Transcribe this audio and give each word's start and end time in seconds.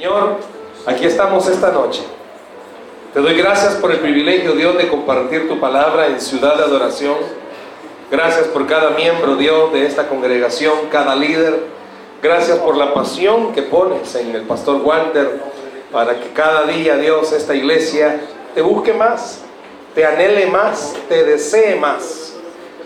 Señor, 0.00 0.36
aquí 0.86 1.04
estamos 1.04 1.46
esta 1.46 1.72
noche. 1.72 2.00
Te 3.12 3.20
doy 3.20 3.34
gracias 3.34 3.74
por 3.74 3.92
el 3.92 3.98
privilegio, 3.98 4.52
Dios, 4.52 4.78
de 4.78 4.88
compartir 4.88 5.46
tu 5.46 5.60
palabra 5.60 6.06
en 6.06 6.18
ciudad 6.22 6.56
de 6.56 6.62
adoración. 6.62 7.16
Gracias 8.10 8.46
por 8.46 8.66
cada 8.66 8.92
miembro, 8.92 9.36
Dios, 9.36 9.74
de 9.74 9.84
esta 9.84 10.08
congregación, 10.08 10.72
cada 10.90 11.14
líder. 11.14 11.64
Gracias 12.22 12.56
por 12.60 12.78
la 12.78 12.94
pasión 12.94 13.52
que 13.52 13.60
pones 13.60 14.14
en 14.14 14.34
el 14.34 14.44
pastor 14.44 14.80
Walter 14.82 15.38
para 15.92 16.18
que 16.18 16.30
cada 16.30 16.64
día, 16.64 16.96
Dios, 16.96 17.32
esta 17.32 17.54
iglesia 17.54 18.22
te 18.54 18.62
busque 18.62 18.94
más, 18.94 19.42
te 19.94 20.06
anhele 20.06 20.46
más, 20.46 20.94
te 21.10 21.24
desee 21.24 21.76
más. 21.76 22.36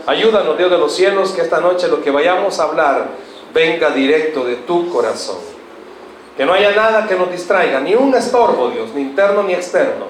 Ayúdanos, 0.04 0.58
Dios 0.58 0.68
de 0.68 0.78
los 0.78 0.92
cielos, 0.92 1.30
que 1.30 1.42
esta 1.42 1.60
noche 1.60 1.86
lo 1.86 2.02
que 2.02 2.10
vayamos 2.10 2.58
a 2.58 2.64
hablar 2.64 3.06
venga 3.54 3.90
directo 3.90 4.44
de 4.44 4.56
tu 4.56 4.88
corazón. 4.88 5.53
Que 6.36 6.44
no 6.44 6.52
haya 6.52 6.72
nada 6.72 7.06
que 7.06 7.14
nos 7.14 7.30
distraiga, 7.30 7.80
ni 7.80 7.94
un 7.94 8.14
estorbo, 8.14 8.70
Dios, 8.70 8.90
ni 8.94 9.02
interno 9.02 9.42
ni 9.44 9.52
externo, 9.52 10.06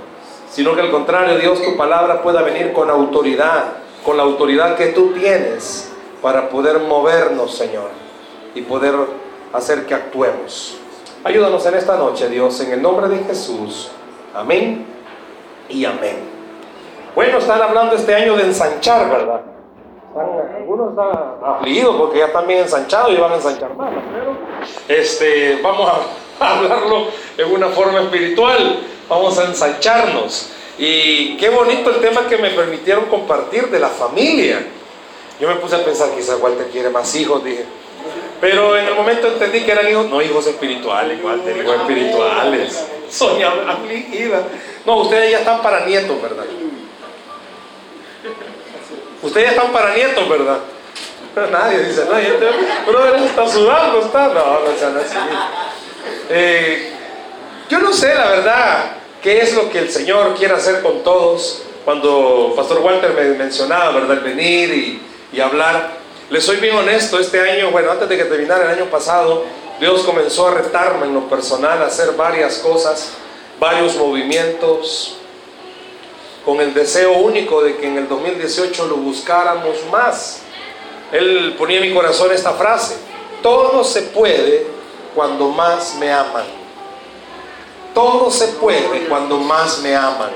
sino 0.51 0.75
que 0.75 0.81
al 0.81 0.91
contrario, 0.91 1.39
Dios, 1.39 1.63
tu 1.63 1.77
palabra 1.77 2.23
pueda 2.23 2.43
venir 2.43 2.73
con 2.73 2.89
autoridad, 2.89 3.65
con 4.05 4.17
la 4.17 4.23
autoridad 4.23 4.77
que 4.77 4.87
tú 4.87 5.13
tienes 5.13 5.93
para 6.23 6.49
poder 6.49 6.81
movernos, 6.81 7.55
Señor, 7.55 7.91
y 8.55 8.63
poder 8.63 8.95
hacer 9.53 9.85
que 9.85 9.95
actuemos. 9.95 10.79
Ayúdanos 11.25 11.65
en 11.67 11.75
esta 11.75 11.97
noche, 11.97 12.29
Dios, 12.29 12.59
en 12.61 12.73
el 12.73 12.83
nombre 12.83 13.09
de 13.09 13.19
Jesús. 13.25 13.91
Amén 14.35 14.87
y 15.69 15.85
amén. 15.85 16.17
Bueno, 17.15 17.39
están 17.39 17.61
hablando 17.61 17.95
este 17.97 18.15
año 18.15 18.35
de 18.37 18.45
ensanchar, 18.45 19.11
¿verdad? 19.11 19.43
algunos 20.17 20.91
están 20.91 21.11
afligidos 21.45 21.97
porque 21.97 22.19
ya 22.19 22.27
están 22.27 22.47
bien 22.47 22.61
ensanchados 22.61 23.11
y 23.13 23.17
van 23.17 23.33
a 23.33 23.35
ensanchar 23.37 23.75
más. 23.77 23.93
Este, 24.89 25.61
vamos 25.63 25.91
hablarlo 26.41 27.09
en 27.37 27.53
una 27.53 27.69
forma 27.69 28.01
espiritual. 28.03 28.81
Vamos 29.09 29.39
a 29.39 29.45
ensancharnos. 29.45 30.51
Y 30.79 31.37
qué 31.37 31.51
bonito 31.51 31.91
el 31.91 32.01
tema 32.01 32.27
que 32.29 32.37
me 32.39 32.51
permitieron 32.51 33.07
compartir 33.07 33.69
de 33.69 33.79
la 33.79 33.89
familia. 33.89 34.65
Yo 35.41 35.49
me 35.49 35.57
puse 35.57 35.77
a 35.77 35.85
pensar, 35.85 36.11
quizás 36.15 36.41
Walter 36.41 36.69
quiere 36.71 36.91
más 36.91 37.15
hijos, 37.15 37.45
dije. 37.45 37.65
Pero 38.41 38.77
en 38.77 38.87
el 38.87 38.95
momento 38.95 39.29
entendí 39.29 39.61
que 39.63 39.73
eran 39.73 39.89
hijos, 39.89 40.09
no 40.11 40.21
hijos 40.21 40.47
espirituales, 40.47 41.23
Walter, 41.23 41.57
hijos 41.57 41.77
espirituales. 41.77 42.85
Soña 43.11 43.53
afligida. 43.69 44.43
No, 44.85 44.97
ustedes 44.97 45.31
ya 45.31 45.39
están 45.39 45.63
para 45.63 45.87
nietos, 45.87 46.21
¿verdad? 46.21 46.45
Ustedes 49.23 49.47
ya 49.47 49.53
están 49.53 49.73
para 49.73 49.95
nietos, 49.95 50.29
¿verdad? 50.29 50.59
Nadie 51.51 51.79
dice, 51.85 52.05
no, 52.05 52.17
este 52.17 52.47
brother 52.87 53.23
está 53.23 53.49
sudando, 53.49 54.01
está. 54.01 54.29
No, 54.29 54.61
no 54.61 54.79
sean 54.79 54.97
así. 54.97 55.17
Eh, 56.29 56.91
yo 57.69 57.79
no 57.79 57.93
sé, 57.93 58.15
la 58.15 58.29
verdad, 58.31 58.93
qué 59.23 59.41
es 59.41 59.55
lo 59.55 59.71
que 59.71 59.79
el 59.79 59.91
Señor 59.91 60.35
quiere 60.35 60.55
hacer 60.55 60.83
con 60.83 61.03
todos. 61.03 61.63
Cuando 61.85 62.53
Pastor 62.57 62.79
Walter 62.81 63.13
me 63.13 63.25
mencionaba, 63.35 63.91
¿verdad? 63.93 64.23
Venir 64.23 64.71
y, 64.71 65.03
y 65.33 65.41
hablar. 65.41 65.99
Les 66.31 66.45
soy 66.45 66.57
bien 66.57 66.77
honesto, 66.77 67.19
este 67.19 67.41
año, 67.41 67.71
bueno, 67.71 67.91
antes 67.91 68.09
de 68.09 68.17
que 68.17 68.25
terminara 68.25 68.65
el 68.65 68.79
año 68.79 68.91
pasado, 68.91 69.45
Dios 69.81 70.03
comenzó 70.05 70.49
a 70.49 70.55
retarme 70.55 71.07
en 71.07 71.15
lo 71.15 71.29
personal 71.29 71.83
a 71.83 71.87
hacer 71.87 72.13
varias 72.13 72.59
cosas, 72.59 73.13
varios 73.59 73.97
movimientos, 73.97 75.17
con 76.45 76.61
el 76.61 76.75
deseo 76.75 77.19
único 77.19 77.63
de 77.63 77.77
que 77.77 77.87
en 77.87 77.99
el 77.99 78.09
2018 78.09 78.87
lo 78.87 78.97
buscáramos 78.97 79.79
más. 79.91 80.43
Él 81.13 81.55
ponía 81.59 81.79
en 81.79 81.89
mi 81.89 81.95
corazón 81.95 82.33
esta 82.33 82.53
frase, 82.53 82.97
todo 83.43 83.85
se 83.85 84.03
puede 84.03 84.67
cuando 85.15 85.49
más 85.49 85.95
me 85.97 86.13
aman. 86.13 86.45
Todo 87.95 88.31
se 88.31 88.49
puede 88.49 89.07
cuando 89.09 89.39
más 89.39 89.79
me 89.79 89.95
aman. 89.95 90.31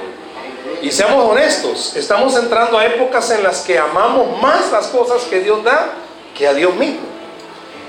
Y 0.80 0.90
seamos 0.90 1.30
honestos, 1.30 1.96
estamos 1.96 2.36
entrando 2.36 2.78
a 2.78 2.86
épocas 2.86 3.30
en 3.30 3.42
las 3.42 3.62
que 3.62 3.78
amamos 3.78 4.40
más 4.40 4.70
las 4.70 4.86
cosas 4.88 5.22
que 5.24 5.40
Dios 5.40 5.64
da 5.64 5.92
que 6.36 6.46
a 6.46 6.54
Dios 6.54 6.74
mismo. 6.74 7.00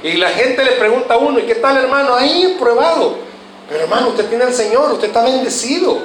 Y 0.02 0.13
la 0.13 0.30
gente 0.30 0.63
le 0.63 0.72
pregunta 0.72 1.13
a 1.13 1.18
uno, 1.18 1.40
¿y 1.40 1.44
qué 1.44 1.56
tal 1.56 1.78
hermano? 1.78 2.16
Ahí 2.16 2.56
probado. 2.59 3.18
Pero 3.68 3.84
hermano, 3.84 4.09
usted 4.09 4.28
tiene 4.28 4.46
al 4.46 4.53
Señor, 4.53 4.92
usted 4.92 5.08
está 5.08 5.24
bendecido. 5.24 5.97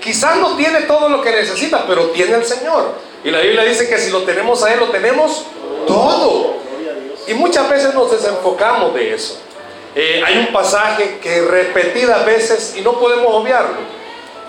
Quizás 0.00 0.36
no 0.36 0.56
tiene 0.56 0.82
todo 0.82 1.08
lo 1.08 1.20
que 1.22 1.32
necesita, 1.32 1.84
pero 1.86 2.10
tiene 2.10 2.34
al 2.34 2.44
Señor. 2.44 2.92
Y 3.24 3.30
la 3.30 3.40
Biblia 3.40 3.64
dice 3.64 3.88
que 3.88 3.98
si 3.98 4.10
lo 4.10 4.22
tenemos 4.22 4.62
a 4.62 4.72
Él, 4.72 4.78
lo 4.78 4.90
tenemos 4.90 5.44
todo. 5.86 6.54
Y 7.26 7.34
muchas 7.34 7.68
veces 7.68 7.94
nos 7.94 8.10
desenfocamos 8.12 8.94
de 8.94 9.14
eso. 9.14 9.38
Eh, 9.94 10.22
hay 10.24 10.38
un 10.38 10.48
pasaje 10.48 11.18
que 11.22 11.42
repetidas 11.42 12.24
veces, 12.24 12.74
y 12.76 12.82
no 12.82 12.98
podemos 12.98 13.28
obviarlo, 13.30 13.76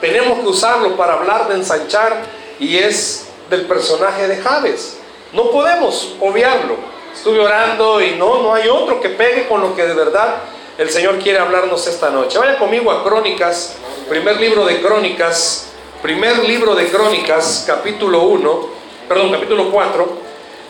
tenemos 0.01 0.39
que 0.39 0.47
usarlo 0.47 0.95
para 0.95 1.13
hablar 1.13 1.47
de 1.47 1.55
ensanchar, 1.55 2.23
y 2.59 2.77
es 2.77 3.27
del 3.49 3.65
personaje 3.65 4.27
de 4.27 4.37
Javes. 4.37 4.97
No 5.33 5.51
podemos 5.51 6.15
obviarlo. 6.19 6.75
Estuve 7.13 7.39
orando 7.39 8.01
y 8.01 8.11
no, 8.11 8.41
no 8.41 8.53
hay 8.53 8.67
otro 8.69 9.01
que 9.01 9.09
pegue 9.09 9.47
con 9.47 9.61
lo 9.61 9.75
que 9.75 9.85
de 9.85 9.93
verdad 9.93 10.35
el 10.77 10.89
Señor 10.89 11.19
quiere 11.19 11.39
hablarnos 11.39 11.85
esta 11.87 12.09
noche. 12.09 12.37
Vaya 12.37 12.57
conmigo 12.57 12.91
a 12.91 13.03
Crónicas, 13.03 13.75
primer 14.07 14.39
libro 14.39 14.65
de 14.65 14.81
Crónicas, 14.81 15.67
primer 16.01 16.37
libro 16.47 16.75
de 16.75 16.87
Crónicas, 16.87 17.65
capítulo 17.67 18.21
1, 18.23 18.69
perdón, 19.07 19.31
capítulo 19.31 19.71
4, 19.71 20.07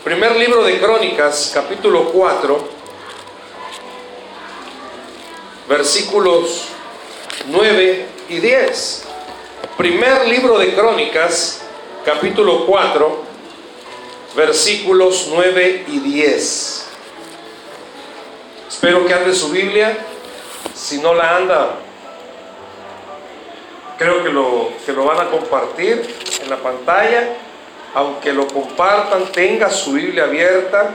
primer 0.02 0.36
libro 0.36 0.64
de 0.64 0.80
Crónicas, 0.80 1.52
capítulo 1.54 2.06
4, 2.12 2.79
versículos 5.70 6.64
9 7.46 8.06
y 8.28 8.40
10. 8.40 9.04
Primer 9.76 10.26
libro 10.26 10.58
de 10.58 10.74
Crónicas, 10.74 11.62
capítulo 12.04 12.66
4, 12.66 13.22
versículos 14.34 15.28
9 15.30 15.84
y 15.86 16.00
10. 16.00 16.86
Espero 18.68 19.06
que 19.06 19.14
ande 19.14 19.32
su 19.32 19.50
Biblia. 19.50 19.96
Si 20.74 20.98
no 20.98 21.14
la 21.14 21.36
anda, 21.36 21.76
creo 23.96 24.24
que 24.24 24.30
lo, 24.30 24.70
lo 24.88 25.04
van 25.04 25.20
a 25.20 25.30
compartir 25.30 26.16
en 26.42 26.50
la 26.50 26.56
pantalla. 26.56 27.36
Aunque 27.94 28.32
lo 28.32 28.48
compartan, 28.48 29.30
tenga 29.30 29.70
su 29.70 29.92
Biblia 29.92 30.24
abierta. 30.24 30.90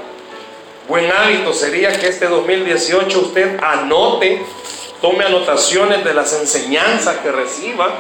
Buen 0.87 1.11
hábito 1.11 1.53
sería 1.53 1.91
que 1.99 2.07
este 2.07 2.27
2018 2.27 3.19
usted 3.19 3.57
anote, 3.61 4.45
tome 5.01 5.25
anotaciones 5.25 6.03
de 6.03 6.13
las 6.13 6.33
enseñanzas 6.33 7.17
que 7.17 7.31
reciba 7.31 7.93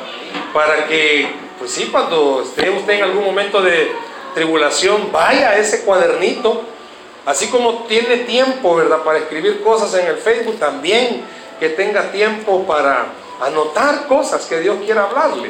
para 0.53 0.87
que, 0.87 1.27
pues 1.57 1.71
sí, 1.71 1.89
cuando 1.91 2.43
esté 2.43 2.69
usted 2.69 2.93
en 2.93 3.03
algún 3.03 3.25
momento 3.25 3.61
de 3.61 3.91
tribulación, 4.33 5.11
vaya 5.11 5.49
a 5.49 5.57
ese 5.57 5.83
cuadernito 5.83 6.63
Así 7.25 7.47
como 7.47 7.85
tiene 7.87 8.17
tiempo, 8.17 8.75
¿verdad?, 8.75 8.99
para 8.99 9.17
escribir 9.17 9.63
cosas 9.63 9.93
en 9.95 10.07
el 10.07 10.17
Facebook, 10.17 10.59
también 10.59 11.23
que 11.59 11.69
tenga 11.69 12.11
tiempo 12.11 12.65
para 12.67 13.07
anotar 13.41 14.05
cosas 14.07 14.45
que 14.45 14.59
Dios 14.59 14.77
quiera 14.85 15.05
hablarle. 15.05 15.49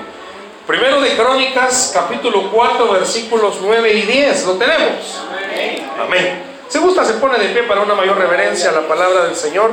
Primero 0.65 1.01
de 1.01 1.15
Crónicas, 1.17 1.91
capítulo 1.93 2.49
4, 2.51 2.93
versículos 2.93 3.57
9 3.61 3.93
y 3.93 4.01
10. 4.03 4.45
¿Lo 4.45 4.53
tenemos? 4.53 5.21
Amén. 5.29 5.91
Amén. 5.99 6.44
Si 6.67 6.79
gusta, 6.79 7.05
se 7.05 7.13
pone 7.13 7.37
de 7.37 7.49
pie 7.49 7.63
para 7.63 7.81
una 7.81 7.93
mayor 7.93 8.17
reverencia 8.17 8.69
a 8.69 8.73
la 8.73 8.87
palabra 8.87 9.25
del 9.25 9.35
Señor. 9.35 9.71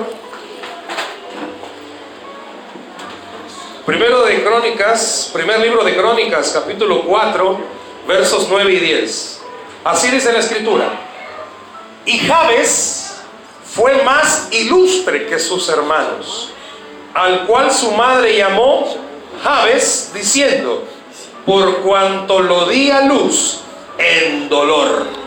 Primero 3.86 4.24
de 4.24 4.44
Crónicas, 4.44 5.30
primer 5.32 5.58
libro 5.60 5.82
de 5.82 5.96
Crónicas, 5.96 6.50
capítulo 6.52 7.02
4, 7.02 7.60
versos 8.06 8.46
9 8.48 8.72
y 8.72 8.78
10. 8.78 9.40
Así 9.84 10.10
dice 10.10 10.32
la 10.32 10.38
Escritura. 10.38 10.90
Y 12.04 12.18
Jabes 12.18 13.22
fue 13.64 14.02
más 14.02 14.48
ilustre 14.52 15.26
que 15.26 15.38
sus 15.38 15.68
hermanos, 15.68 16.50
al 17.14 17.46
cual 17.46 17.72
su 17.72 17.90
madre 17.92 18.36
llamó 18.36 18.94
Jabes, 19.42 20.12
diciendo, 20.14 20.84
por 21.46 21.78
cuanto 21.78 22.40
lo 22.40 22.66
di 22.66 22.90
a 22.90 23.06
luz 23.06 23.60
en 23.98 24.48
dolor. 24.48 25.21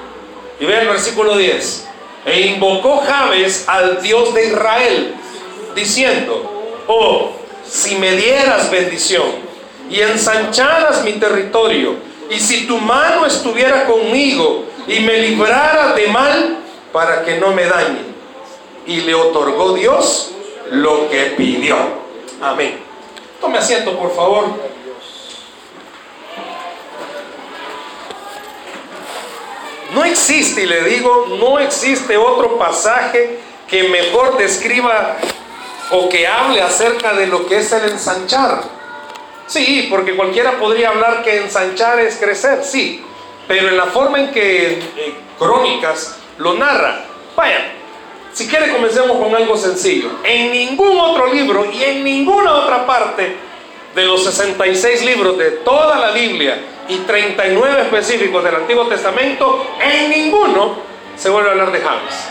Y 0.59 0.65
ve 0.65 0.81
el 0.81 0.87
versículo 0.87 1.37
10. 1.37 1.87
E 2.25 2.41
invocó 2.41 2.97
Jabes 2.97 3.65
al 3.67 4.01
Dios 4.01 4.33
de 4.33 4.47
Israel, 4.47 5.15
diciendo, 5.75 6.73
oh, 6.87 7.31
si 7.67 7.95
me 7.95 8.13
dieras 8.13 8.71
bendición 8.71 9.25
y 9.89 10.01
ensancharas 10.01 11.03
mi 11.03 11.13
territorio, 11.13 11.95
y 12.29 12.39
si 12.39 12.65
tu 12.65 12.77
mano 12.77 13.25
estuviera 13.25 13.85
conmigo 13.85 14.65
y 14.87 14.99
me 15.01 15.19
libraras 15.19 15.95
de 15.95 16.07
mal, 16.07 16.57
para 16.91 17.25
que 17.25 17.37
no 17.37 17.51
me 17.51 17.65
dañe. 17.65 17.99
Y 18.87 19.01
le 19.01 19.13
otorgó 19.13 19.73
Dios 19.73 20.31
lo 20.71 21.09
que 21.09 21.33
pidió. 21.37 21.75
Amén. 22.41 22.79
Tome 23.41 23.57
asiento, 23.57 23.97
por 23.97 24.15
favor. 24.15 24.45
No 29.95 30.03
existe, 30.03 30.63
y 30.63 30.65
le 30.65 30.83
digo, 30.83 31.25
no 31.39 31.57
existe 31.57 32.17
otro 32.17 32.57
pasaje 32.57 33.39
que 33.65 33.83
mejor 33.83 34.37
describa 34.37 35.15
o 35.89 36.09
que 36.09 36.27
hable 36.27 36.61
acerca 36.61 37.13
de 37.13 37.27
lo 37.27 37.47
que 37.47 37.59
es 37.59 37.71
el 37.71 37.89
ensanchar. 37.89 38.61
Sí, 39.47 39.87
porque 39.89 40.17
cualquiera 40.17 40.59
podría 40.59 40.89
hablar 40.89 41.23
que 41.23 41.37
ensanchar 41.37 42.01
es 42.01 42.17
crecer, 42.17 42.61
sí, 42.65 43.05
pero 43.47 43.69
en 43.69 43.77
la 43.77 43.85
forma 43.85 44.19
en 44.19 44.31
que 44.31 44.73
eh, 44.73 45.15
Crónicas 45.39 46.17
lo 46.39 46.55
narra. 46.55 47.05
Vaya, 47.37 47.71
si 48.33 48.49
quiere 48.49 48.73
comencemos 48.73 49.17
con 49.17 49.33
algo 49.33 49.55
sencillo. 49.55 50.09
En 50.25 50.51
ningún 50.51 50.99
otro 50.99 51.33
libro 51.33 51.71
y 51.71 51.81
en 51.81 52.03
ninguna 52.03 52.53
otra 52.53 52.85
parte 52.85 53.37
de 53.95 54.03
los 54.03 54.23
66 54.25 55.05
libros 55.05 55.37
de 55.37 55.51
toda 55.51 55.97
la 55.97 56.11
Biblia 56.11 56.59
y 56.87 56.97
39 56.97 57.81
específicos 57.83 58.43
del 58.43 58.55
Antiguo 58.55 58.87
Testamento, 58.87 59.65
en 59.79 60.09
ninguno 60.09 60.75
se 61.15 61.29
vuelve 61.29 61.49
a 61.49 61.51
hablar 61.53 61.71
de 61.71 61.79
James. 61.79 62.29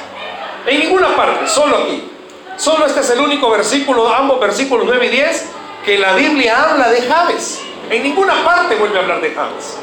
En 0.66 0.78
ninguna 0.78 1.16
parte, 1.16 1.48
solo 1.48 1.78
aquí. 1.78 2.10
Solo 2.56 2.86
este 2.86 3.00
es 3.00 3.10
el 3.10 3.20
único 3.20 3.50
versículo, 3.50 4.08
ambos 4.08 4.38
versículos 4.38 4.86
9 4.86 5.06
y 5.06 5.08
10, 5.08 5.50
que 5.84 5.98
la 5.98 6.14
Biblia 6.14 6.70
habla 6.70 6.90
de 6.90 7.02
Javes. 7.02 7.62
En 7.90 8.02
ninguna 8.02 8.44
parte 8.44 8.76
vuelve 8.76 8.98
a 8.98 9.02
hablar 9.02 9.20
de 9.20 9.32
Javes. 9.32 9.78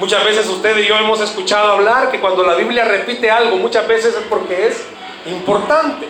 Muchas 0.00 0.24
veces 0.24 0.46
usted 0.48 0.76
y 0.78 0.86
yo 0.86 0.96
hemos 0.96 1.20
escuchado 1.20 1.72
hablar 1.72 2.10
que 2.10 2.20
cuando 2.20 2.42
la 2.42 2.54
Biblia 2.54 2.84
repite 2.84 3.30
algo, 3.30 3.56
muchas 3.56 3.86
veces 3.86 4.14
es 4.14 4.24
porque 4.28 4.66
es 4.66 4.84
importante. 5.26 6.08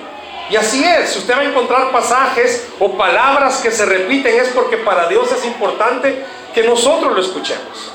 Y 0.50 0.56
así 0.56 0.84
es, 0.84 1.10
si 1.10 1.18
usted 1.20 1.34
va 1.34 1.40
a 1.40 1.44
encontrar 1.44 1.90
pasajes 1.90 2.68
o 2.78 2.96
palabras 2.96 3.60
que 3.62 3.70
se 3.70 3.86
repiten 3.86 4.38
es 4.38 4.48
porque 4.48 4.76
para 4.76 5.08
Dios 5.08 5.32
es 5.32 5.44
importante 5.46 6.24
que 6.52 6.62
nosotros 6.64 7.14
lo 7.14 7.20
escuchemos. 7.20 7.92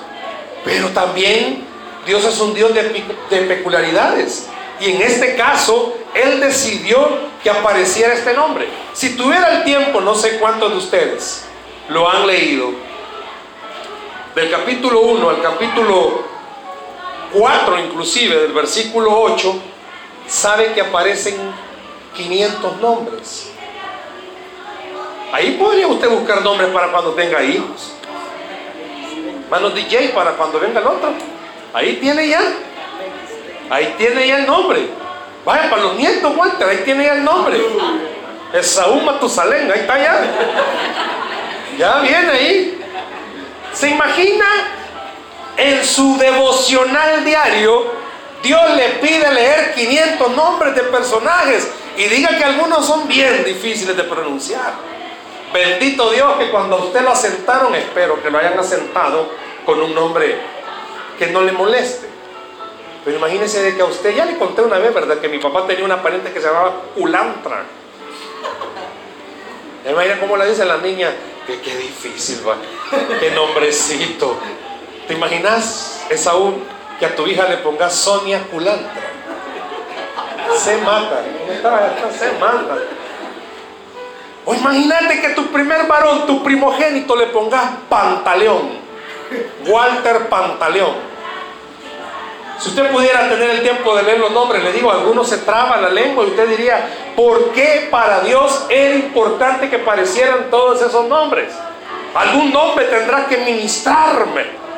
Pero 0.66 0.90
también 0.90 1.63
Dios 2.06 2.25
es 2.25 2.40
un 2.40 2.54
Dios 2.54 2.74
de, 2.74 3.04
de 3.30 3.42
peculiaridades. 3.42 4.48
Y 4.80 4.92
en 4.92 5.01
este 5.01 5.36
caso, 5.36 5.96
Él 6.13 6.40
decidió 6.40 7.07
que 7.44 7.50
apareciera 7.50 8.13
este 8.13 8.34
nombre. 8.34 8.68
Si 8.94 9.16
tuviera 9.16 9.57
el 9.57 9.63
tiempo, 9.63 10.01
no 10.01 10.16
sé 10.16 10.40
cuántos 10.40 10.72
de 10.72 10.78
ustedes 10.78 11.46
lo 11.90 12.10
han 12.10 12.25
leído, 12.25 12.72
del 14.36 14.50
capítulo 14.50 15.01
1 15.01 15.30
al 15.30 15.42
capítulo 15.42 16.24
4 17.34 17.80
inclusive, 17.80 18.36
del 18.42 18.54
versículo 18.54 19.19
8, 19.22 19.56
sabe 20.28 20.74
que 20.74 20.81
aparecen 20.81 21.36
500 22.19 22.81
nombres. 22.81 23.51
Ahí 25.31 25.51
podría 25.51 25.88
usted 25.88 26.10
buscar 26.10 26.42
nombres 26.42 26.69
para 26.71 26.92
cuando 26.92 27.13
tenga 27.13 27.42
hijos. 27.42 27.94
Manos 29.50 29.74
DJ 29.74 30.10
para 30.10 30.31
cuando 30.31 30.60
venga 30.60 30.81
el 30.81 30.88
otro. 30.88 31.13
Ahí 31.74 31.98
tiene 32.01 32.27
ya. 32.27 32.42
Ahí 33.69 33.95
tiene 33.98 34.27
ya 34.27 34.39
el 34.39 34.48
nombre. 34.48 34.89
Vaya, 35.45 35.69
para 35.69 35.83
los 35.83 35.95
nietos, 35.95 36.36
Walter, 36.36 36.68
ahí 36.68 36.81
tiene 36.83 37.06
ya 37.06 37.13
el 37.13 37.24
nombre. 37.24 37.57
Esaú 38.51 39.00
Matusalén, 39.01 39.72
ahí 39.72 39.80
está 39.80 39.98
ya. 39.98 40.22
Ya 41.77 42.00
viene 42.01 42.31
ahí. 42.31 42.81
¿Se 43.72 43.89
imagina? 43.89 44.45
En 45.56 45.83
su 45.86 46.18
devocional 46.18 47.24
diario, 47.24 47.99
Dios 48.44 48.75
le 48.75 48.89
pide 49.01 49.31
leer 49.31 49.74
500 49.74 50.36
nombres 50.36 50.75
de 50.75 50.83
personajes 50.83 51.68
y 51.97 52.03
diga 52.06 52.38
que 52.38 52.44
algunos 52.44 52.86
son 52.86 53.07
bien 53.07 53.44
difíciles 53.44 53.95
de 53.97 54.03
pronunciar. 54.03 54.74
Bendito 55.53 56.12
Dios 56.12 56.38
que 56.38 56.50
cuando 56.50 56.77
usted 56.77 57.01
lo 57.01 57.12
asentaron, 57.12 57.75
espero 57.75 58.21
que 58.21 58.30
lo 58.30 58.38
hayan 58.38 58.57
asentado 58.57 59.30
con 59.65 59.81
un 59.81 59.94
nombre 59.94 60.38
que 61.18 61.27
no 61.27 61.41
le 61.41 61.51
moleste. 61.51 62.07
Pero 63.03 63.18
imagínese 63.18 63.62
de 63.63 63.75
que 63.75 63.81
a 63.81 63.86
usted, 63.86 64.15
ya 64.15 64.25
le 64.25 64.38
conté 64.38 64.62
una 64.62 64.77
vez, 64.77 64.94
¿verdad? 64.94 65.19
Que 65.19 65.27
mi 65.27 65.39
papá 65.39 65.65
tenía 65.65 65.83
una 65.83 66.01
pariente 66.01 66.31
que 66.31 66.39
se 66.39 66.47
llamaba 66.47 66.83
Ulantra. 66.97 67.63
Imagina 69.89 70.19
cómo 70.19 70.38
le 70.38 70.50
dice 70.50 70.65
la 70.65 70.77
niña, 70.77 71.12
que 71.47 71.59
qué 71.62 71.75
difícil 71.75 72.47
va, 72.47 72.57
qué 73.19 73.31
nombrecito. 73.31 74.38
¿Te 75.07 75.13
imaginas, 75.15 76.06
Esaú, 76.09 76.62
que 77.00 77.06
a 77.06 77.16
tu 77.16 77.25
hija 77.25 77.48
le 77.48 77.57
pongas 77.57 77.94
Sonia 77.94 78.44
Culantra? 78.51 78.92
Se 80.56 80.78
mata, 80.78 81.24
se 82.18 82.31
mata. 82.34 82.78
O 84.46 84.54
imagínate 84.54 85.22
que 85.22 85.30
tu 85.30 85.48
primer 85.48 85.86
varón, 85.88 86.25
tu 86.25 86.44
primogénito, 86.44 87.16
le 87.16 87.28
pongas 87.28 87.69
Pantaleón, 87.88 88.69
Walter 89.68 90.28
Pantaleón. 90.28 91.10
Si 92.60 92.69
usted 92.69 92.92
pudiera 92.92 93.30
tener 93.30 93.51
el 93.51 93.62
tiempo 93.62 93.96
de 93.96 94.04
leer 94.04 94.19
los 94.19 94.31
nombres, 94.31 94.62
le 94.62 94.74
digo, 94.74 94.92
algunos 94.92 95.30
se 95.30 95.38
traba 95.38 95.78
la 95.78 95.90
lengua 95.90 96.25
y 96.25 96.31
usted 96.31 96.50
diría, 96.50 96.90
¿por 97.16 97.51
qué 97.51 97.88
para 97.90 98.19
Dios 98.19 98.66
era 98.69 98.96
importante 98.96 99.69
que 99.69 99.78
aparecieran 99.78 100.50
todos 100.50 100.81
esos 100.81 101.06
nombres? 101.06 101.54
Algún 102.13 102.51
nombre 102.51 102.86
tendrá 102.86 103.28
que 103.28 103.38
ministrarme. 103.38 104.69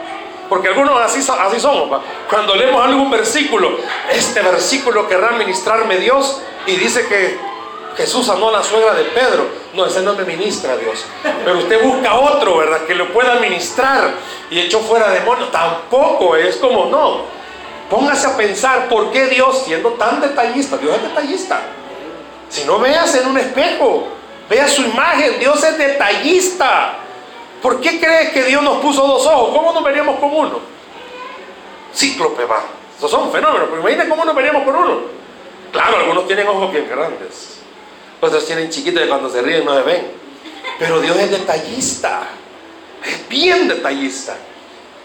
Porque 0.52 0.68
algunos 0.68 1.00
así, 1.00 1.26
así 1.40 1.62
somos. 1.62 2.02
Cuando 2.30 2.56
leemos 2.56 2.84
algún 2.84 3.10
versículo, 3.10 3.78
este 4.12 4.42
versículo 4.42 5.08
querrá 5.08 5.32
ministrarme 5.32 5.96
Dios 5.96 6.42
y 6.66 6.76
dice 6.76 7.08
que 7.08 7.40
Jesús 7.96 8.26
sanó 8.26 8.50
a 8.50 8.52
la 8.52 8.62
suegra 8.62 8.94
de 8.94 9.06
Pedro. 9.06 9.48
No, 9.74 9.86
ese 9.86 10.02
no 10.02 10.14
me 10.14 10.26
ministra 10.26 10.76
Dios. 10.76 11.06
Pero 11.46 11.58
usted 11.58 11.82
busca 11.82 12.16
otro, 12.16 12.58
¿verdad? 12.58 12.82
Que 12.82 12.96
lo 12.96 13.14
pueda 13.14 13.36
ministrar 13.36 14.12
y 14.50 14.60
echó 14.60 14.82
fuera 14.82 15.10
demonios. 15.12 15.54
Tampoco 15.54 16.36
es 16.36 16.58
como 16.58 16.88
no. 16.88 17.22
Póngase 17.90 18.28
a 18.28 18.36
pensar 18.36 18.90
por 18.90 19.10
qué 19.14 19.28
Dios, 19.28 19.64
siendo 19.64 19.92
tan 19.92 20.20
detallista, 20.20 20.76
Dios 20.76 20.98
es 20.98 21.04
detallista. 21.04 21.62
Si 22.50 22.66
no 22.66 22.78
veas 22.78 23.16
en 23.16 23.26
un 23.26 23.38
espejo, 23.38 24.06
vea 24.50 24.68
su 24.68 24.82
imagen, 24.82 25.40
Dios 25.40 25.64
es 25.64 25.78
detallista. 25.78 26.98
¿Por 27.62 27.80
qué 27.80 28.00
crees 28.00 28.32
que 28.32 28.44
Dios 28.44 28.64
nos 28.64 28.78
puso 28.78 29.06
dos 29.06 29.26
ojos? 29.26 29.56
¿Cómo 29.56 29.72
nos 29.72 29.84
veríamos 29.84 30.20
con 30.20 30.34
uno? 30.34 30.60
Cíclope 31.94 32.46
va. 32.46 32.64
Esos 32.98 33.12
son 33.12 33.32
fenómenos, 33.32 33.68
pero 33.70 33.82
imagínate 33.82 34.10
cómo 34.10 34.26
nos 34.26 34.36
veríamos 34.36 34.64
con 34.64 34.76
uno. 34.76 35.02
Claro, 35.72 35.98
algunos 35.98 36.28
tienen 36.28 36.48
ojos 36.48 36.72
bien 36.72 36.88
grandes. 36.90 37.60
Otros 38.20 38.46
tienen 38.46 38.70
chiquitos 38.70 39.04
y 39.04 39.08
cuando 39.08 39.30
se 39.30 39.42
ríen 39.42 39.66
no 39.66 39.76
se 39.76 39.82
ven. 39.84 40.12
Pero 40.80 41.00
Dios 41.02 41.18
es 41.18 41.32
detallista. 41.32 42.28
Es 43.06 43.28
bien 43.28 43.68
detallista. 43.68 44.38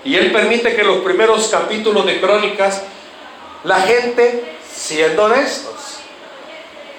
Y 0.04 0.16
Él 0.16 0.32
permite 0.32 0.74
que 0.74 0.84
los 0.84 0.98
primeros 0.98 1.48
capítulos 1.48 2.06
de 2.06 2.20
Crónicas, 2.20 2.82
la 3.64 3.80
gente, 3.80 4.56
siendo 4.70 5.24
honestos, 5.24 5.98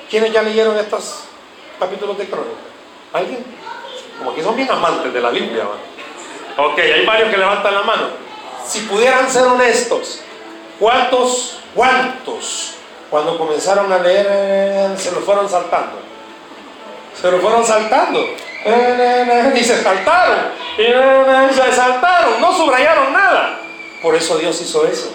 ¿quiénes 0.10 0.34
ya 0.34 0.42
leyeron 0.42 0.78
estos 0.78 1.24
capítulos 1.80 2.18
de 2.18 2.26
Crónicas? 2.26 2.58
¿Alguien? 3.14 3.46
Como 4.18 4.34
que 4.34 4.44
son 4.44 4.56
bien 4.56 4.70
amantes 4.70 5.14
de 5.14 5.22
la 5.22 5.30
Biblia. 5.30 5.64
Ok, 6.58 6.80
hay 6.80 7.06
varios 7.06 7.30
que 7.30 7.38
levantan 7.38 7.74
la 7.74 7.84
mano. 7.84 8.08
Si 8.66 8.82
pudieran 8.82 9.30
ser 9.30 9.44
honestos, 9.44 10.22
¿cuántos, 10.80 11.60
cuántos, 11.76 12.74
cuando 13.10 13.38
comenzaron 13.38 13.92
a 13.94 14.00
leer, 14.00 14.98
se 14.98 15.12
lo 15.12 15.22
fueron 15.22 15.48
saltando? 15.48 16.00
Se 17.20 17.32
lo 17.32 17.40
fueron 17.40 17.64
saltando. 17.66 18.20
Y 19.56 19.64
se 19.64 19.82
saltaron. 19.82 20.38
Y 20.78 21.54
se 21.54 21.72
saltaron. 21.72 22.42
No 22.42 22.56
subrayaron 22.56 23.14
nada. 23.14 23.60
Por 24.02 24.16
eso 24.16 24.38
Dios 24.38 24.60
hizo 24.62 24.86
eso. 24.86 25.12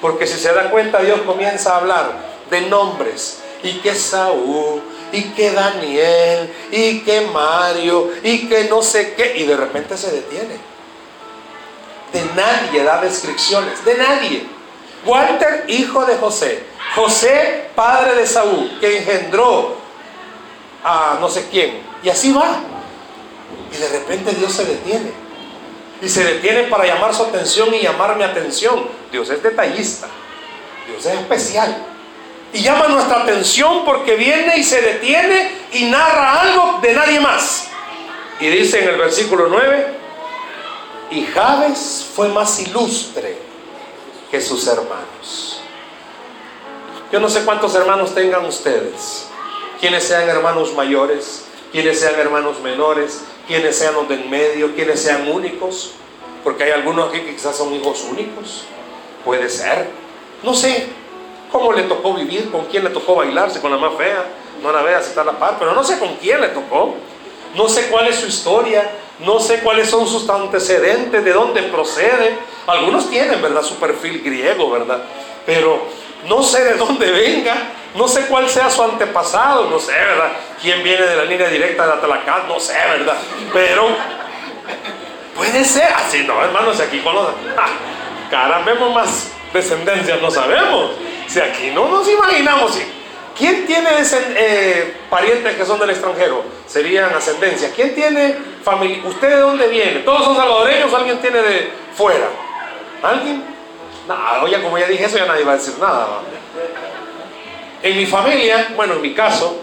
Porque 0.00 0.26
si 0.26 0.38
se 0.38 0.52
da 0.52 0.70
cuenta, 0.70 1.00
Dios 1.00 1.20
comienza 1.22 1.74
a 1.74 1.76
hablar 1.78 2.12
de 2.50 2.62
nombres. 2.62 3.42
Y 3.62 3.74
que 3.80 3.94
Saúl, 3.94 4.82
y 5.12 5.22
que 5.34 5.52
Daniel, 5.52 6.52
y 6.70 7.00
que 7.00 7.20
Mario, 7.32 8.10
y 8.22 8.48
que 8.48 8.64
no 8.64 8.82
sé 8.82 9.14
qué. 9.14 9.36
Y 9.36 9.44
de 9.44 9.56
repente 9.56 9.96
se 9.96 10.10
detiene. 10.10 10.56
De 12.12 12.24
nadie 12.34 12.82
da 12.82 13.00
descripciones. 13.00 13.84
De 13.84 13.94
nadie. 13.94 14.46
Walter, 15.04 15.64
hijo 15.68 16.04
de 16.04 16.16
José. 16.16 16.64
José, 16.94 17.70
padre 17.74 18.14
de 18.14 18.26
Saúl, 18.26 18.78
que 18.80 18.98
engendró 18.98 19.76
a 20.84 21.18
no 21.20 21.28
sé 21.28 21.46
quién. 21.50 21.82
Y 22.02 22.08
así 22.08 22.32
va. 22.32 22.60
Y 23.72 23.76
de 23.76 23.88
repente 23.88 24.32
Dios 24.32 24.52
se 24.52 24.64
detiene. 24.64 25.12
Y 26.00 26.08
se 26.08 26.24
detiene 26.24 26.64
para 26.64 26.86
llamar 26.86 27.14
su 27.14 27.22
atención 27.22 27.72
y 27.74 27.82
llamar 27.82 28.16
mi 28.16 28.24
atención. 28.24 28.88
Dios 29.10 29.30
es 29.30 29.42
detallista. 29.42 30.08
Dios 30.88 31.04
es 31.06 31.14
especial. 31.14 31.91
Y 32.52 32.60
llama 32.60 32.88
nuestra 32.88 33.22
atención 33.22 33.84
porque 33.84 34.16
viene 34.16 34.58
y 34.58 34.64
se 34.64 34.80
detiene 34.82 35.52
y 35.72 35.84
narra 35.84 36.42
algo 36.42 36.80
de 36.82 36.92
nadie 36.92 37.18
más. 37.18 37.68
Y 38.40 38.46
dice 38.48 38.82
en 38.82 38.88
el 38.88 38.96
versículo 38.98 39.46
9, 39.48 39.86
y 41.12 41.24
Javes 41.26 42.06
fue 42.14 42.28
más 42.28 42.60
ilustre 42.60 43.38
que 44.30 44.40
sus 44.40 44.66
hermanos. 44.66 45.60
Yo 47.10 47.20
no 47.20 47.28
sé 47.28 47.44
cuántos 47.44 47.74
hermanos 47.74 48.14
tengan 48.14 48.44
ustedes, 48.44 49.28
quienes 49.80 50.04
sean 50.04 50.28
hermanos 50.28 50.74
mayores, 50.74 51.44
quienes 51.70 52.00
sean 52.00 52.18
hermanos 52.18 52.60
menores, 52.60 53.22
quienes 53.46 53.76
sean 53.76 53.94
los 53.94 54.08
del 54.08 54.28
medio, 54.28 54.74
quienes 54.74 55.02
sean 55.02 55.30
únicos, 55.30 55.92
porque 56.44 56.64
hay 56.64 56.70
algunos 56.72 57.08
aquí 57.08 57.20
que 57.20 57.34
quizás 57.34 57.56
son 57.56 57.72
hijos 57.74 58.04
únicos, 58.10 58.64
puede 59.24 59.48
ser, 59.48 59.88
no 60.42 60.54
sé 60.54 61.01
cómo 61.52 61.72
le 61.72 61.82
tocó 61.82 62.14
vivir, 62.14 62.50
con 62.50 62.64
quién 62.64 62.82
le 62.82 62.90
tocó 62.90 63.14
bailarse, 63.14 63.60
con 63.60 63.70
la 63.70 63.76
más 63.76 63.94
fea, 63.96 64.24
no 64.62 64.72
la 64.72 64.82
veas, 64.82 65.06
está 65.06 65.20
a 65.20 65.24
la 65.24 65.32
par, 65.32 65.56
pero 65.58 65.74
no 65.74 65.84
sé 65.84 65.98
con 65.98 66.16
quién 66.16 66.40
le 66.40 66.48
tocó. 66.48 66.96
No 67.54 67.68
sé 67.68 67.88
cuál 67.88 68.06
es 68.06 68.16
su 68.16 68.26
historia, 68.26 68.90
no 69.18 69.38
sé 69.38 69.60
cuáles 69.60 69.90
son 69.90 70.08
sus 70.08 70.26
antecedentes, 70.30 71.22
de 71.22 71.32
dónde 71.32 71.62
procede. 71.64 72.38
Algunos 72.66 73.10
tienen, 73.10 73.42
¿verdad? 73.42 73.62
Su 73.62 73.76
perfil 73.76 74.22
griego, 74.22 74.70
¿verdad? 74.70 75.02
Pero 75.44 75.82
no 76.26 76.42
sé 76.42 76.64
de 76.64 76.74
dónde 76.74 77.10
venga, 77.10 77.54
no 77.94 78.08
sé 78.08 78.26
cuál 78.26 78.48
sea 78.48 78.70
su 78.70 78.82
antepasado, 78.82 79.68
no 79.68 79.78
sé, 79.78 79.92
¿verdad? 79.92 80.32
¿Quién 80.62 80.82
viene 80.82 81.04
de 81.04 81.16
la 81.16 81.24
línea 81.24 81.48
directa 81.48 81.86
de 81.86 81.92
Atalacán? 81.92 82.48
No 82.48 82.58
sé, 82.58 82.72
¿verdad? 82.72 83.18
Pero 83.52 83.88
puede 85.36 85.64
ser 85.64 85.92
así, 85.92 86.24
no, 86.24 86.42
hermanos, 86.42 86.80
aquí 86.80 87.00
con 87.00 87.14
los... 87.14 87.28
Ah, 87.56 88.62
vemos 88.64 88.94
más 88.94 89.30
descendencias, 89.52 90.22
no 90.22 90.30
sabemos. 90.30 90.92
Si 91.32 91.40
aquí 91.40 91.70
no 91.70 91.88
nos 91.88 92.06
imaginamos, 92.06 92.78
¿quién 93.34 93.64
tiene 93.64 93.88
eh, 94.36 94.96
parientes 95.08 95.56
que 95.56 95.64
son 95.64 95.78
del 95.78 95.88
extranjero? 95.88 96.44
Serían 96.66 97.14
ascendencia. 97.14 97.72
¿Quién 97.74 97.94
tiene 97.94 98.36
familia? 98.62 99.02
¿Usted 99.06 99.30
de 99.30 99.36
dónde 99.36 99.66
viene? 99.68 100.00
¿Todos 100.00 100.24
son 100.24 100.36
salvadoreños 100.36 100.92
o 100.92 100.96
alguien 100.98 101.18
tiene 101.22 101.40
de 101.40 101.70
fuera? 101.96 102.28
¿Alguien? 103.02 103.42
No, 104.06 104.46
ya 104.46 104.62
como 104.62 104.76
ya 104.76 104.86
dije 104.86 105.06
eso, 105.06 105.16
ya 105.16 105.24
nadie 105.24 105.42
va 105.42 105.52
a 105.52 105.56
decir 105.56 105.72
nada. 105.78 106.20
En 107.82 107.96
mi 107.96 108.04
familia, 108.04 108.68
bueno, 108.76 108.92
en 108.96 109.00
mi 109.00 109.14
caso, 109.14 109.56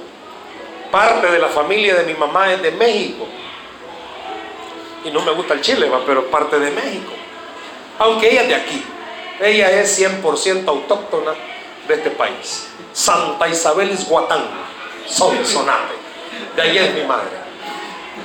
parte 0.89 1.27
de 1.27 1.37
la 1.37 1.49
familia 1.49 1.93
de 1.93 2.03
mi 2.03 2.15
mamá 2.15 2.51
es 2.51 2.63
de 2.63 2.71
México. 2.71 3.27
Y 5.05 5.11
no 5.11 5.21
me 5.21 5.33
gusta 5.33 5.53
el 5.53 5.61
Chile, 5.61 5.87
¿va? 5.87 6.01
pero 6.03 6.31
parte 6.31 6.57
de 6.57 6.71
México. 6.71 7.11
Aunque 7.99 8.31
ella 8.31 8.41
es 8.41 8.47
de 8.47 8.55
aquí. 8.55 8.83
Ella 9.39 9.69
es 9.69 10.01
100% 10.01 10.67
autóctona 10.67 11.33
de 11.89 11.95
este 11.95 12.11
país. 12.11 12.67
Santa 12.93 13.47
Isabel 13.47 13.97
Guatán, 14.07 14.45
son 15.07 15.45
sonate. 15.45 15.95
De 16.55 16.61
ahí 16.61 16.77
es 16.77 16.93
mi 16.93 17.03
madre. 17.03 17.49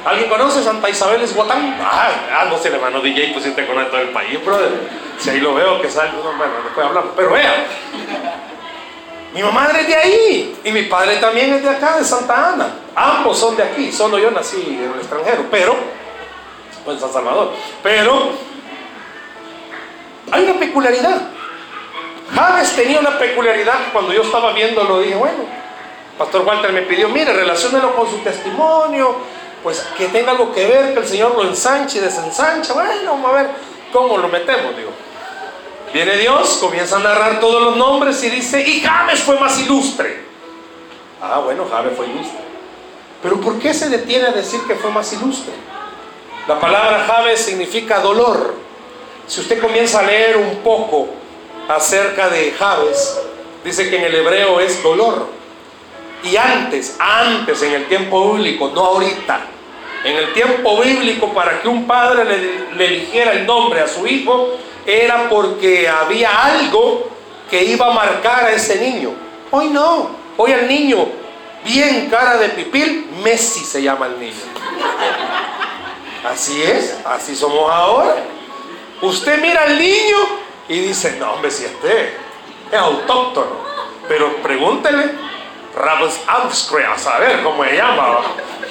¿Alguien 0.04 0.28
conoce 0.28 0.62
Santa 0.62 0.88
Isabel 0.90 1.26
Guatán? 1.35 1.78
Ah, 1.80 2.11
ah, 2.38 2.44
no 2.50 2.59
sé, 2.59 2.68
hermano 2.68 3.00
DJ, 3.00 3.33
pues 3.33 3.44
si 3.44 3.50
te 3.52 3.66
conoce 3.66 3.87
todo 3.87 4.00
el 4.00 4.11
país, 4.11 4.44
brother. 4.44 4.71
Si 5.18 5.30
ahí 5.30 5.40
lo 5.40 5.54
veo 5.54 5.80
que 5.80 5.90
sale, 5.90 6.11
bueno, 6.12 6.52
después 6.62 6.87
hablamos. 6.87 7.12
Pero 7.16 7.33
vea, 7.33 7.66
mi 9.33 9.42
madre 9.42 9.80
es 9.80 9.88
de 9.88 9.97
ahí 9.97 10.56
y 10.62 10.73
mi 10.73 10.83
padre 10.83 11.16
también 11.16 11.54
es 11.54 11.62
de 11.62 11.71
acá, 11.71 11.99
de 11.99 12.04
Santa 12.04 12.52
Ana. 12.52 12.75
Ambos 12.94 13.38
son 13.38 13.56
de 13.56 13.62
aquí, 13.62 13.90
solo 13.90 14.18
yo 14.18 14.30
nací 14.30 14.61
en 14.61 14.92
el 14.92 15.00
extranjero, 15.00 15.47
pero, 15.50 15.75
pues 16.85 16.97
en 16.97 17.00
San 17.00 17.12
Salvador. 17.12 17.52
Pero 17.83 18.33
hay 20.30 20.44
una 20.44 20.61
peculiaridad. 20.61 21.34
Javes 22.33 22.75
tenía 22.75 23.00
una 23.00 23.19
peculiaridad 23.19 23.93
cuando 23.93 24.12
yo 24.12 24.23
estaba 24.23 24.52
viéndolo, 24.52 25.00
dije, 25.00 25.14
bueno, 25.14 25.45
Pastor 26.19 26.43
Walter 26.43 26.73
me 26.73 26.83
pidió, 26.83 27.09
mire, 27.09 27.33
relaciónelo 27.33 27.95
con 27.95 28.09
su 28.09 28.19
testimonio, 28.19 29.16
pues 29.62 29.81
que 29.97 30.07
tenga 30.09 30.33
algo 30.33 30.52
que 30.52 30.66
ver, 30.66 30.95
que 30.95 31.00
el 31.00 31.07
Señor 31.07 31.35
lo 31.35 31.43
ensanche 31.43 31.99
y 31.99 32.00
desensancha. 32.00 32.73
Bueno, 32.73 33.12
vamos 33.12 33.31
a 33.31 33.35
ver 33.35 33.50
cómo 33.93 34.19
lo 34.19 34.28
metemos, 34.28 34.76
digo. 34.76 34.90
Viene 35.93 36.16
Dios, 36.16 36.59
comienza 36.61 36.97
a 36.97 37.00
narrar 37.00 37.40
todos 37.40 37.62
los 37.62 37.76
nombres 37.76 38.23
y 38.25 38.31
dice, 38.31 38.61
y 38.61 38.81
Javes 38.81 39.21
fue 39.21 39.38
más 39.38 39.61
ilustre. 39.61 40.25
Ah, 41.23 41.38
bueno, 41.38 41.66
Javes 41.71 41.97
fue 41.97 42.07
ilustre. 42.07 42.40
Pero 43.23 43.40
¿por 43.40 43.59
qué 43.59 43.73
se 43.73 43.88
detiene 43.88 44.26
a 44.26 44.33
decir 44.33 44.61
que 44.66 44.75
fue 44.75 44.90
más 44.90 45.12
ilustre? 45.12 45.52
La 46.47 46.61
palabra 46.61 47.04
Javes 47.07 47.40
significa 47.40 48.00
dolor. 48.00 48.54
Si 49.26 49.40
usted 49.40 49.61
comienza 49.61 50.00
a 50.00 50.02
leer 50.02 50.37
un 50.37 50.57
poco 50.57 51.09
acerca 51.68 52.28
de 52.28 52.52
Javes, 52.52 53.21
dice 53.64 53.88
que 53.88 53.97
en 53.97 54.04
el 54.04 54.14
hebreo 54.14 54.61
es 54.61 54.83
dolor. 54.83 55.26
Y 56.23 56.37
antes, 56.37 56.97
antes 56.99 57.62
en 57.62 57.75
el 57.75 57.87
tiempo 57.87 58.33
bíblico, 58.33 58.71
no 58.75 58.85
ahorita, 58.85 59.40
en 60.04 60.16
el 60.16 60.33
tiempo 60.33 60.80
bíblico 60.80 61.33
para 61.33 61.61
que 61.61 61.68
un 61.68 61.87
padre 61.87 62.25
le, 62.25 62.76
le 62.76 62.87
eligiera 62.87 63.33
el 63.33 63.47
nombre 63.47 63.80
a 63.80 63.88
su 63.88 64.06
hijo, 64.06 64.59
era 64.87 65.28
porque 65.28 65.88
había 65.88 66.44
algo 66.44 67.09
que 67.50 67.64
iba 67.64 67.87
a 67.87 67.94
marcar 67.94 68.44
a 68.44 68.52
ese 68.52 68.80
niño. 68.80 69.12
Hoy 69.50 69.68
no, 69.68 70.11
hoy 70.37 70.52
el 70.52 70.66
niño, 70.66 71.06
bien 71.64 72.09
cara 72.11 72.37
de 72.37 72.50
pipil, 72.50 73.09
Messi 73.23 73.64
se 73.64 73.83
llama 73.83 74.06
el 74.06 74.18
niño. 74.18 74.35
Así 76.25 76.62
es, 76.62 76.99
así 77.04 77.37
somos 77.37 77.71
ahora. 77.71 78.16
Usted 79.02 79.40
mira 79.40 79.64
al 79.64 79.78
niño 79.78 80.16
y 80.68 80.80
dice, 80.80 81.16
no 81.18 81.33
hombre, 81.33 81.50
si 81.50 81.64
este 81.64 82.14
es 82.71 82.78
autóctono. 82.78 83.64
Pero 84.09 84.37
pregúntele, 84.37 85.12
Rabos 85.76 86.21
a 86.28 86.99
saber 86.99 87.42
cómo 87.42 87.64
se 87.64 87.76
llama. 87.76 88.21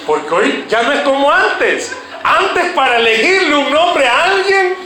Porque 0.06 0.34
hoy 0.34 0.66
ya 0.70 0.84
no 0.84 0.94
es 0.94 1.02
como 1.02 1.30
antes. 1.30 1.96
Antes 2.24 2.72
para 2.74 2.98
elegirle 2.98 3.56
un 3.56 3.72
nombre 3.72 4.08
a 4.08 4.24
alguien, 4.24 4.78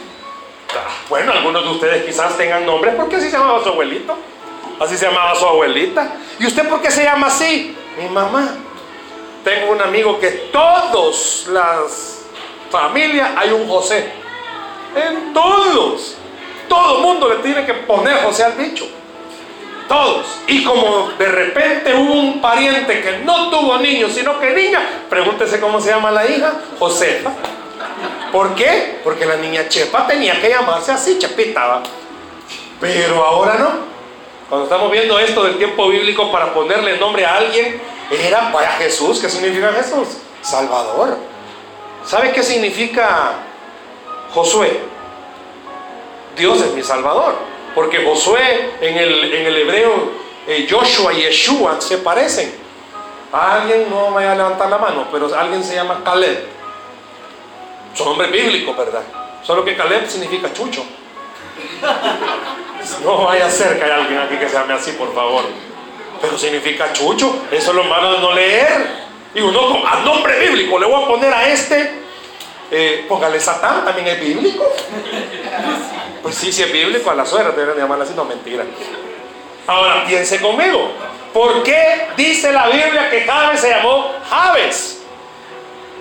ah, 0.71 0.89
bueno, 1.07 1.31
algunos 1.31 1.63
de 1.63 1.69
ustedes 1.69 2.05
quizás 2.05 2.35
tengan 2.35 2.65
nombres 2.65 2.95
porque 2.95 3.17
así 3.17 3.29
se 3.29 3.37
llamaba 3.37 3.61
su 3.61 3.69
abuelito. 3.69 4.17
Así 4.79 4.97
se 4.97 5.05
llamaba 5.05 5.35
su 5.35 5.45
abuelita. 5.45 6.15
¿Y 6.39 6.47
usted 6.47 6.67
por 6.67 6.81
qué 6.81 6.89
se 6.89 7.03
llama 7.03 7.27
así? 7.27 7.75
Mi 7.97 8.09
mamá. 8.09 8.55
Tengo 9.43 9.71
un 9.71 9.81
amigo 9.81 10.19
que 10.19 10.29
todas 10.51 11.45
las 11.47 12.25
familias 12.71 13.29
hay 13.35 13.51
un 13.51 13.67
José. 13.67 14.11
En 14.95 15.33
todos. 15.33 16.17
Todo 16.67 16.97
el 16.97 17.03
mundo 17.03 17.29
le 17.29 17.35
tiene 17.37 17.65
que 17.65 17.73
poner 17.73 18.23
José 18.23 18.43
al 18.43 18.53
bicho. 18.53 18.87
Todos. 19.87 20.25
Y 20.47 20.63
como 20.63 21.11
de 21.17 21.25
repente 21.25 21.93
hubo 21.95 22.13
un 22.13 22.41
pariente 22.41 23.01
que 23.01 23.19
no 23.19 23.49
tuvo 23.49 23.77
niños, 23.77 24.11
sino 24.13 24.39
que 24.39 24.51
niña, 24.51 24.81
pregúntese 25.09 25.59
cómo 25.59 25.79
se 25.79 25.89
llama 25.89 26.11
la 26.11 26.27
hija, 26.27 26.53
Josefa. 26.77 27.31
¿Por 28.31 28.53
qué? 28.55 28.99
Porque 29.03 29.25
la 29.25 29.37
niña 29.37 29.69
Chepa 29.69 30.05
tenía 30.05 30.39
que 30.41 30.49
llamarse 30.49 30.91
así, 30.91 31.17
Chepita. 31.17 31.81
Pero 32.81 33.23
ahora 33.23 33.55
no. 33.55 33.69
Cuando 34.49 34.65
estamos 34.65 34.91
viendo 34.91 35.17
esto 35.19 35.43
del 35.43 35.57
tiempo 35.57 35.87
bíblico 35.89 36.31
para 36.31 36.53
ponerle 36.53 36.97
nombre 36.97 37.25
a 37.25 37.35
alguien, 37.35 37.81
era 38.11 38.51
para 38.51 38.71
Jesús. 38.71 39.19
¿Qué 39.19 39.29
significa 39.29 39.71
Jesús? 39.73 40.07
Salvador. 40.41 41.17
¿Sabe 42.05 42.31
qué 42.31 42.43
significa 42.43 43.33
Josué? 44.33 44.79
Dios 46.37 46.61
es 46.61 46.73
mi 46.73 46.83
Salvador. 46.83 47.35
Porque 47.75 48.03
Josué 48.03 48.71
en 48.81 48.97
el, 48.97 49.33
en 49.33 49.45
el 49.47 49.57
hebreo, 49.57 50.11
eh, 50.47 50.67
Joshua 50.69 51.13
y 51.13 51.21
Yeshua 51.21 51.79
se 51.79 51.97
parecen. 51.99 52.53
Alguien 53.31 53.89
no 53.89 54.11
vaya 54.11 54.31
a 54.31 54.35
levantar 54.35 54.69
la 54.69 54.77
mano, 54.77 55.07
pero 55.11 55.33
alguien 55.35 55.63
se 55.63 55.75
llama 55.75 56.01
Caleb. 56.03 56.47
Son 57.93 58.07
nombres 58.07 58.31
bíblicos, 58.31 58.75
¿verdad? 58.75 59.03
Solo 59.43 59.65
que 59.65 59.75
Caleb 59.75 60.07
significa 60.07 60.51
chucho. 60.53 60.83
No 63.03 63.25
vaya 63.25 63.47
a 63.47 63.49
ser 63.49 63.77
que 63.77 63.83
haya 63.83 63.95
alguien 63.95 64.17
aquí 64.17 64.37
que 64.37 64.47
se 64.47 64.53
llame 64.53 64.73
así, 64.73 64.91
por 64.93 65.13
favor. 65.13 65.43
Pero 66.21 66.37
significa 66.37 66.93
chucho. 66.93 67.35
Eso 67.51 67.71
es 67.71 67.75
lo 67.75 67.83
malo 67.83 68.13
de 68.13 68.19
no 68.19 68.31
leer. 68.31 68.87
Y 69.35 69.41
uno, 69.41 69.85
a 69.85 69.99
nombre 70.05 70.39
bíblico, 70.39 70.79
le 70.79 70.85
voy 70.85 71.03
a 71.03 71.07
poner 71.07 71.33
a 71.33 71.49
este 71.49 72.05
eh, 72.69 73.05
póngale 73.07 73.39
Satán, 73.39 73.85
también 73.85 74.07
es 74.07 74.19
bíblico. 74.19 74.69
Pues 76.27 76.39
sí, 76.39 76.51
sí 76.51 76.61
es 76.61 76.73
bíblico, 76.73 77.09
a 77.09 77.15
la 77.15 77.25
suegra 77.25 77.55
te 77.55 77.65
de 77.65 77.73
llamarla 77.73 78.03
así, 78.03 78.13
no 78.13 78.25
mentira. 78.25 78.65
Ahora 79.65 80.03
piense 80.05 80.41
conmigo, 80.41 80.91
¿por 81.31 81.63
qué 81.63 82.09
dice 82.17 82.51
la 82.51 82.67
Biblia 82.67 83.09
que 83.09 83.21
Javes 83.21 83.61
se 83.61 83.69
llamó 83.69 84.11
Javes? 84.29 85.03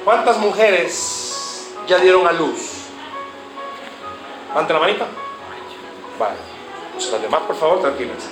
¿Cuántas 0.04 0.37
mujeres 0.38 1.71
ya 1.87 1.99
dieron 1.99 2.26
a 2.26 2.33
luz? 2.33 2.59
Ante 4.52 4.73
la 4.73 4.80
manita. 4.80 5.06
Vale. 6.18 6.35
Pues 6.95 7.09
las 7.09 7.23
demás, 7.23 7.42
por 7.47 7.56
favor, 7.56 7.80
tranquilas. 7.80 8.28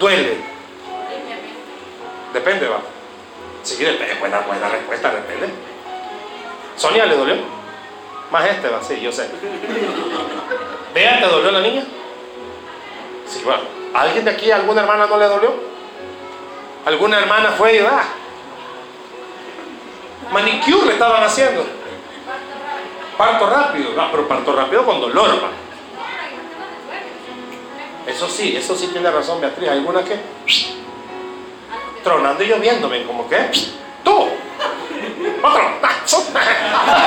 Duele. 0.00 0.38
Depende, 2.32 2.66
va. 2.66 2.80
Sí, 3.62 3.76
depende. 3.76 4.14
Buena, 4.14 4.40
buena 4.40 4.70
respuesta, 4.70 5.10
depende. 5.10 5.50
Sonia 6.76 7.04
le 7.04 7.14
dolió. 7.14 7.55
Más 8.30 8.46
este 8.46 8.68
va, 8.68 8.82
sí, 8.82 9.00
yo 9.00 9.12
sé. 9.12 9.28
Vea, 10.94 11.20
¿te 11.20 11.26
dolió 11.26 11.50
la 11.52 11.60
niña? 11.60 11.84
Sí, 13.26 13.42
bueno. 13.44 13.62
alguien 13.94 14.24
de 14.24 14.30
aquí, 14.30 14.50
alguna 14.50 14.82
hermana 14.82 15.06
no 15.06 15.16
le 15.16 15.26
dolió? 15.26 15.54
¿Alguna 16.84 17.18
hermana 17.18 17.52
fue 17.52 17.76
y 17.76 17.80
va? 17.80 18.04
Manicure 20.32 20.86
le 20.86 20.92
estaban 20.92 21.22
haciendo. 21.22 21.64
Parto 23.16 23.48
rápido, 23.48 23.90
pero 24.10 24.28
parto 24.28 24.54
rápido 24.54 24.84
con 24.84 25.00
dolor, 25.00 25.30
Eso 28.06 28.28
sí, 28.28 28.56
eso 28.56 28.76
sí 28.76 28.88
tiene 28.88 29.10
razón 29.10 29.40
Beatriz. 29.40 29.68
Hay 29.68 29.78
algunas 29.78 30.04
que 30.04 30.18
tronando 32.06 32.44
y 32.44 32.46
lloviéndome, 32.46 33.04
como 33.04 33.28
que 33.28 33.50
tú, 34.04 34.28
pero 35.42 35.76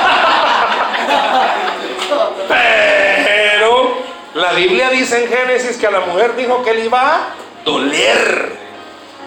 la 4.40 4.52
Biblia 4.52 4.90
dice 4.90 5.24
en 5.24 5.30
Génesis 5.30 5.76
que 5.76 5.86
a 5.86 5.90
la 5.90 6.00
mujer 6.00 6.34
dijo 6.36 6.62
que 6.62 6.74
le 6.74 6.86
iba 6.86 7.00
a 7.00 7.34
doler. 7.64 8.56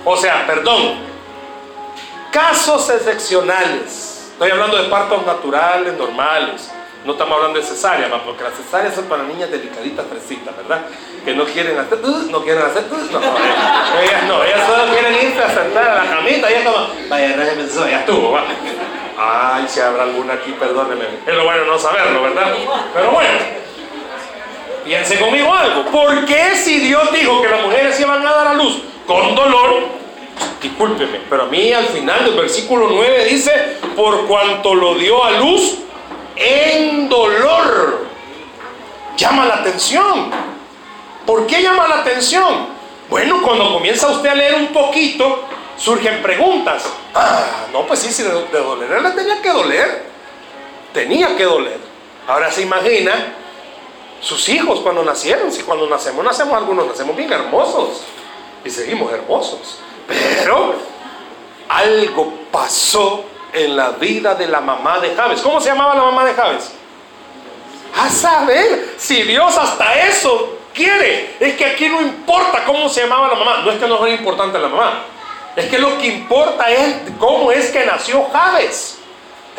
O 0.06 0.18
sea, 0.18 0.46
perdón, 0.46 0.96
casos 2.32 2.90
excepcionales. 2.90 4.32
Estoy 4.34 4.52
hablando 4.52 4.82
de 4.82 4.90
partos 4.90 5.26
naturales, 5.26 5.94
normales. 5.94 6.72
No 7.06 7.14
estamos 7.14 7.36
hablando 7.36 7.60
de 7.60 7.66
cesárea, 7.66 8.10
porque 8.24 8.44
las 8.44 8.54
cesáreas 8.54 8.96
son 8.96 9.06
para 9.06 9.24
niñas 9.24 9.52
delicaditas, 9.52 10.06
fresitas, 10.08 10.56
¿verdad? 10.56 10.86
Que 11.26 11.34
no 11.34 11.44
quieren 11.44 11.78
hacer, 11.78 12.00
uh, 12.02 12.32
no 12.32 12.42
quieren 12.42 12.64
hacer, 12.64 12.86
uh, 12.90 13.12
no, 13.12 13.20
ellas 14.02 14.24
no, 14.26 14.42
ellas 14.42 14.62
solo 14.66 14.86
quieren 14.94 15.14
irse 15.14 15.44
a 15.44 15.50
sentar 15.50 15.88
a 15.90 16.04
la 16.06 16.10
camita 16.10 16.50
es 16.50 16.64
como, 16.64 16.88
vaya, 17.10 17.36
no 17.36 17.90
ya 17.90 18.00
estuvo, 18.00 18.32
va. 18.32 18.44
Ay, 19.18 19.66
si 19.68 19.82
habrá 19.82 20.04
alguna 20.04 20.36
aquí, 20.36 20.54
perdóneme. 20.54 21.06
Es 21.28 21.36
lo 21.36 21.44
bueno 21.44 21.66
no 21.66 21.78
saberlo, 21.78 22.24
¿verdad? 22.24 22.54
Pero 22.94 23.12
bueno, 23.12 23.40
piense 24.84 25.20
conmigo 25.20 25.54
algo. 25.54 25.86
¿Por 25.86 26.26
qué 26.26 26.56
si 26.56 26.80
Dios 26.80 27.12
dijo 27.12 27.42
que 27.42 27.50
las 27.50 27.64
mujeres 27.64 28.00
iban 28.00 28.26
a 28.26 28.32
dar 28.32 28.48
a 28.48 28.54
luz 28.54 28.82
con 29.06 29.36
dolor? 29.36 30.04
Discúlpeme, 30.62 31.22
pero 31.30 31.44
a 31.44 31.46
mí 31.48 31.72
al 31.74 31.86
final 31.86 32.26
del 32.26 32.36
versículo 32.36 32.88
9 32.90 33.26
dice, 33.26 33.78
por 33.96 34.26
cuanto 34.28 34.74
lo 34.74 34.96
dio 34.96 35.24
a 35.24 35.32
luz 35.32 35.80
en 36.36 37.10
dolor. 37.10 38.08
Llama 39.18 39.46
la 39.46 39.56
atención. 39.56 40.32
¿Por 41.26 41.46
qué 41.48 41.62
llama 41.62 41.88
la 41.88 42.00
atención? 42.00 42.68
Bueno, 43.10 43.42
cuando 43.42 43.74
comienza 43.74 44.08
usted 44.08 44.30
a 44.30 44.36
leer 44.36 44.56
un 44.56 44.68
poquito, 44.68 45.44
surgen 45.78 46.22
preguntas. 46.22 46.90
Ah, 47.14 47.68
no, 47.72 47.86
pues 47.86 48.00
sí, 48.00 48.12
si 48.12 48.24
de, 48.24 48.30
doler 48.30 49.02
le 49.02 49.12
tenía 49.12 49.42
que 49.42 49.50
doler. 49.50 50.04
Tenía 50.94 51.36
que 51.36 51.44
doler. 51.44 51.78
Ahora 52.28 52.52
se 52.52 52.62
imagina 52.62 53.14
sus 54.24 54.48
hijos 54.50 54.80
cuando 54.80 55.04
nacieron. 55.04 55.52
Si 55.52 55.62
cuando 55.64 55.88
nacemos, 55.88 56.24
nacemos 56.24 56.58
algunos, 56.58 56.88
nacemos 56.88 57.16
bien 57.16 57.32
hermosos. 57.32 58.02
Y 58.64 58.70
seguimos 58.70 59.12
hermosos. 59.12 59.80
Pero 60.08 60.76
algo 61.68 62.34
pasó 62.52 63.26
en 63.52 63.76
la 63.76 63.92
vida 63.92 64.34
de 64.36 64.48
la 64.48 64.62
mamá 64.62 65.00
de 65.00 65.14
Javes. 65.14 65.42
¿Cómo 65.42 65.60
se 65.60 65.70
llamaba 65.70 65.94
la 65.94 66.04
mamá 66.04 66.26
de 66.26 66.34
Javes? 66.34 66.72
A 67.96 68.10
saber, 68.10 68.96
si 68.98 69.24
Dios 69.24 69.58
hasta 69.58 70.08
eso 70.08 70.58
quiere. 70.74 71.36
Es 71.40 71.56
que 71.56 71.66
aquí 71.66 71.90
no 71.90 72.02
importa 72.02 72.64
cómo 72.66 72.88
se 72.90 73.02
llamaba 73.02 73.28
la 73.28 73.36
mamá. 73.36 73.58
No 73.58 73.72
es 73.72 73.78
que 73.78 73.88
no 73.88 74.04
sea 74.04 74.16
importante 74.16 74.58
la 74.58 74.70
mamá. 74.70 75.04
Es 75.56 75.66
que 75.66 75.78
lo 75.78 75.98
que 75.98 76.08
importa 76.08 76.72
es 76.72 76.96
cómo 77.20 77.52
es 77.52 77.70
que 77.72 77.86
nació 77.86 78.24
Javes. 78.32 79.00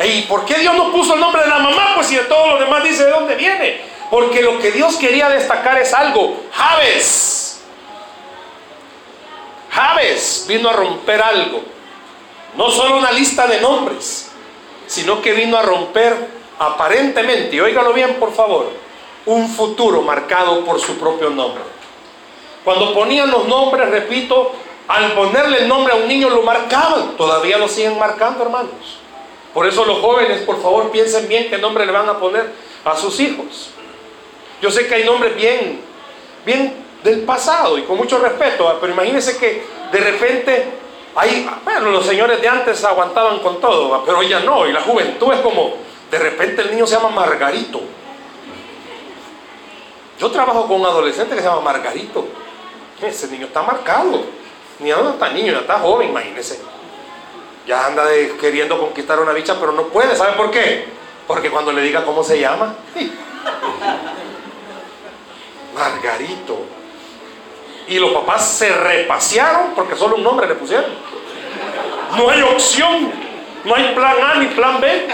¿Y 0.03 0.23
por 0.23 0.43
qué 0.43 0.55
Dios 0.55 0.75
no 0.75 0.91
puso 0.91 1.13
el 1.13 1.21
nombre 1.21 1.43
de 1.43 1.47
la 1.47 1.59
mamá? 1.59 1.93
Pues 1.95 2.07
si 2.07 2.15
de 2.15 2.23
todo 2.23 2.47
lo 2.47 2.59
demás 2.59 2.83
dice 2.83 3.05
de 3.05 3.11
dónde 3.11 3.35
viene. 3.35 3.94
Porque 4.09 4.41
lo 4.41 4.59
que 4.59 4.71
Dios 4.71 4.95
quería 4.97 5.29
destacar 5.29 5.77
es 5.79 5.93
algo. 5.93 6.37
Javes. 6.51 7.63
Javes 9.71 10.45
vino 10.47 10.69
a 10.69 10.73
romper 10.73 11.21
algo. 11.21 11.61
No 12.55 12.69
solo 12.69 12.97
una 12.97 13.11
lista 13.11 13.47
de 13.47 13.59
nombres, 13.59 14.31
sino 14.87 15.21
que 15.21 15.33
vino 15.33 15.57
a 15.57 15.61
romper 15.61 16.15
aparentemente, 16.59 17.55
y 17.55 17.59
óigalo 17.59 17.91
bien 17.91 18.15
por 18.15 18.33
favor, 18.33 18.71
un 19.25 19.49
futuro 19.49 20.01
marcado 20.01 20.63
por 20.63 20.79
su 20.79 20.97
propio 20.97 21.29
nombre. 21.29 21.63
Cuando 22.63 22.93
ponían 22.93 23.29
los 23.29 23.47
nombres, 23.47 23.89
repito, 23.89 24.53
al 24.87 25.13
ponerle 25.13 25.59
el 25.59 25.67
nombre 25.67 25.93
a 25.93 25.97
un 25.97 26.07
niño 26.07 26.29
lo 26.29 26.43
marcaban, 26.43 27.17
todavía 27.17 27.57
lo 27.57 27.67
siguen 27.67 27.97
marcando, 27.99 28.43
hermanos. 28.43 28.99
Por 29.53 29.67
eso 29.67 29.85
los 29.85 29.99
jóvenes, 29.99 30.41
por 30.41 30.61
favor, 30.61 30.91
piensen 30.91 31.27
bien 31.27 31.49
qué 31.49 31.57
nombre 31.57 31.85
le 31.85 31.91
van 31.91 32.09
a 32.09 32.19
poner 32.19 32.51
a 32.83 32.95
sus 32.95 33.19
hijos. 33.19 33.71
Yo 34.61 34.71
sé 34.71 34.87
que 34.87 34.95
hay 34.95 35.03
nombres 35.03 35.35
bien, 35.35 35.81
bien 36.45 36.73
del 37.03 37.21
pasado 37.21 37.77
y 37.77 37.83
con 37.83 37.97
mucho 37.97 38.17
respeto, 38.19 38.77
pero 38.79 38.93
imagínense 38.93 39.37
que 39.37 39.63
de 39.91 39.99
repente 39.99 40.65
hay, 41.15 41.49
bueno, 41.63 41.91
los 41.91 42.05
señores 42.05 42.41
de 42.41 42.47
antes 42.47 42.83
aguantaban 42.83 43.39
con 43.39 43.61
todo, 43.61 44.03
pero 44.05 44.21
ya 44.23 44.39
no, 44.39 44.67
y 44.67 44.73
la 44.73 44.81
juventud 44.81 45.31
es 45.33 45.39
como, 45.41 45.75
de 46.09 46.19
repente 46.19 46.61
el 46.61 46.71
niño 46.71 46.87
se 46.87 46.95
llama 46.95 47.09
Margarito. 47.09 47.81
Yo 50.19 50.31
trabajo 50.31 50.67
con 50.67 50.79
un 50.79 50.85
adolescente 50.85 51.35
que 51.35 51.41
se 51.41 51.47
llama 51.47 51.61
Margarito. 51.61 52.25
Ese 53.01 53.27
niño 53.27 53.47
está 53.47 53.61
marcado. 53.61 54.23
Ni 54.79 54.89
no 54.89 55.09
está 55.09 55.29
niño, 55.29 55.53
ya 55.53 55.59
está 55.59 55.79
joven, 55.79 56.09
imagínese. 56.09 56.59
Ya 57.67 57.85
anda 57.85 58.05
queriendo 58.39 58.79
conquistar 58.79 59.19
una 59.19 59.33
bicha, 59.33 59.59
pero 59.59 59.71
no 59.71 59.83
puede. 59.87 60.15
¿Sabe 60.15 60.33
por 60.33 60.51
qué? 60.51 60.85
Porque 61.27 61.49
cuando 61.49 61.71
le 61.71 61.81
diga 61.81 62.05
cómo 62.05 62.23
se 62.23 62.39
llama, 62.39 62.75
Margarito. 65.75 66.57
Y 67.87 67.99
los 67.99 68.11
papás 68.11 68.47
se 68.47 68.69
repasearon 68.69 69.75
porque 69.75 69.95
solo 69.95 70.15
un 70.15 70.23
nombre 70.23 70.47
le 70.47 70.55
pusieron. 70.55 70.89
No 72.17 72.29
hay 72.29 72.41
opción. 72.41 73.11
No 73.63 73.75
hay 73.75 73.93
plan 73.93 74.15
A 74.23 74.35
ni 74.35 74.47
plan 74.47 74.81
B. 74.81 75.07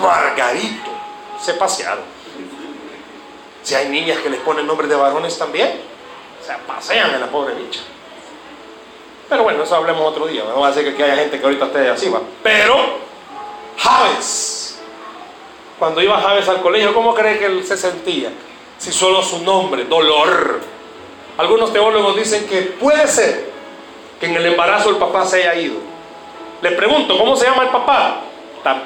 Margarito. 0.00 0.90
Se 1.40 1.54
pasearon. 1.54 2.04
Si 3.62 3.74
hay 3.74 3.88
niñas 3.88 4.18
que 4.18 4.30
les 4.30 4.40
ponen 4.40 4.66
nombres 4.66 4.88
de 4.88 4.96
varones 4.96 5.36
también 5.36 5.88
sea, 6.48 6.58
pasean 6.66 7.14
en 7.14 7.20
la 7.20 7.26
pobre 7.26 7.54
bicha. 7.54 7.80
Pero 9.28 9.42
bueno, 9.42 9.62
eso 9.62 9.76
hablemos 9.76 10.02
otro 10.06 10.26
día. 10.26 10.42
No 10.44 10.60
va 10.60 10.68
a 10.68 10.72
decir 10.72 10.96
que 10.96 11.04
haya 11.04 11.16
gente 11.16 11.38
que 11.38 11.44
ahorita 11.44 11.66
esté 11.66 11.90
así, 11.90 12.08
va. 12.08 12.20
Pero, 12.42 12.76
Javes. 13.76 14.80
Cuando 15.78 16.00
iba 16.00 16.18
Javes 16.18 16.48
al 16.48 16.62
colegio, 16.62 16.94
¿cómo 16.94 17.14
cree 17.14 17.38
que 17.38 17.46
él 17.46 17.64
se 17.64 17.76
sentía? 17.76 18.30
Si 18.78 18.92
solo 18.92 19.22
su 19.22 19.42
nombre, 19.42 19.84
dolor. 19.84 20.60
Algunos 21.36 21.72
teólogos 21.72 22.16
dicen 22.16 22.46
que 22.46 22.62
puede 22.62 23.06
ser 23.06 23.50
que 24.18 24.26
en 24.26 24.36
el 24.36 24.46
embarazo 24.46 24.90
el 24.90 24.96
papá 24.96 25.26
se 25.26 25.42
haya 25.42 25.60
ido. 25.60 25.76
Le 26.62 26.72
pregunto, 26.72 27.16
¿cómo 27.18 27.36
se 27.36 27.46
llama 27.46 27.64
el 27.64 27.70
papá? 27.70 28.22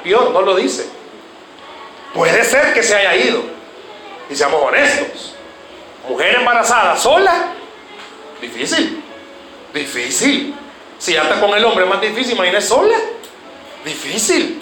Peor, 0.03 0.31
no 0.31 0.41
lo 0.41 0.55
dice. 0.55 0.87
Puede 2.13 2.43
ser 2.43 2.73
que 2.73 2.83
se 2.83 2.95
haya 2.95 3.15
ido. 3.15 3.41
Y 4.29 4.35
seamos 4.35 4.61
honestos. 4.61 5.35
Mujer 6.07 6.35
embarazada 6.35 6.97
sola, 6.97 7.53
difícil, 8.41 9.01
difícil. 9.73 10.53
Si 10.97 11.13
ya 11.13 11.23
está 11.23 11.39
con 11.39 11.53
el 11.53 11.63
hombre, 11.65 11.85
más 11.85 12.01
difícil, 12.01 12.35
imagínese 12.35 12.67
sola, 12.67 12.95
difícil. 13.83 14.61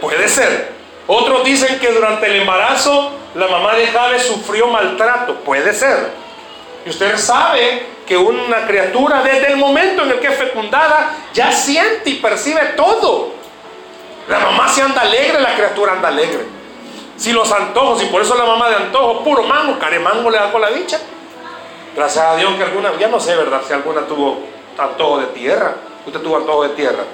Puede 0.00 0.28
ser. 0.28 0.72
Otros 1.06 1.44
dicen 1.44 1.78
que 1.78 1.92
durante 1.92 2.26
el 2.26 2.36
embarazo 2.42 3.12
la 3.36 3.48
mamá 3.48 3.74
de 3.74 3.86
Javes 3.86 4.26
sufrió 4.26 4.66
maltrato, 4.68 5.34
puede 5.36 5.74
ser. 5.74 6.10
Y 6.86 6.90
usted 6.90 7.18
sabe 7.18 7.86
que 8.06 8.16
una 8.16 8.66
criatura 8.66 9.22
desde 9.22 9.48
el 9.48 9.56
momento 9.56 10.04
en 10.04 10.12
el 10.12 10.20
que 10.20 10.28
es 10.28 10.36
fecundada 10.38 11.10
ya 11.34 11.52
siente 11.52 12.10
y 12.10 12.14
percibe 12.14 12.60
todo. 12.76 13.32
La 14.28 14.38
mamá 14.38 14.68
se 14.68 14.80
anda 14.80 15.02
alegre, 15.02 15.40
la 15.40 15.54
criatura 15.54 15.92
anda 15.92 16.08
alegre. 16.08 16.46
Si 17.16 17.32
los 17.32 17.50
antojos, 17.52 18.02
y 18.02 18.06
por 18.06 18.22
eso 18.22 18.34
la 18.36 18.44
mamá 18.44 18.70
de 18.70 18.76
antojos, 18.76 19.22
puro 19.22 19.42
mango, 19.42 19.78
caremango 19.78 20.30
le 20.30 20.38
da 20.38 20.50
con 20.50 20.60
la 20.60 20.70
dicha. 20.70 20.98
Gracias 21.94 22.24
a 22.24 22.36
Dios 22.36 22.54
que 22.56 22.62
alguna, 22.62 22.96
ya 22.98 23.08
no 23.08 23.20
sé, 23.20 23.36
¿verdad? 23.36 23.60
Si 23.66 23.72
alguna 23.72 24.02
tuvo 24.02 24.40
antojo 24.78 25.18
de 25.18 25.26
tierra. 25.26 25.74
Usted 26.06 26.20
tuvo 26.20 26.36
antojo 26.36 26.62
de 26.62 26.68
tierra, 26.70 27.04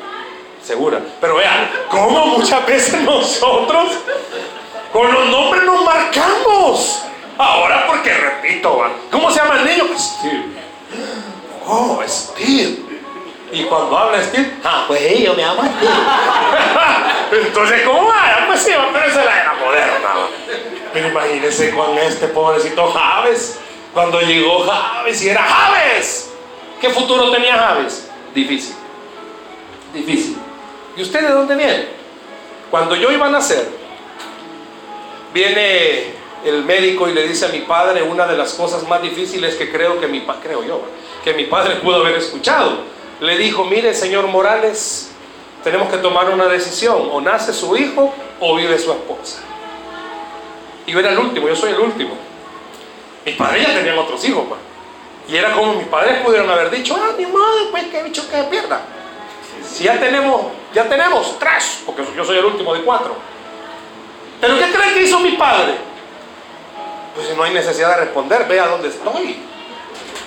segura. 0.62 1.00
Pero 1.20 1.36
vean, 1.36 1.70
cómo 1.88 2.26
muchas 2.26 2.64
veces 2.66 3.00
nosotros 3.02 3.92
con 4.92 5.12
los 5.12 5.28
nombres 5.28 5.64
nos 5.64 5.84
marcamos. 5.84 7.02
Ahora 7.38 7.86
porque, 7.86 8.12
repito, 8.12 8.84
¿cómo 9.10 9.30
se 9.30 9.40
llama 9.40 9.56
el 9.60 9.64
niño? 9.64 9.84
Steve. 9.98 10.44
Oh, 11.66 12.00
Steve. 12.06 12.78
Y 13.50 13.64
cuando 13.64 13.96
habla 13.96 14.22
Steve, 14.22 14.52
ah, 14.64 14.84
pues 14.86 15.18
yo 15.20 15.34
me 15.34 15.42
llamo 15.42 15.62
Steve. 15.62 15.92
Entonces, 17.46 17.82
¿cómo 17.82 18.06
va? 18.06 18.44
Pues 18.46 18.60
sí, 18.60 18.72
pero 18.92 19.04
esa 19.06 19.20
es 19.20 19.26
la 19.26 19.40
era 19.40 19.54
moderna. 19.54 20.08
Pero 20.92 21.08
imagínense 21.08 21.70
con 21.70 21.96
este 21.98 22.28
pobrecito 22.28 22.92
Javes. 22.92 23.58
Cuando 23.94 24.20
llegó 24.20 24.64
Javes 24.66 25.22
y 25.22 25.30
era 25.30 25.42
Javes. 25.42 26.30
¿Qué 26.80 26.90
futuro 26.90 27.30
tenía 27.30 27.56
Javes? 27.56 28.10
Difícil. 28.34 28.74
Difícil. 29.94 30.36
¿Y 30.96 31.02
usted 31.02 31.20
de 31.20 31.32
dónde 31.32 31.54
viene? 31.54 31.88
Cuando 32.70 32.96
yo 32.96 33.10
iba 33.10 33.26
a 33.26 33.30
nacer, 33.30 33.81
viene 35.32 36.22
el 36.44 36.64
médico 36.64 37.08
y 37.08 37.14
le 37.14 37.26
dice 37.26 37.46
a 37.46 37.48
mi 37.48 37.60
padre 37.60 38.02
una 38.02 38.26
de 38.26 38.36
las 38.36 38.54
cosas 38.54 38.86
más 38.88 39.00
difíciles 39.02 39.54
que 39.54 39.70
creo 39.70 40.00
que 40.00 40.08
mi 40.08 40.22
creo 40.42 40.64
yo, 40.64 40.80
que 41.24 41.34
mi 41.34 41.44
padre 41.44 41.76
pudo 41.76 41.96
haber 41.96 42.16
escuchado 42.16 42.92
le 43.22 43.36
dijo, 43.36 43.64
mire 43.64 43.94
señor 43.94 44.26
Morales, 44.26 45.12
tenemos 45.62 45.88
que 45.88 45.98
tomar 45.98 46.28
una 46.30 46.46
decisión, 46.46 47.08
o 47.12 47.20
nace 47.20 47.52
su 47.52 47.76
hijo 47.76 48.12
o 48.40 48.56
vive 48.56 48.76
su 48.78 48.90
esposa. 48.90 49.42
Y 50.86 50.92
yo 50.92 50.98
era 50.98 51.10
el 51.10 51.18
último, 51.18 51.46
yo 51.46 51.54
soy 51.54 51.70
el 51.70 51.78
último. 51.78 52.16
Mis 53.24 53.36
padres 53.36 53.68
ya 53.68 53.74
tenían 53.74 53.96
otros 53.96 54.24
hijos, 54.24 54.44
pues. 54.48 54.60
Y 55.28 55.36
era 55.36 55.52
como 55.52 55.74
mis 55.74 55.86
padres 55.86 56.20
pudieron 56.24 56.50
haber 56.50 56.68
dicho, 56.70 56.96
ah, 56.96 57.12
mi 57.16 57.24
madre, 57.26 57.68
pues 57.70 57.84
que 57.84 58.02
bicho 58.02 58.28
que 58.28 58.42
pierda. 58.44 58.80
Si 59.64 59.84
ya 59.84 60.00
tenemos, 60.00 60.46
ya 60.74 60.88
tenemos 60.88 61.38
tres, 61.38 61.82
porque 61.86 62.02
yo 62.16 62.24
soy 62.24 62.38
el 62.38 62.44
último 62.44 62.74
de 62.74 62.82
cuatro. 62.82 63.14
Pero 64.42 64.58
¿qué 64.58 64.72
creen 64.72 64.94
que 64.94 65.02
hizo 65.04 65.20
mi 65.20 65.32
padre? 65.36 65.74
Pues 67.14 67.36
no 67.36 67.44
hay 67.44 67.54
necesidad 67.54 67.90
de 67.90 68.06
responder, 68.06 68.48
vea 68.48 68.66
dónde 68.66 68.88
estoy. 68.88 69.36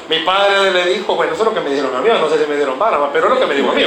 Mi 0.08 0.20
padre 0.20 0.72
le 0.72 0.86
dijo, 0.94 1.16
bueno, 1.16 1.34
eso 1.34 1.42
es 1.44 1.50
lo 1.50 1.54
que 1.54 1.60
me 1.60 1.70
dijeron 1.70 1.94
a 1.94 2.00
mí, 2.00 2.08
no 2.08 2.30
sé 2.30 2.42
si 2.42 2.50
me 2.50 2.56
dieron 2.56 2.80
vara, 2.80 2.98
pero 3.12 3.28
es 3.28 3.34
lo 3.34 3.40
que 3.42 3.46
me 3.46 3.56
dijo 3.56 3.72
a 3.72 3.76
mí. 3.76 3.84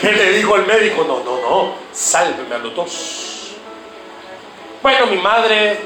Que 0.00 0.12
le 0.12 0.30
dijo 0.34 0.54
al 0.54 0.64
médico, 0.64 1.04
no, 1.08 1.24
no, 1.24 1.40
no, 1.40 1.74
sálveme 1.92 2.54
a 2.54 2.58
los 2.58 2.72
dos. 2.72 3.56
Bueno, 4.80 5.06
mi 5.08 5.16
madre 5.16 5.80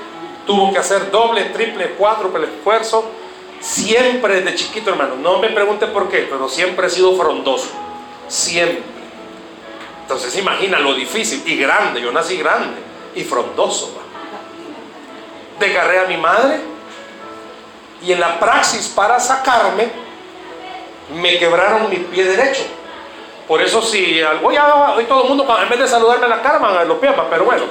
tuvo 0.46 0.70
que 0.70 0.78
hacer 0.78 1.10
doble, 1.10 1.44
triple, 1.46 1.92
cuádruple 1.92 2.48
esfuerzo, 2.48 3.06
siempre 3.58 4.42
desde 4.42 4.54
chiquito, 4.54 4.90
hermano. 4.90 5.14
No 5.14 5.38
me 5.38 5.48
pregunte 5.48 5.86
por 5.86 6.10
qué, 6.10 6.26
pero 6.30 6.46
siempre 6.46 6.88
he 6.88 6.90
sido 6.90 7.16
frondoso. 7.16 7.70
Siempre. 8.28 8.82
Entonces 10.02 10.36
imagina 10.36 10.78
lo 10.78 10.92
difícil 10.92 11.42
y 11.46 11.56
grande, 11.56 12.02
yo 12.02 12.12
nací 12.12 12.36
grande 12.36 12.91
y 13.14 13.24
frondoso. 13.24 13.94
Desgarré 15.58 16.00
a 16.00 16.04
mi 16.04 16.16
madre 16.16 16.60
y 18.02 18.12
en 18.12 18.20
la 18.20 18.38
praxis 18.40 18.88
para 18.88 19.20
sacarme 19.20 19.90
me 21.14 21.38
quebraron 21.38 21.90
mi 21.90 21.96
pie 21.96 22.24
derecho. 22.24 22.62
Por 23.46 23.60
eso 23.60 23.82
si 23.82 24.22
algo 24.22 24.50
ya 24.50 24.94
hoy 24.96 25.04
todo 25.04 25.24
el 25.24 25.28
mundo 25.28 25.46
en 25.60 25.68
vez 25.68 25.78
de 25.78 25.88
saludarme 25.88 26.26
a 26.26 26.28
la 26.28 26.42
cara 26.42 26.58
van 26.58 26.76
a 26.76 26.84
los 26.84 26.98
pies, 26.98 27.12
pero 27.30 27.44
bueno. 27.44 27.64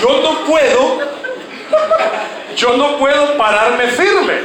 Yo 0.00 0.22
no 0.22 0.44
puedo 0.46 1.18
yo 2.58 2.76
no 2.76 2.98
puedo 2.98 3.36
pararme 3.36 3.86
firme. 3.86 4.40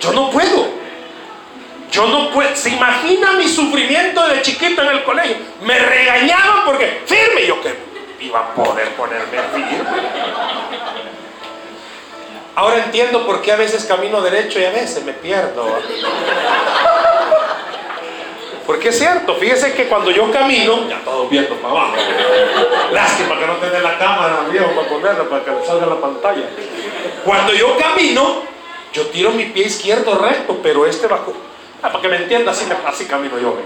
Yo 0.00 0.12
no 0.12 0.30
puedo. 0.30 0.81
Yo 1.92 2.06
no 2.06 2.30
puedo. 2.30 2.56
¿Se 2.56 2.70
imagina 2.70 3.32
mi 3.34 3.46
sufrimiento 3.46 4.26
de 4.26 4.40
chiquito 4.42 4.82
en 4.82 4.88
el 4.88 5.04
colegio? 5.04 5.36
Me 5.60 5.78
regañaban 5.78 6.64
porque 6.64 7.02
firme. 7.06 7.46
Yo 7.46 7.60
que 7.60 7.74
iba 8.20 8.40
a 8.40 8.54
poder 8.54 8.88
ponerme 8.94 9.38
firme. 9.54 9.84
Ahora 12.54 12.84
entiendo 12.84 13.26
por 13.26 13.42
qué 13.42 13.52
a 13.52 13.56
veces 13.56 13.84
camino 13.84 14.20
derecho 14.20 14.58
y 14.58 14.64
a 14.64 14.70
veces 14.70 15.04
me 15.04 15.12
pierdo. 15.12 15.66
Porque 18.66 18.90
es 18.90 18.98
cierto, 18.98 19.34
fíjese 19.34 19.74
que 19.74 19.88
cuando 19.88 20.10
yo 20.10 20.30
camino, 20.30 20.88
ya 20.88 21.00
todos 21.00 21.28
viendo 21.28 21.56
para 21.56 21.74
abajo. 21.74 21.96
Lástima 22.92 23.38
que 23.38 23.46
no 23.46 23.54
tenga 23.54 23.80
la 23.80 23.98
cámara, 23.98 24.46
viejo, 24.50 24.70
para 24.76 24.88
ponerla, 24.88 25.24
para 25.24 25.44
que 25.44 25.66
salga 25.66 25.86
la 25.86 26.00
pantalla. 26.00 26.48
Cuando 27.24 27.52
yo 27.54 27.76
camino, 27.76 28.42
yo 28.92 29.06
tiro 29.06 29.30
mi 29.30 29.46
pie 29.46 29.66
izquierdo 29.66 30.16
recto, 30.16 30.60
pero 30.62 30.86
este 30.86 31.06
bajo. 31.06 31.32
Ah, 31.82 31.90
para 31.90 32.00
que 32.00 32.08
me 32.08 32.16
entienda, 32.16 32.52
así, 32.52 32.66
así 32.86 33.06
camino 33.06 33.38
yo. 33.38 33.56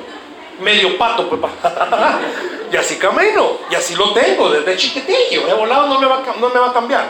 Medio 0.61 0.96
pato, 0.96 1.29
pues. 1.29 1.52
y 2.72 2.76
así 2.76 2.98
camino. 2.98 3.59
Y 3.70 3.74
así 3.74 3.94
lo 3.94 4.12
tengo 4.12 4.48
desde 4.50 4.76
chiquitillo. 4.76 5.48
He 5.48 5.55
volado, 5.55 5.87
no 5.88 6.00
me 6.00 6.07
va, 6.07 6.22
no 6.40 6.48
me 6.48 6.59
va 6.59 6.70
a 6.70 6.72
cambiar. 6.72 7.05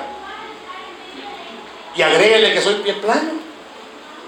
Y 1.95 2.03
agréguele 2.03 2.53
que 2.53 2.61
soy 2.61 2.75
pie 2.77 2.95
plano. 2.95 3.47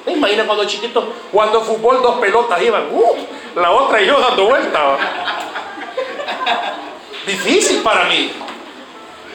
Imagina 0.07 0.45
cuando 0.45 0.65
chiquito, 0.65 1.13
cuando 1.31 1.61
fútbol 1.61 2.01
dos 2.01 2.19
pelotas 2.19 2.63
iban, 2.63 2.89
uh, 2.91 3.17
la 3.57 3.71
otra 3.73 4.01
y 4.01 4.07
yo 4.07 4.19
dando 4.19 4.47
vuelta. 4.47 4.97
Difícil 7.27 7.83
para 7.83 8.05
mí. 8.05 8.33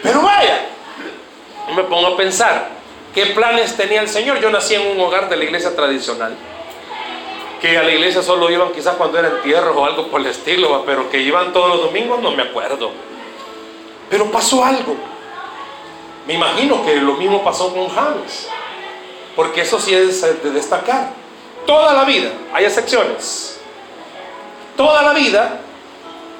Pero 0.02 0.22
vaya, 0.22 0.66
me 1.76 1.84
pongo 1.84 2.08
a 2.08 2.18
pensar, 2.18 2.70
¿qué 3.14 3.28
planes 3.28 3.78
tenía 3.78 4.02
el 4.02 4.10
Señor? 4.10 4.40
Yo 4.40 4.50
nací 4.50 4.74
en 4.76 4.88
un 4.88 5.00
hogar 5.00 5.30
de 5.30 5.38
la 5.38 5.44
iglesia 5.44 5.76
tradicional, 5.76 6.36
que 7.64 7.78
a 7.78 7.84
la 7.84 7.92
iglesia 7.92 8.22
solo 8.22 8.52
iban 8.52 8.74
quizás 8.74 8.98
cuando 8.98 9.18
eran 9.18 9.38
entierros 9.38 9.74
o 9.74 9.86
algo 9.86 10.10
por 10.10 10.20
el 10.20 10.28
estilo, 10.28 10.84
pero 10.86 11.10
que 11.10 11.20
iban 11.20 11.54
todos 11.54 11.70
los 11.70 11.82
domingos 11.84 12.22
no 12.22 12.32
me 12.32 12.44
acuerdo. 12.44 12.92
Pero 14.10 14.30
pasó 14.30 14.66
algo. 14.66 14.98
Me 16.28 16.34
imagino 16.34 16.84
que 16.84 16.98
lo 16.98 17.14
mismo 17.14 17.42
pasó 17.42 17.74
con 17.74 17.84
Hans, 17.98 18.50
porque 19.34 19.62
eso 19.62 19.80
sí 19.80 19.96
es 19.96 20.22
de 20.44 20.52
destacar. 20.52 21.14
Toda 21.66 21.94
la 21.94 22.04
vida, 22.04 22.34
hay 22.54 22.66
excepciones. 22.66 23.62
Toda 24.76 25.02
la 25.02 25.14
vida, 25.14 25.62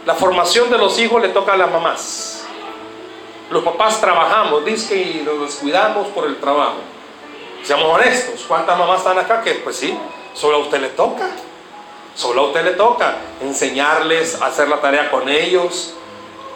la 0.06 0.16
formación 0.16 0.70
de 0.70 0.78
los 0.78 1.00
hijos 1.00 1.22
le 1.22 1.30
toca 1.30 1.54
a 1.54 1.58
las 1.58 1.72
mamás. 1.72 2.44
Los 3.50 3.64
papás 3.64 4.02
trabajamos, 4.02 4.66
dice 4.66 4.98
y 4.98 5.24
nos 5.24 5.40
descuidamos 5.40 6.08
por 6.08 6.26
el 6.26 6.36
trabajo. 6.36 6.82
Seamos 7.64 7.86
honestos, 7.86 8.44
¿cuántas 8.46 8.78
mamás 8.78 8.98
están 8.98 9.18
acá 9.18 9.42
que 9.42 9.54
pues 9.54 9.78
sí, 9.78 9.98
solo 10.34 10.58
a 10.58 10.60
usted 10.60 10.82
le 10.82 10.90
toca? 10.90 11.30
Solo 12.16 12.42
a 12.42 12.48
usted 12.48 12.64
le 12.64 12.72
toca 12.72 13.18
enseñarles 13.42 14.42
hacer 14.42 14.68
la 14.68 14.80
tarea 14.82 15.10
con 15.10 15.28
ellos, 15.30 15.96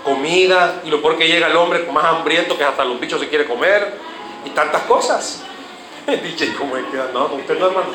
comida, 0.03 0.81
y 0.83 0.89
lo 0.89 1.01
peor 1.01 1.17
que 1.17 1.27
llega 1.27 1.47
el 1.47 1.55
hombre 1.55 1.87
más 1.91 2.05
hambriento 2.05 2.57
que 2.57 2.63
hasta 2.63 2.83
los 2.85 2.99
bichos 2.99 3.19
se 3.19 3.27
quiere 3.27 3.45
comer, 3.45 3.97
y 4.45 4.51
tantas 4.51 4.83
cosas. 4.83 5.43
Dice, 6.23 6.53
¿cómo 6.55 6.77
es 6.77 6.85
que 6.85 6.97
no, 7.13 7.25
usted 7.25 7.59
no 7.59 7.67
hermano? 7.67 7.87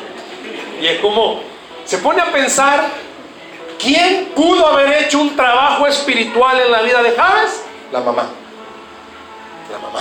Y 0.81 0.87
es 0.87 0.99
como, 0.99 1.41
se 1.85 1.97
pone 1.99 2.21
a 2.21 2.31
pensar 2.31 2.89
¿Quién 3.83 4.31
pudo 4.33 4.65
haber 4.65 5.03
hecho 5.03 5.19
un 5.19 5.35
trabajo 5.35 5.85
espiritual 5.85 6.57
en 6.57 6.71
la 6.71 6.81
vida 6.83 7.03
de 7.03 7.11
Javes? 7.11 7.65
La 7.91 7.99
mamá. 7.99 8.29
La 9.69 9.77
mamá. 9.77 9.99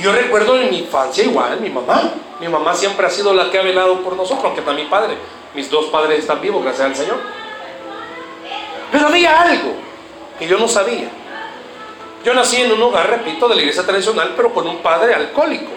Y 0.00 0.02
yo 0.02 0.12
recuerdo 0.12 0.56
en 0.56 0.70
mi 0.70 0.78
infancia 0.78 1.22
igual, 1.22 1.60
mi 1.60 1.68
mamá. 1.68 2.14
Mi 2.40 2.48
mamá 2.48 2.72
siempre 2.72 3.06
ha 3.06 3.10
sido 3.10 3.34
la 3.34 3.50
que 3.50 3.58
ha 3.58 3.62
velado 3.62 4.00
por 4.00 4.16
nosotros, 4.16 4.42
aunque 4.46 4.60
está 4.60 4.72
mi 4.72 4.86
padre. 4.86 5.14
Mis 5.54 5.70
dos 5.70 5.86
padres 5.86 6.20
están 6.20 6.40
vivos, 6.40 6.62
gracias 6.64 6.86
al 6.86 6.96
Señor. 6.96 7.18
Pero 8.90 9.08
había 9.08 9.42
algo 9.42 9.74
que 10.38 10.48
yo 10.48 10.56
no 10.56 10.66
sabía. 10.66 11.10
Yo 12.24 12.32
nací 12.32 12.62
en 12.62 12.72
un 12.72 12.82
hogar, 12.82 13.10
repito, 13.10 13.46
de 13.46 13.56
la 13.56 13.60
iglesia 13.60 13.84
tradicional, 13.84 14.32
pero 14.34 14.54
con 14.54 14.66
un 14.66 14.78
padre 14.78 15.14
alcohólico. 15.14 15.70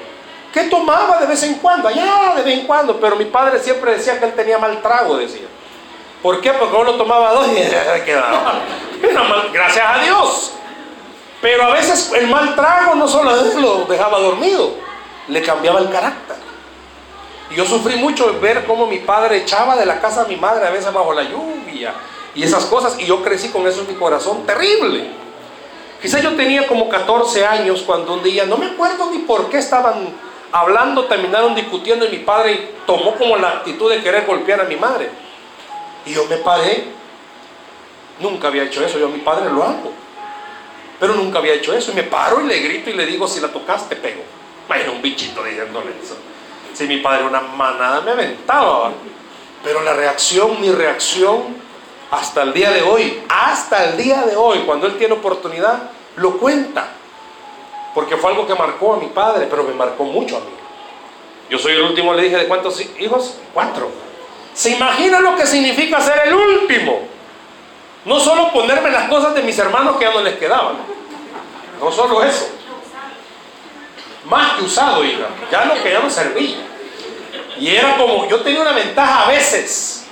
Que 0.54 0.64
tomaba 0.64 1.18
de 1.18 1.26
vez 1.26 1.44
en 1.44 1.56
cuando, 1.56 1.90
allá 1.90 2.36
de 2.38 2.44
vez 2.44 2.60
en 2.60 2.66
cuando, 2.66 3.02
pero 3.02 3.18
mi 3.18 3.26
padre 3.26 3.60
siempre 3.60 3.92
decía 3.92 4.20
que 4.20 4.26
él 4.26 4.34
tenía 4.36 4.58
mal 4.58 4.82
trago, 4.82 5.18
decía. 5.18 5.48
¿Por 6.22 6.40
qué? 6.40 6.54
Porque 6.54 6.78
uno 6.78 6.94
tomaba 6.94 7.34
dos 7.34 7.48
y 7.50 7.56
quedaba. 8.06 8.62
Gracias 9.52 9.86
a 9.86 10.02
Dios. 10.02 10.54
Pero 11.44 11.64
a 11.64 11.72
veces 11.72 12.10
el 12.16 12.30
mal 12.30 12.56
trago 12.56 12.96
no 12.96 13.06
solo 13.06 13.32
lo 13.36 13.84
dejaba 13.84 14.18
dormido, 14.18 14.76
le 15.28 15.42
cambiaba 15.42 15.82
el 15.82 15.90
carácter. 15.90 16.38
Yo 17.52 17.66
sufrí 17.66 17.98
mucho 17.98 18.40
ver 18.40 18.64
cómo 18.66 18.88
mi 18.88 19.00
padre 19.00 19.40
echaba 19.40 19.76
de 19.76 19.86
la 19.86 20.00
casa 20.00 20.22
a 20.22 20.26
mi 20.26 20.38
madre 20.38 20.66
a 20.66 20.70
veces 20.70 20.94
bajo 20.94 21.12
la 21.12 21.24
lluvia 21.24 21.96
y 22.34 22.44
esas 22.44 22.64
cosas. 22.68 22.98
Y 22.98 23.06
yo 23.06 23.22
crecí 23.22 23.50
con 23.50 23.68
eso 23.68 23.82
en 23.82 23.90
mi 23.90 23.96
corazón 23.96 24.46
terrible. 24.46 25.06
Quizás 26.02 26.24
yo 26.24 26.34
tenía 26.38 26.66
como 26.66 26.88
14 26.88 27.46
años 27.46 27.84
cuando 27.86 28.14
un 28.14 28.24
día, 28.24 28.46
no 28.46 28.56
me 28.56 28.68
acuerdo 28.68 29.12
ni 29.12 29.20
por 29.20 29.50
qué 29.50 29.58
estaban 29.58 30.14
hablando, 30.54 31.08
terminaron 31.08 31.56
discutiendo 31.56 32.06
y 32.06 32.10
mi 32.10 32.20
padre 32.20 32.76
tomó 32.88 33.16
como 33.16 33.36
la 33.36 33.50
actitud 33.50 33.92
de 33.92 34.02
querer 34.02 34.26
golpear 34.26 34.62
a 34.62 34.64
mi 34.64 34.78
madre. 34.78 35.10
Y 36.06 36.14
yo 36.14 36.24
me 36.28 36.38
paré. 36.38 36.86
Nunca 38.22 38.48
había 38.48 38.64
hecho 38.64 38.86
eso. 38.86 38.98
Yo 38.98 39.08
a 39.08 39.10
mi 39.10 39.20
padre 39.20 39.50
lo 39.52 39.62
hago. 39.62 40.03
Pero 41.04 41.16
nunca 41.16 41.40
había 41.40 41.56
hecho 41.56 41.74
eso. 41.74 41.92
Y 41.92 41.96
me 41.96 42.04
paro 42.04 42.40
y 42.40 42.46
le 42.46 42.60
grito 42.60 42.90
y 42.90 42.94
le 42.94 43.06
digo, 43.06 43.28
si 43.28 43.42
la 43.42 43.50
tocaste, 43.50 43.98
pego. 43.98 44.24
Era 44.74 44.90
un 44.90 45.02
bichito 45.02 45.44
diciéndole 45.44 45.92
eso. 46.02 46.16
Si 46.74 46.88
mi 46.88 47.00
padre 47.00 47.26
una 47.26 47.42
manada 47.42 48.00
me 48.00 48.12
aventaba. 48.12 48.94
Pero 49.66 49.82
la 49.82 49.92
reacción, 49.92 50.62
mi 50.62 50.72
reacción, 50.72 51.58
hasta 52.10 52.44
el 52.44 52.54
día 52.54 52.72
de 52.72 52.84
hoy, 52.84 53.22
hasta 53.28 53.84
el 53.84 53.98
día 53.98 54.22
de 54.22 54.38
hoy, 54.38 54.60
cuando 54.60 54.88
él 54.88 54.98
tiene 54.98 55.16
oportunidad, 55.16 55.90
lo 56.16 56.38
cuenta. 56.38 56.94
Porque 57.94 58.16
fue 58.16 58.30
algo 58.32 58.48
que 58.48 58.56
marcó 58.56 58.94
a 58.94 58.98
mi 58.98 59.08
padre, 59.08 59.48
pero 59.50 59.64
me 59.64 59.74
marcó 59.74 60.06
mucho 60.06 60.38
a 60.38 60.40
mí. 60.40 60.54
Yo 61.50 61.60
soy 61.60 61.74
el 61.74 61.82
último, 61.82 62.14
le 62.14 62.24
dije, 62.24 62.38
¿de 62.38 62.48
cuántos 62.48 62.80
hijos? 62.98 63.40
Cuatro. 63.54 63.92
¿Se 64.54 64.70
imagina 64.70 65.20
lo 65.20 65.36
que 65.36 65.46
significa 65.46 66.00
ser 66.00 66.22
el 66.28 66.34
último? 66.34 67.13
No 68.06 68.20
solo 68.20 68.52
ponerme 68.52 68.92
las 68.92 69.10
cosas 69.10 69.34
de 69.34 69.42
mis 69.42 69.58
hermanos 69.58 69.98
que 69.98 70.06
ya 70.06 70.14
no 70.14 70.22
les 70.22 70.36
quedaban. 70.36 70.76
No 71.80 71.92
solo 71.92 72.24
eso. 72.24 72.50
Más 74.26 74.54
que 74.54 74.64
usado, 74.64 75.04
hija. 75.04 75.28
Ya 75.52 75.66
lo 75.66 75.82
que 75.82 75.92
ya 75.92 76.00
no 76.00 76.10
servía. 76.10 76.58
Y 77.60 77.76
era 77.76 77.98
como, 77.98 78.28
yo 78.28 78.42
tenía 78.42 78.62
una 78.62 78.74
ventaja 78.74 79.24
a 79.24 79.28
veces. 79.30 80.08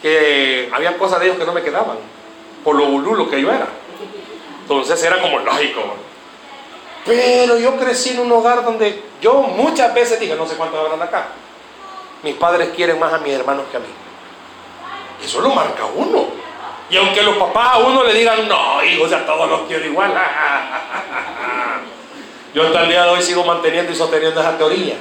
Que 0.00 0.70
había 0.72 0.98
cosas 0.98 1.20
de 1.20 1.26
ellos 1.26 1.38
que 1.38 1.44
no 1.44 1.52
me 1.52 1.62
quedaban. 1.62 1.98
Por 2.64 2.76
lo 2.76 2.86
bolulo 2.86 3.30
que 3.30 3.40
yo 3.40 3.50
era. 3.50 3.68
Entonces 4.62 5.02
era 5.02 5.20
como 5.20 5.38
lógico. 5.38 5.80
Pero 7.04 7.58
yo 7.58 7.76
crecí 7.78 8.10
en 8.10 8.20
un 8.20 8.32
hogar 8.32 8.64
donde 8.64 9.02
yo 9.20 9.34
muchas 9.42 9.92
veces 9.94 10.20
dije, 10.20 10.34
no 10.34 10.46
sé 10.46 10.56
cuántos 10.56 10.78
habrán 10.78 11.02
acá 11.02 11.28
mis 12.22 12.36
padres 12.36 12.70
quieren 12.74 12.98
más 12.98 13.12
a 13.12 13.18
mis 13.18 13.32
hermanos 13.32 13.66
que 13.70 13.76
a 13.76 13.80
mí. 13.80 13.86
Eso 15.22 15.40
lo 15.40 15.50
marca 15.50 15.84
uno. 15.94 16.26
Y 16.90 16.96
aunque 16.96 17.22
los 17.22 17.36
papás 17.36 17.74
a 17.74 17.78
uno 17.78 18.04
le 18.04 18.14
digan, 18.14 18.46
no, 18.48 18.84
hijos, 18.84 19.12
a 19.12 19.24
todos 19.24 19.48
los 19.48 19.62
quiero 19.62 19.86
igual. 19.86 20.12
Yo 22.54 22.64
hasta 22.64 22.82
el 22.82 22.88
día 22.88 23.04
de 23.04 23.10
hoy 23.10 23.22
sigo 23.22 23.44
manteniendo 23.44 23.92
y 23.92 23.96
sosteniendo 23.96 24.40
esa 24.40 24.58
teoría. 24.58 24.94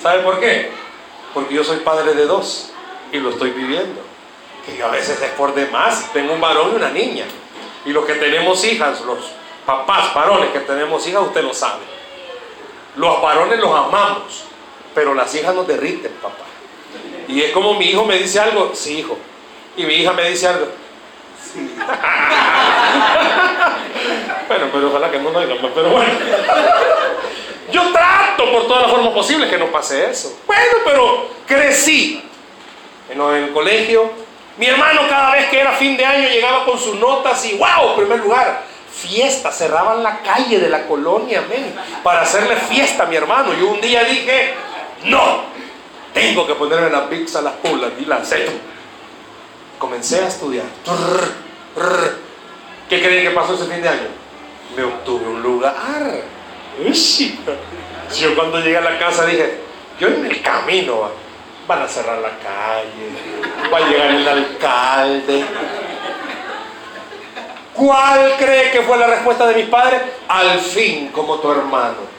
¿Sabe 0.00 0.22
por 0.22 0.40
qué? 0.40 0.70
Porque 1.32 1.54
yo 1.54 1.62
soy 1.62 1.78
padre 1.78 2.12
de 2.14 2.26
dos 2.26 2.72
y 3.12 3.18
lo 3.18 3.30
estoy 3.30 3.50
viviendo. 3.50 4.02
Que 4.66 4.82
a 4.82 4.88
veces 4.88 5.22
es 5.22 5.30
por 5.30 5.54
demás. 5.54 6.10
Tengo 6.12 6.32
un 6.32 6.40
varón 6.40 6.72
y 6.72 6.76
una 6.76 6.90
niña. 6.90 7.24
Y 7.84 7.90
los 7.90 8.04
que 8.04 8.14
tenemos 8.14 8.64
hijas, 8.64 9.00
los 9.02 9.18
papás 9.64 10.12
varones 10.12 10.50
que 10.50 10.58
tenemos 10.60 11.06
hijas, 11.06 11.22
usted 11.22 11.42
lo 11.42 11.54
sabe. 11.54 11.82
Los 12.96 13.22
varones 13.22 13.60
los 13.60 13.70
amamos, 13.70 14.44
pero 14.92 15.14
las 15.14 15.32
hijas 15.36 15.54
nos 15.54 15.66
derriten, 15.68 16.12
papá. 16.20 16.44
Y 17.28 17.42
es 17.42 17.52
como 17.52 17.74
mi 17.74 17.86
hijo 17.86 18.04
me 18.04 18.18
dice 18.18 18.40
algo, 18.40 18.72
sí, 18.74 18.98
hijo. 18.98 19.16
Y 19.76 19.84
mi 19.84 19.94
hija 19.94 20.12
me 20.12 20.28
dice 20.28 20.48
algo. 20.48 20.66
Bueno, 24.48 24.66
pero 24.72 24.88
ojalá 24.88 25.10
que 25.10 25.18
no 25.18 25.30
nos 25.30 25.42
digan, 25.42 25.58
pero 25.74 25.90
bueno. 25.90 26.12
Yo 27.70 27.92
trato 27.92 28.50
por 28.50 28.66
todas 28.66 28.82
las 28.82 28.90
formas 28.90 29.12
posibles 29.12 29.48
que 29.50 29.58
no 29.58 29.66
pase 29.66 30.10
eso. 30.10 30.38
Bueno, 30.46 30.78
pero 30.84 31.28
crecí 31.46 32.22
en 33.10 33.20
el 33.20 33.52
colegio. 33.52 34.10
Mi 34.58 34.66
hermano 34.66 35.02
cada 35.08 35.32
vez 35.32 35.46
que 35.48 35.60
era 35.60 35.72
fin 35.72 35.96
de 35.96 36.04
año 36.04 36.28
llegaba 36.28 36.64
con 36.64 36.78
sus 36.78 36.96
notas 36.96 37.44
y 37.46 37.56
wow, 37.56 37.96
primer 37.96 38.20
lugar, 38.20 38.62
fiesta, 38.90 39.50
cerraban 39.50 40.02
la 40.02 40.20
calle 40.20 40.58
de 40.58 40.68
la 40.68 40.86
colonia, 40.86 41.42
para 42.02 42.22
hacerle 42.22 42.56
fiesta 42.56 43.04
a 43.04 43.06
mi 43.06 43.16
hermano. 43.16 43.54
Yo 43.54 43.68
un 43.68 43.80
día 43.80 44.04
dije, 44.04 44.54
no, 45.04 45.44
tengo 46.12 46.46
que 46.46 46.54
ponerme 46.54 46.90
la 46.90 47.08
pizza 47.08 47.38
a 47.38 47.42
las 47.42 47.54
pulas 47.54 47.92
y 47.98 48.04
la 48.04 48.16
Comencé 49.82 50.22
a 50.22 50.28
estudiar. 50.28 50.66
¿Qué 52.88 53.02
creen 53.02 53.24
que 53.24 53.30
pasó 53.34 53.54
ese 53.54 53.64
fin 53.64 53.82
de 53.82 53.88
año? 53.88 54.06
Me 54.76 54.84
obtuve 54.84 55.26
un 55.26 55.42
lugar. 55.42 56.22
Yo 58.16 58.36
cuando 58.36 58.60
llegué 58.60 58.76
a 58.76 58.80
la 58.80 58.96
casa 59.00 59.26
dije, 59.26 59.58
yo 59.98 60.06
en 60.06 60.24
el 60.24 60.40
camino 60.40 61.10
van 61.66 61.82
a 61.82 61.88
cerrar 61.88 62.18
la 62.18 62.30
calle, 62.38 63.10
va 63.72 63.78
a 63.78 63.80
llegar 63.80 64.10
el 64.10 64.28
alcalde. 64.28 65.44
¿Cuál 67.74 68.36
cree 68.38 68.70
que 68.70 68.82
fue 68.82 68.96
la 68.96 69.08
respuesta 69.08 69.48
de 69.48 69.56
mis 69.56 69.66
padres? 69.66 70.00
Al 70.28 70.60
fin, 70.60 71.08
como 71.08 71.40
tu 71.40 71.50
hermano. 71.50 72.12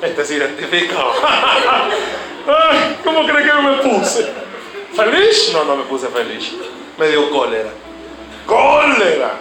Este 0.00 0.24
se 0.24 0.38
¿Cómo 3.04 3.26
cree 3.26 3.44
que 3.44 3.52
me 3.52 3.76
puse? 3.78 4.32
¿Feliz? 4.94 5.50
No, 5.52 5.64
no 5.64 5.76
me 5.76 5.84
puse 5.84 6.08
feliz. 6.08 6.52
Me 6.96 7.08
dio 7.08 7.30
cólera. 7.30 7.70
¡Cólera! 8.46 9.32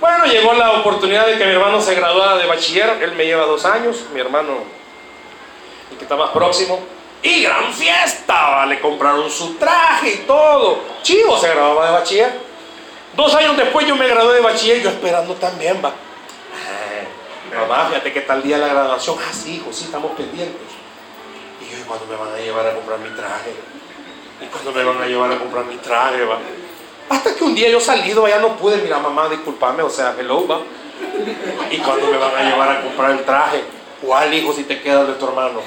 Bueno, 0.00 0.24
llegó 0.24 0.54
la 0.54 0.72
oportunidad 0.72 1.26
de 1.26 1.36
que 1.36 1.44
mi 1.44 1.52
hermano 1.52 1.80
se 1.80 1.94
graduara 1.94 2.36
de 2.36 2.46
bachiller. 2.46 2.98
Él 3.02 3.12
me 3.12 3.26
lleva 3.26 3.44
dos 3.44 3.64
años, 3.64 4.04
mi 4.14 4.20
hermano, 4.20 4.64
el 5.90 5.96
que 5.98 6.04
está 6.04 6.16
más 6.16 6.30
próximo. 6.30 6.80
Y 7.22 7.42
gran 7.42 7.72
fiesta, 7.72 8.64
le 8.66 8.80
compraron 8.80 9.30
su 9.30 9.54
traje 9.54 10.12
y 10.12 10.16
todo. 10.26 10.80
Chivo 11.02 11.38
se 11.38 11.48
graduaba 11.48 11.86
de 11.86 11.92
bachiller. 11.92 12.40
Dos 13.14 13.34
años 13.34 13.56
después 13.56 13.86
yo 13.86 13.96
me 13.96 14.06
gradué 14.08 14.36
de 14.36 14.40
bachiller, 14.40 14.82
yo 14.82 14.90
esperando 14.90 15.34
también, 15.34 15.82
va. 15.84 15.92
mamá, 17.54 17.88
fíjate 17.88 18.12
que 18.12 18.20
tal 18.22 18.42
día 18.42 18.58
la 18.58 18.68
graduación. 18.68 19.16
Ah, 19.18 19.32
sí, 19.32 19.56
hijo, 19.56 19.72
sí, 19.72 19.84
estamos 19.84 20.12
pendientes. 20.12 20.85
Y 21.66 21.72
yo, 21.72 21.78
¿y 21.78 21.82
cuándo 21.82 22.06
me 22.06 22.16
van 22.16 22.32
a 22.32 22.38
llevar 22.38 22.66
a 22.66 22.74
comprar 22.74 22.98
mi 23.00 23.08
traje? 23.10 23.54
¿Y 24.40 24.46
cuándo 24.46 24.72
me 24.72 24.84
van 24.84 25.02
a 25.02 25.06
llevar 25.06 25.32
a 25.32 25.38
comprar 25.38 25.64
mi 25.64 25.76
traje, 25.76 26.24
va? 26.24 26.38
Hasta 27.08 27.34
que 27.34 27.44
un 27.44 27.54
día 27.54 27.68
yo 27.70 27.80
salido, 27.80 28.26
ya 28.28 28.38
no 28.38 28.56
pude, 28.56 28.78
mira 28.78 28.98
mamá, 28.98 29.28
disculpame, 29.28 29.82
o 29.82 29.90
sea, 29.90 30.14
hello, 30.18 30.46
va. 30.46 30.60
¿Y 31.70 31.78
cuando 31.78 32.06
me 32.08 32.18
van 32.18 32.34
a 32.34 32.42
llevar 32.42 32.70
a 32.70 32.82
comprar 32.82 33.10
el 33.12 33.24
traje? 33.24 33.64
¿Cuál 34.00 34.34
hijo 34.34 34.52
si 34.52 34.64
te 34.64 34.80
quedas 34.80 35.08
de 35.08 35.14
tu 35.14 35.26
hermano? 35.26 35.60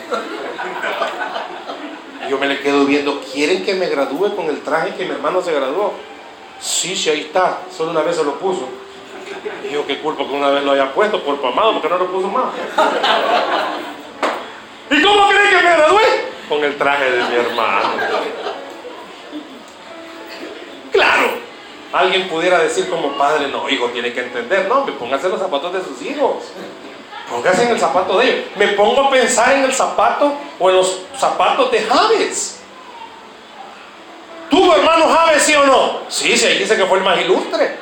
Y 2.26 2.30
yo 2.30 2.38
me 2.38 2.48
le 2.48 2.60
quedo 2.60 2.86
viendo, 2.86 3.22
¿quieren 3.22 3.64
que 3.66 3.74
me 3.74 3.88
gradúe 3.88 4.36
con 4.36 4.48
el 4.48 4.62
traje 4.62 4.96
que 4.96 5.06
mi 5.06 5.12
hermano 5.12 5.42
se 5.42 5.54
graduó? 5.54 5.94
Sí, 6.60 6.96
sí, 6.96 7.10
ahí 7.10 7.22
está, 7.22 7.60
solo 7.76 7.92
una 7.92 8.02
vez 8.02 8.18
se 8.18 8.24
lo 8.24 8.36
puso. 8.36 8.68
Y 9.68 9.74
yo, 9.74 9.86
qué 9.88 10.00
culpa 10.00 10.26
que 10.26 10.34
una 10.34 10.50
vez 10.50 10.64
lo 10.64 10.72
haya 10.74 10.92
puesto 10.94 11.24
por 11.24 11.40
pamado, 11.40 11.74
porque 11.74 11.90
no 11.90 11.98
lo 11.98 12.08
puso 12.08 12.28
más. 12.28 12.46
¿Y 14.92 15.02
cómo 15.02 15.30
creen 15.30 15.50
que 15.50 15.56
me 15.56 15.59
gradué? 15.76 16.04
Con 16.48 16.64
el 16.64 16.78
traje 16.78 17.12
de 17.12 17.24
mi 17.24 17.36
hermano. 17.36 17.90
Claro, 20.92 21.30
alguien 21.94 22.28
pudiera 22.28 22.60
decir 22.60 22.90
como 22.90 23.14
padre, 23.14 23.48
no, 23.48 23.70
hijo, 23.70 23.88
tiene 23.90 24.12
que 24.14 24.22
entender, 24.22 24.68
no, 24.68 24.86
me 24.86 24.92
póngase 24.94 25.30
los 25.30 25.40
zapatos 25.40 25.74
de 25.74 25.84
sus 25.84 26.02
hijos. 26.02 26.46
Póngase 27.30 27.64
en 27.64 27.70
el 27.70 27.80
zapato 27.80 28.18
de 28.18 28.26
ellos. 28.26 28.46
Me 28.56 28.70
pongo 28.70 29.02
a 29.02 29.12
pensar 29.12 29.54
en 29.54 29.66
el 29.66 29.74
zapato 29.74 30.34
o 30.58 30.70
en 30.70 30.78
los 30.78 31.02
zapatos 31.16 31.72
de 31.72 31.82
Javes. 31.82 32.60
¿Tuvo 34.50 34.76
hermano 34.76 35.08
Javes, 35.08 35.44
sí 35.44 35.54
o 35.54 35.64
no? 35.66 36.00
Sí, 36.10 36.36
sí, 36.36 36.48
ahí 36.48 36.58
dice 36.58 36.76
que 36.76 36.86
fue 36.86 36.98
el 36.98 37.04
más 37.04 37.20
ilustre. 37.22 37.78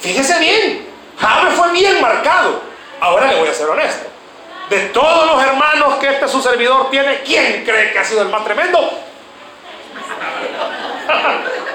Fíjese 0.00 0.38
bien, 0.40 0.88
Javes 1.18 1.54
fue 1.54 1.70
bien 1.72 2.00
marcado. 2.00 2.60
Ahora 3.00 3.28
le 3.28 3.38
voy 3.38 3.48
a 3.48 3.54
ser 3.54 3.68
honesto. 3.68 4.07
De 4.70 4.80
todos 4.90 5.26
los 5.26 5.42
hermanos 5.42 5.94
que 5.94 6.08
este 6.08 6.28
su 6.28 6.42
servidor 6.42 6.90
tiene, 6.90 7.20
¿quién 7.24 7.64
cree 7.64 7.92
que 7.92 7.98
ha 7.98 8.04
sido 8.04 8.22
el 8.22 8.28
más 8.28 8.44
tremendo? 8.44 8.78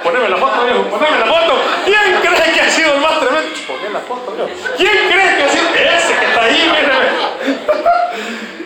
Poneme 0.03 0.29
la 0.29 0.37
foto, 0.37 0.65
viejo, 0.65 0.83
poneme 0.83 1.19
la 1.19 1.25
foto. 1.25 1.59
¿Quién 1.85 2.19
cree 2.21 2.53
que 2.53 2.61
ha 2.61 2.69
sido 2.69 2.93
el 2.93 2.99
más 2.99 3.19
tremendo? 3.19 3.49
Poneme 3.67 3.89
la 3.93 3.99
foto, 4.01 4.31
viejo. 4.33 4.49
¿Quién 4.77 5.09
cree 5.09 5.37
que 5.37 5.43
ha 5.43 5.49
sido 5.49 5.69
ese 5.69 6.19
que 6.19 6.25
está 6.25 6.43
ahí? 6.43 6.71
Míreme. 6.71 7.07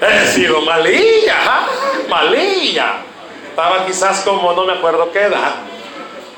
He 0.23 0.27
sido 0.27 0.61
malilla, 0.61 1.35
¿ah? 1.45 1.67
malilla. 2.09 2.97
Estaba 3.49 3.85
quizás 3.85 4.21
como 4.21 4.53
no 4.53 4.65
me 4.65 4.73
acuerdo 4.73 5.11
qué 5.11 5.23
edad. 5.23 5.55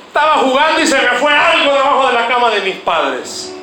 Estaba 0.08 0.36
jugando 0.36 0.80
y 0.80 0.88
se 0.88 0.96
me 0.96 1.10
fue 1.18 1.34
algo 1.34 1.74
debajo 1.74 2.08
de 2.08 2.14
la 2.14 2.28
cama 2.28 2.50
de 2.50 2.62
mis 2.62 2.76
padres. 2.78 3.54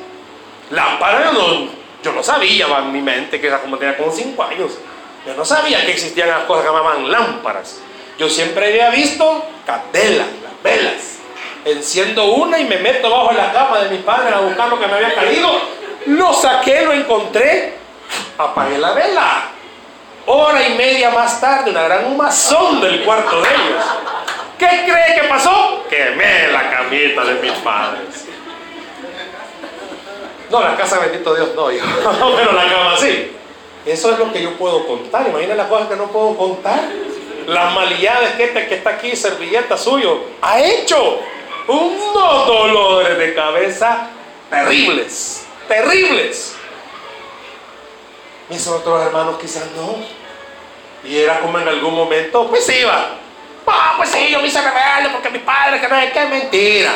Lámpara, 0.69 1.25
yo 1.25 1.33
no, 1.33 1.69
yo 2.07 2.13
no 2.13 2.23
sabía, 2.23 2.67
en 2.79 2.91
mi 2.91 3.01
mente, 3.01 3.39
que 3.39 3.47
era 3.47 3.59
como 3.59 3.77
tenía 3.77 3.97
como 3.97 4.11
5 4.11 4.43
años. 4.43 4.71
Yo 5.25 5.33
no 5.35 5.43
sabía 5.45 5.85
que 5.85 5.91
existían 5.91 6.29
las 6.29 6.43
cosas 6.43 6.63
que 6.63 6.69
llamaban 6.69 7.11
lámparas. 7.11 7.79
Yo 8.17 8.29
siempre 8.29 8.67
había 8.67 8.89
visto 8.89 9.45
candelas, 9.65 10.27
las 10.43 10.63
velas 10.63 11.17
enciendo 11.71 12.25
una 12.25 12.59
y 12.59 12.65
me 12.65 12.77
meto 12.77 13.09
bajo 13.09 13.31
la 13.33 13.51
cama 13.51 13.79
de 13.79 13.89
mi 13.89 13.97
padre 14.03 14.33
a 14.33 14.39
buscar 14.39 14.69
lo 14.69 14.79
que 14.79 14.87
me 14.87 14.93
había 14.93 15.13
caído. 15.13 15.49
Lo 16.07 16.33
saqué, 16.33 16.81
lo 16.83 16.93
encontré, 16.93 17.75
apagué 18.37 18.77
la 18.77 18.93
vela. 18.93 19.43
Hora 20.27 20.67
y 20.67 20.73
media 20.75 21.09
más 21.09 21.39
tarde, 21.39 21.71
una 21.71 21.83
gran 21.83 22.05
humazón 22.05 22.81
del 22.81 23.03
cuarto 23.03 23.41
de 23.41 23.49
ellos. 23.49 23.85
¿Qué 24.57 24.67
cree 24.67 25.21
que 25.21 25.27
pasó? 25.27 25.85
Quemé 25.89 26.47
la 26.51 26.69
camita 26.69 27.23
de 27.23 27.33
mis 27.35 27.51
padres. 27.53 28.27
No, 30.49 30.61
la 30.61 30.75
casa, 30.75 30.99
bendito 30.99 31.35
Dios, 31.35 31.49
no, 31.55 31.71
hijo. 31.71 31.85
pero 32.35 32.51
la 32.53 32.63
cama 32.69 32.97
sí. 32.97 33.31
Eso 33.85 34.11
es 34.11 34.19
lo 34.19 34.31
que 34.33 34.41
yo 34.41 34.53
puedo 34.57 34.85
contar. 34.85 35.27
Imagina 35.27 35.55
las 35.55 35.67
cosas 35.67 35.87
que 35.87 35.95
no 35.95 36.07
puedo 36.07 36.35
contar. 36.35 36.81
Las 37.47 37.73
malillades 37.73 38.31
que 38.31 38.45
este 38.45 38.67
que 38.67 38.75
está 38.75 38.91
aquí, 38.91 39.15
servilleta 39.15 39.77
suyo, 39.77 40.19
ha 40.41 40.59
hecho 40.59 41.19
unos 41.67 42.47
dolores 42.47 43.17
de 43.17 43.33
cabeza 43.33 44.09
terribles, 44.49 45.45
terribles. 45.67 46.55
Mis 48.49 48.67
otros 48.67 49.01
hermanos 49.05 49.37
quizás 49.39 49.67
no. 49.77 49.95
Y 51.09 51.17
era 51.17 51.39
como 51.39 51.57
en 51.59 51.67
algún 51.69 51.95
momento, 51.95 52.47
pues 52.47 52.67
iba. 52.69 53.11
Ah, 53.65 53.93
pues 53.97 54.09
sí, 54.09 54.29
yo 54.29 54.41
me 54.41 54.47
hice 54.47 54.61
rebelde 54.61 55.09
porque 55.11 55.29
mi 55.29 55.39
padre, 55.39 55.79
que 55.79 55.87
no 55.87 55.95
es 55.97 56.11
que 56.11 56.25
mentira. 56.25 56.91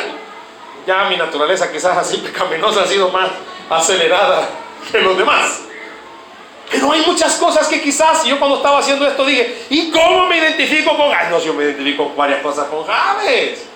Ya 0.86 1.04
mi 1.04 1.16
naturaleza 1.16 1.70
quizás 1.70 1.96
así 1.96 2.16
pecaminosa 2.24 2.82
ha 2.82 2.86
sido 2.86 3.08
más 3.10 3.30
acelerada 3.70 4.48
que 4.90 5.00
los 5.00 5.16
demás. 5.16 5.62
Pero 6.70 6.90
hay 6.90 7.04
muchas 7.06 7.36
cosas 7.36 7.68
que 7.68 7.82
quizás 7.82 8.24
yo 8.24 8.38
cuando 8.38 8.56
estaba 8.56 8.78
haciendo 8.78 9.06
esto 9.06 9.26
dije, 9.26 9.66
¿y 9.68 9.90
cómo 9.90 10.26
me 10.26 10.38
identifico 10.38 10.96
con... 10.96 11.12
Ay, 11.12 11.26
no, 11.30 11.38
yo 11.38 11.52
me 11.52 11.64
identifico 11.64 12.06
con 12.06 12.16
varias 12.16 12.40
cosas 12.40 12.68
con 12.68 12.84
Javes. 12.84 13.66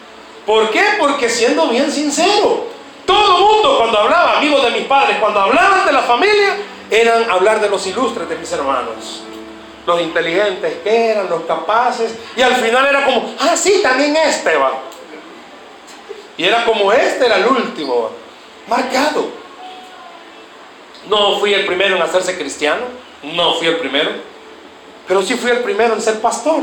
¿Por 0.46 0.70
qué? 0.70 0.82
Porque 0.98 1.28
siendo 1.28 1.68
bien 1.68 1.92
sincero, 1.92 2.64
todo 3.04 3.38
mundo 3.38 3.78
cuando 3.78 3.98
hablaba, 3.98 4.38
amigos 4.38 4.62
de 4.64 4.70
mis 4.70 4.86
padres, 4.86 5.18
cuando 5.20 5.40
hablaban 5.40 5.84
de 5.84 5.92
la 5.92 6.02
familia, 6.02 6.56
eran 6.90 7.30
hablar 7.30 7.60
de 7.60 7.68
los 7.68 7.86
ilustres 7.86 8.28
de 8.28 8.36
mis 8.36 8.50
hermanos. 8.52 9.22
Los 9.86 10.00
inteligentes 10.00 10.78
que 10.82 11.10
eran, 11.10 11.28
los 11.28 11.42
capaces. 11.42 12.14
Y 12.34 12.42
al 12.42 12.54
final 12.56 12.86
era 12.86 13.04
como, 13.04 13.34
ah, 13.40 13.56
sí, 13.56 13.80
también 13.82 14.16
este 14.16 14.56
va. 14.56 14.72
Y 16.36 16.44
era 16.44 16.64
como 16.64 16.92
este 16.92 17.26
era 17.26 17.36
el 17.36 17.46
último, 17.46 18.10
marcado. 18.68 19.26
No 21.08 21.38
fui 21.38 21.54
el 21.54 21.66
primero 21.66 21.96
en 21.96 22.02
hacerse 22.02 22.36
cristiano, 22.36 22.82
no 23.22 23.54
fui 23.54 23.68
el 23.68 23.76
primero, 23.76 24.10
pero 25.06 25.22
sí 25.22 25.34
fui 25.34 25.50
el 25.50 25.60
primero 25.60 25.94
en 25.94 26.02
ser 26.02 26.20
pastor. 26.20 26.62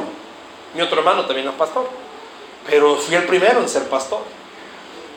Mi 0.73 0.81
otro 0.81 0.99
hermano 0.99 1.25
también 1.25 1.47
es 1.47 1.53
pastor 1.53 2.03
pero 2.65 2.95
fui 2.95 3.15
el 3.15 3.23
primero 3.23 3.59
en 3.59 3.69
ser 3.69 3.83
pastor. 3.89 4.21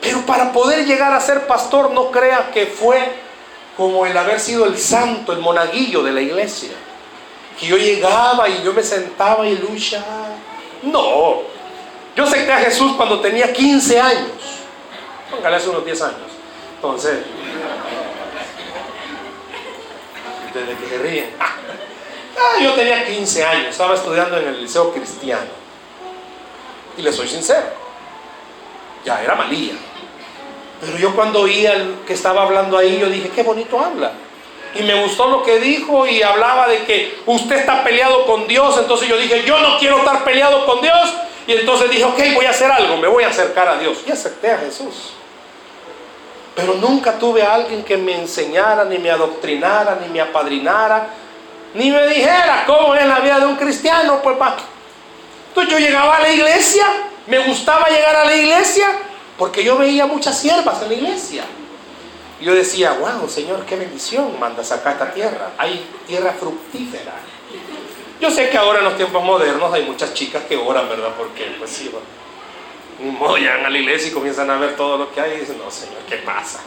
Pero 0.01 0.21
para 0.25 0.51
poder 0.51 0.85
llegar 0.85 1.13
a 1.13 1.19
ser 1.19 1.47
pastor, 1.47 1.91
no 1.91 2.11
crea 2.11 2.51
que 2.51 2.65
fue 2.67 2.99
como 3.75 4.05
el 4.05 4.17
haber 4.17 4.39
sido 4.39 4.65
el 4.65 4.77
santo, 4.77 5.33
el 5.33 5.39
monaguillo 5.39 6.03
de 6.03 6.11
la 6.11 6.21
iglesia. 6.21 6.71
Que 7.59 7.67
yo 7.67 7.77
llegaba 7.77 8.47
y 8.49 8.61
yo 8.63 8.73
me 8.73 8.83
sentaba 8.83 9.47
y 9.47 9.57
luchaba. 9.57 10.29
No. 10.83 11.41
Yo 12.17 12.23
acepté 12.23 12.51
a 12.51 12.57
Jesús 12.57 12.93
cuando 12.97 13.21
tenía 13.21 13.53
15 13.53 13.99
años. 14.01 14.31
Póngale 15.29 15.55
hace 15.55 15.69
unos 15.69 15.85
10 15.85 16.01
años. 16.01 16.31
Entonces, 16.75 17.19
Ustedes 20.47 20.79
que 20.79 20.89
se 20.89 20.97
ríen. 20.97 21.29
Ah, 21.39 22.59
yo 22.61 22.73
tenía 22.73 23.05
15 23.05 23.45
años, 23.45 23.67
estaba 23.69 23.93
estudiando 23.93 24.37
en 24.37 24.47
el 24.47 24.61
liceo 24.61 24.91
cristiano. 24.91 25.49
Y 26.97 27.01
le 27.03 27.11
soy 27.11 27.27
sincero, 27.27 27.67
ya 29.05 29.21
era 29.21 29.35
malía. 29.35 29.73
Pero 30.81 30.97
yo 30.97 31.15
cuando 31.15 31.41
oía 31.41 31.73
el 31.73 31.99
que 32.07 32.13
estaba 32.13 32.43
hablando 32.43 32.77
ahí, 32.77 32.97
yo 32.99 33.09
dije, 33.09 33.29
qué 33.29 33.43
bonito 33.43 33.79
habla. 33.79 34.13
Y 34.73 34.83
me 34.83 35.03
gustó 35.03 35.27
lo 35.27 35.43
que 35.43 35.59
dijo 35.59 36.07
y 36.07 36.23
hablaba 36.23 36.67
de 36.67 36.83
que 36.85 37.19
usted 37.25 37.57
está 37.57 37.83
peleado 37.83 38.25
con 38.25 38.47
Dios. 38.47 38.75
Entonces 38.79 39.07
yo 39.07 39.17
dije, 39.17 39.43
yo 39.43 39.59
no 39.59 39.77
quiero 39.77 39.99
estar 39.99 40.23
peleado 40.23 40.65
con 40.65 40.81
Dios. 40.81 41.13
Y 41.47 41.53
entonces 41.53 41.89
dije, 41.89 42.03
ok, 42.03 42.19
voy 42.35 42.45
a 42.45 42.49
hacer 42.49 42.69
algo, 42.69 42.97
me 42.97 43.07
voy 43.07 43.23
a 43.23 43.29
acercar 43.29 43.69
a 43.69 43.77
Dios. 43.77 43.99
Y 44.05 44.11
acepté 44.11 44.51
a 44.51 44.57
Jesús. 44.57 45.13
Pero 46.53 46.73
nunca 46.73 47.17
tuve 47.17 47.41
a 47.41 47.53
alguien 47.53 47.83
que 47.83 47.95
me 47.95 48.15
enseñara, 48.15 48.83
ni 48.83 48.97
me 48.97 49.09
adoctrinara, 49.09 49.97
ni 50.01 50.09
me 50.09 50.19
apadrinara, 50.19 51.07
ni 51.73 51.89
me 51.89 52.05
dijera 52.07 52.63
cómo 52.65 52.93
es 52.95 53.05
la 53.05 53.19
vida 53.19 53.39
de 53.39 53.45
un 53.45 53.55
cristiano. 53.55 54.19
Pues, 54.21 54.35
Entonces 55.49 55.73
yo 55.73 55.79
llegaba 55.79 56.17
a 56.17 56.19
la 56.19 56.29
iglesia, 56.29 56.85
me 57.27 57.39
gustaba 57.39 57.87
llegar 57.87 58.15
a 58.15 58.25
la 58.25 58.35
iglesia, 58.35 58.87
porque 59.37 59.63
yo 59.63 59.77
veía 59.77 60.05
muchas 60.05 60.37
siervas 60.37 60.81
en 60.81 60.89
la 60.89 60.93
iglesia. 60.95 61.43
Yo 62.41 62.53
decía, 62.53 62.91
wow, 62.93 63.29
Señor, 63.29 63.65
qué 63.65 63.75
bendición 63.77 64.37
mandas 64.39 64.71
acá 64.71 64.91
esta 64.91 65.11
tierra. 65.13 65.51
Hay 65.57 65.87
tierra 66.05 66.33
fructífera. 66.37 67.13
Yo 68.19 68.31
sé 68.31 68.49
que 68.49 68.57
ahora 68.57 68.79
en 68.79 68.85
los 68.85 68.97
tiempos 68.97 69.23
modernos 69.23 69.71
hay 69.73 69.83
muchas 69.83 70.13
chicas 70.13 70.43
que 70.45 70.57
oran, 70.57 70.89
¿verdad? 70.89 71.11
Porque, 71.17 71.55
pues 71.59 71.69
sí, 71.69 71.91
un 72.99 73.13
modo 73.17 73.37
llegan 73.37 73.65
a 73.65 73.69
la 73.69 73.77
iglesia 73.77 74.09
y 74.09 74.11
comienzan 74.11 74.49
a 74.49 74.57
ver 74.57 74.75
todo 74.75 74.97
lo 74.97 75.13
que 75.13 75.21
hay 75.21 75.33
y 75.33 75.39
dicen, 75.41 75.57
no, 75.63 75.69
Señor, 75.69 76.01
¿qué 76.09 76.17
pasa? 76.17 76.61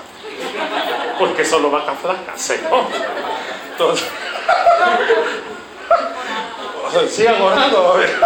Porque 1.18 1.44
solo 1.44 1.70
vacas 1.70 1.98
flacas, 2.00 2.40
Señor. 2.40 2.84
Entonces, 3.72 4.06
sigan 7.10 7.42
orando, 7.42 7.92
a 7.92 7.96
ver. 7.96 8.16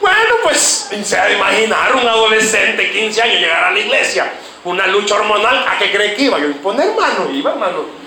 Bueno, 0.00 0.34
pues 0.44 0.90
se 1.04 1.18
ha 1.18 1.26
de 1.26 1.34
imaginar 1.34 1.96
un 1.96 2.06
adolescente, 2.06 2.90
15 2.92 3.22
años, 3.22 3.40
llegar 3.40 3.64
a 3.64 3.70
la 3.72 3.78
iglesia, 3.80 4.32
una 4.64 4.86
lucha 4.86 5.16
hormonal, 5.16 5.66
¿a 5.68 5.76
qué 5.78 5.90
cree 5.90 6.14
que 6.14 6.22
iba? 6.22 6.38
Yo 6.38 6.46
iba 6.46 6.56
a 6.56 6.62
poner 6.62 6.94
mano, 6.94 7.30
iba, 7.32 7.50
hermano. 7.50 7.99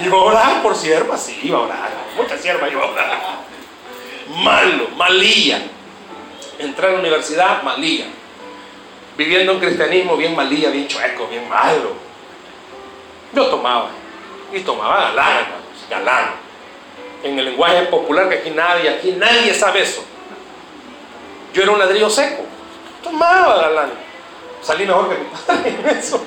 Iba 0.00 0.16
a 0.16 0.20
orar 0.20 0.62
por 0.62 0.74
sierva, 0.74 1.16
sí, 1.16 1.38
iba 1.42 1.58
a 1.58 1.62
orar. 1.62 1.90
Mucha 2.16 2.38
sierva 2.38 2.68
iba 2.68 2.82
a 2.82 2.90
orar. 2.90 3.20
Malo, 4.28 4.88
malía. 4.96 5.62
Entrar 6.58 6.90
a 6.90 6.92
la 6.94 7.00
universidad, 7.00 7.62
malía. 7.62 8.06
Viviendo 9.16 9.52
un 9.52 9.60
cristianismo 9.60 10.16
bien 10.16 10.34
malía, 10.34 10.70
bien 10.70 10.88
chueco, 10.88 11.26
bien 11.26 11.48
malo. 11.48 11.92
Yo 13.34 13.46
tomaba. 13.46 13.90
Y 14.52 14.60
tomaba 14.60 15.00
galán, 15.00 15.38
hermanos, 15.38 15.86
galán. 15.90 16.30
En 17.22 17.38
el 17.38 17.44
lenguaje 17.46 17.82
popular 17.82 18.28
que 18.28 18.36
aquí 18.36 18.50
nadie, 18.50 18.88
aquí 18.88 19.12
nadie 19.12 19.54
sabe 19.54 19.82
eso. 19.82 20.04
Yo 21.52 21.62
era 21.62 21.72
un 21.72 21.78
ladrillo 21.78 22.10
seco. 22.10 22.44
Tomaba 23.02 23.56
galán. 23.56 23.90
Salí 24.62 24.86
mejor 24.86 25.08
que 25.08 25.18
mi 25.18 25.24
padre 25.46 25.76
en 25.78 25.96
eso. 25.96 26.24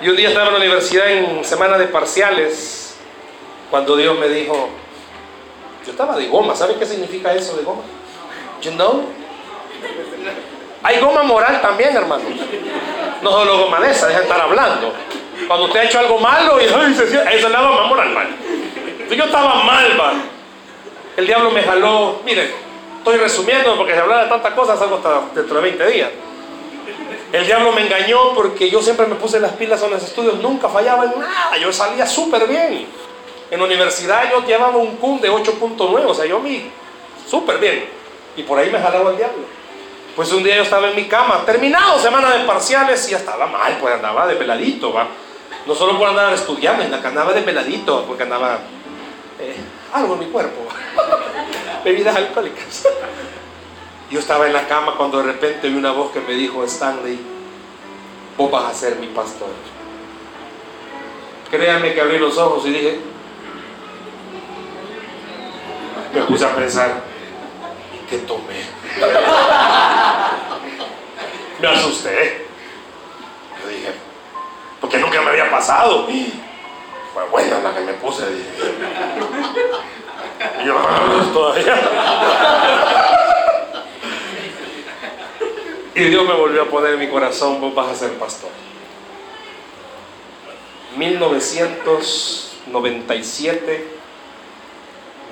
Y 0.00 0.08
un 0.08 0.16
día 0.16 0.28
estaba 0.28 0.46
en 0.46 0.52
la 0.52 0.58
universidad 0.58 1.10
en 1.10 1.44
semana 1.44 1.76
de 1.76 1.86
parciales, 1.86 2.96
cuando 3.70 3.96
Dios 3.96 4.16
me 4.16 4.28
dijo, 4.28 4.68
yo 5.84 5.90
estaba 5.90 6.16
de 6.16 6.28
goma, 6.28 6.54
¿sabe 6.54 6.76
qué 6.78 6.86
significa 6.86 7.34
eso 7.34 7.56
de 7.56 7.64
goma? 7.64 7.82
You 8.62 8.72
know? 8.72 9.06
Hay 10.84 11.00
goma 11.00 11.24
moral 11.24 11.60
también, 11.60 11.96
hermano. 11.96 12.24
No 13.22 13.30
solo 13.32 13.58
goma 13.58 13.80
de 13.80 13.90
esa, 13.90 14.06
deja 14.06 14.20
de 14.20 14.24
estar 14.26 14.40
hablando. 14.40 14.92
Cuando 15.48 15.66
usted 15.66 15.80
ha 15.80 15.84
hecho 15.84 15.98
algo 15.98 16.18
malo, 16.18 16.60
y 16.60 16.64
eso 16.64 16.80
es 16.80 17.50
la 17.50 17.62
goma 17.62 17.86
moral, 17.86 18.10
mal. 18.10 18.28
Yo 19.10 19.24
estaba 19.24 19.64
mal, 19.64 20.00
va. 20.00 20.12
El 21.16 21.26
diablo 21.26 21.50
me 21.50 21.62
jaló, 21.62 22.20
mire, 22.24 22.54
estoy 22.98 23.16
resumiendo 23.16 23.76
porque 23.76 23.94
se 23.94 23.98
habla 23.98 24.22
de 24.22 24.28
tantas 24.28 24.52
cosas, 24.54 24.80
algo 24.80 24.96
hasta 24.96 25.22
dentro 25.34 25.56
de 25.56 25.62
20 25.62 25.86
días. 25.88 26.10
El 27.32 27.44
diablo 27.44 27.72
me 27.72 27.82
engañó 27.82 28.32
porque 28.34 28.70
yo 28.70 28.80
siempre 28.80 29.06
me 29.06 29.14
puse 29.14 29.38
las 29.38 29.52
pilas 29.52 29.82
en 29.82 29.90
los 29.90 30.02
estudios, 30.02 30.40
nunca 30.40 30.68
fallaba 30.68 31.04
en 31.04 31.20
nada, 31.20 31.58
yo 31.58 31.72
salía 31.72 32.06
súper 32.06 32.46
bien. 32.46 32.86
En 33.50 33.58
la 33.58 33.66
universidad 33.66 34.30
yo 34.30 34.44
llevaba 34.46 34.76
un 34.76 34.96
CUM 34.96 35.20
de 35.20 35.30
8.9, 35.30 36.04
o 36.06 36.14
sea, 36.14 36.24
yo 36.24 36.40
mi 36.40 36.70
súper 37.28 37.58
bien. 37.58 37.84
Y 38.36 38.42
por 38.42 38.58
ahí 38.58 38.70
me 38.70 38.78
jalaba 38.78 39.10
el 39.10 39.16
diablo. 39.16 39.44
Pues 40.16 40.32
un 40.32 40.42
día 40.42 40.56
yo 40.56 40.62
estaba 40.62 40.88
en 40.88 40.96
mi 40.96 41.04
cama, 41.04 41.42
terminado 41.44 41.98
semana 41.98 42.30
de 42.30 42.44
parciales 42.44 43.10
y 43.10 43.14
estaba 43.14 43.46
mal, 43.46 43.76
pues 43.78 43.94
andaba 43.94 44.26
de 44.26 44.36
peladito, 44.36 44.92
va. 44.92 45.06
No 45.66 45.74
solo 45.74 45.98
por 45.98 46.08
andar 46.08 46.32
estudiando, 46.32 46.96
andaba 46.96 47.32
de 47.32 47.42
peladito, 47.42 48.04
porque 48.06 48.22
andaba 48.22 48.58
eh, 49.38 49.54
algo 49.92 50.14
en 50.14 50.20
mi 50.20 50.26
cuerpo, 50.26 50.66
bebidas 51.84 52.16
alcohólicas. 52.16 52.86
Yo 54.10 54.18
estaba 54.20 54.46
en 54.46 54.54
la 54.54 54.66
cama 54.66 54.94
cuando 54.96 55.18
de 55.18 55.24
repente 55.24 55.68
vi 55.68 55.76
una 55.76 55.92
voz 55.92 56.12
que 56.12 56.20
me 56.20 56.32
dijo, 56.32 56.64
Stanley, 56.64 57.18
vos 58.38 58.50
vas 58.50 58.64
a 58.64 58.74
ser 58.74 58.96
mi 58.96 59.08
pastor. 59.08 59.48
Créanme 61.50 61.92
que 61.92 62.00
abrí 62.00 62.18
los 62.18 62.38
ojos 62.38 62.64
y 62.66 62.70
dije, 62.70 63.00
me 66.14 66.22
puse 66.22 66.44
a 66.46 66.54
pensar, 66.54 67.02
¿y 67.94 67.98
qué 68.08 68.18
tomé? 68.18 68.64
me 71.60 71.68
asusté. 71.68 72.46
Yo 73.62 73.68
dije, 73.68 73.92
porque 74.80 74.98
nunca 74.98 75.20
me 75.20 75.30
había 75.30 75.50
pasado. 75.50 76.06
Fue 77.12 77.24
buena 77.30 77.58
la 77.58 77.74
que 77.74 77.80
me 77.80 77.92
puse. 77.94 78.24
Y 80.62 80.66
yo, 80.66 80.74
todavía. 81.32 82.97
Y 85.98 86.04
Dios 86.04 86.26
me 86.28 86.34
volvió 86.34 86.62
a 86.62 86.66
poner 86.66 86.94
en 86.94 87.00
mi 87.00 87.08
corazón, 87.08 87.60
vos 87.60 87.74
vas 87.74 87.88
a 87.88 87.96
ser 87.96 88.12
pastor. 88.20 88.50
1997, 90.96 93.88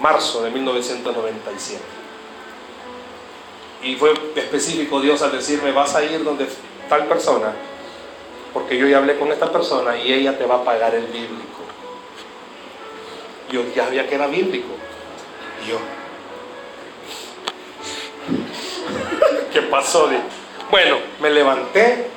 marzo 0.00 0.42
de 0.42 0.50
1997. 0.50 1.80
Y 3.84 3.94
fue 3.94 4.12
específico 4.34 5.00
Dios 5.00 5.22
al 5.22 5.30
decirme, 5.30 5.70
vas 5.70 5.94
a 5.94 6.02
ir 6.02 6.24
donde 6.24 6.48
tal 6.88 7.06
persona, 7.06 7.54
porque 8.52 8.76
yo 8.76 8.88
ya 8.88 8.98
hablé 8.98 9.16
con 9.20 9.30
esta 9.30 9.52
persona 9.52 9.96
y 9.96 10.12
ella 10.12 10.36
te 10.36 10.46
va 10.46 10.56
a 10.56 10.64
pagar 10.64 10.96
el 10.96 11.06
bíblico. 11.06 11.60
Yo 13.52 13.62
ya 13.72 13.84
sabía 13.84 14.08
que 14.08 14.16
era 14.16 14.26
bíblico. 14.26 14.66
Y 15.64 15.68
yo, 15.70 15.78
¿qué 19.52 19.62
pasó? 19.62 20.10
Bueno, 20.70 20.98
me 21.20 21.30
levanté, 21.30 22.08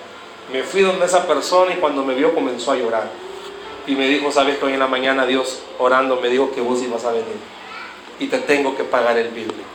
me 0.51 0.63
fui 0.63 0.81
donde 0.81 1.05
esa 1.05 1.27
persona 1.27 1.73
y 1.73 1.77
cuando 1.77 2.03
me 2.03 2.15
vio 2.15 2.33
comenzó 2.33 2.71
a 2.71 2.75
llorar. 2.75 3.09
Y 3.85 3.95
me 3.95 4.07
dijo, 4.07 4.31
sabes 4.31 4.57
que 4.57 4.65
hoy 4.65 4.73
en 4.73 4.79
la 4.79 4.87
mañana 4.87 5.25
Dios 5.25 5.61
orando 5.77 6.19
me 6.19 6.29
dijo 6.29 6.51
que 6.51 6.61
vos 6.61 6.81
ibas 6.81 7.05
a 7.05 7.11
venir 7.11 7.37
y 8.19 8.27
te 8.27 8.39
tengo 8.39 8.75
que 8.75 8.83
pagar 8.83 9.17
el 9.17 9.29
bíblico. 9.29 9.69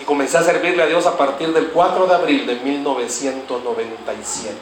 Y 0.00 0.04
comencé 0.04 0.38
a 0.38 0.42
servirle 0.42 0.82
a 0.82 0.86
Dios 0.86 1.06
a 1.06 1.16
partir 1.16 1.52
del 1.52 1.68
4 1.68 2.06
de 2.06 2.14
abril 2.14 2.46
de 2.46 2.56
1997. 2.56 4.54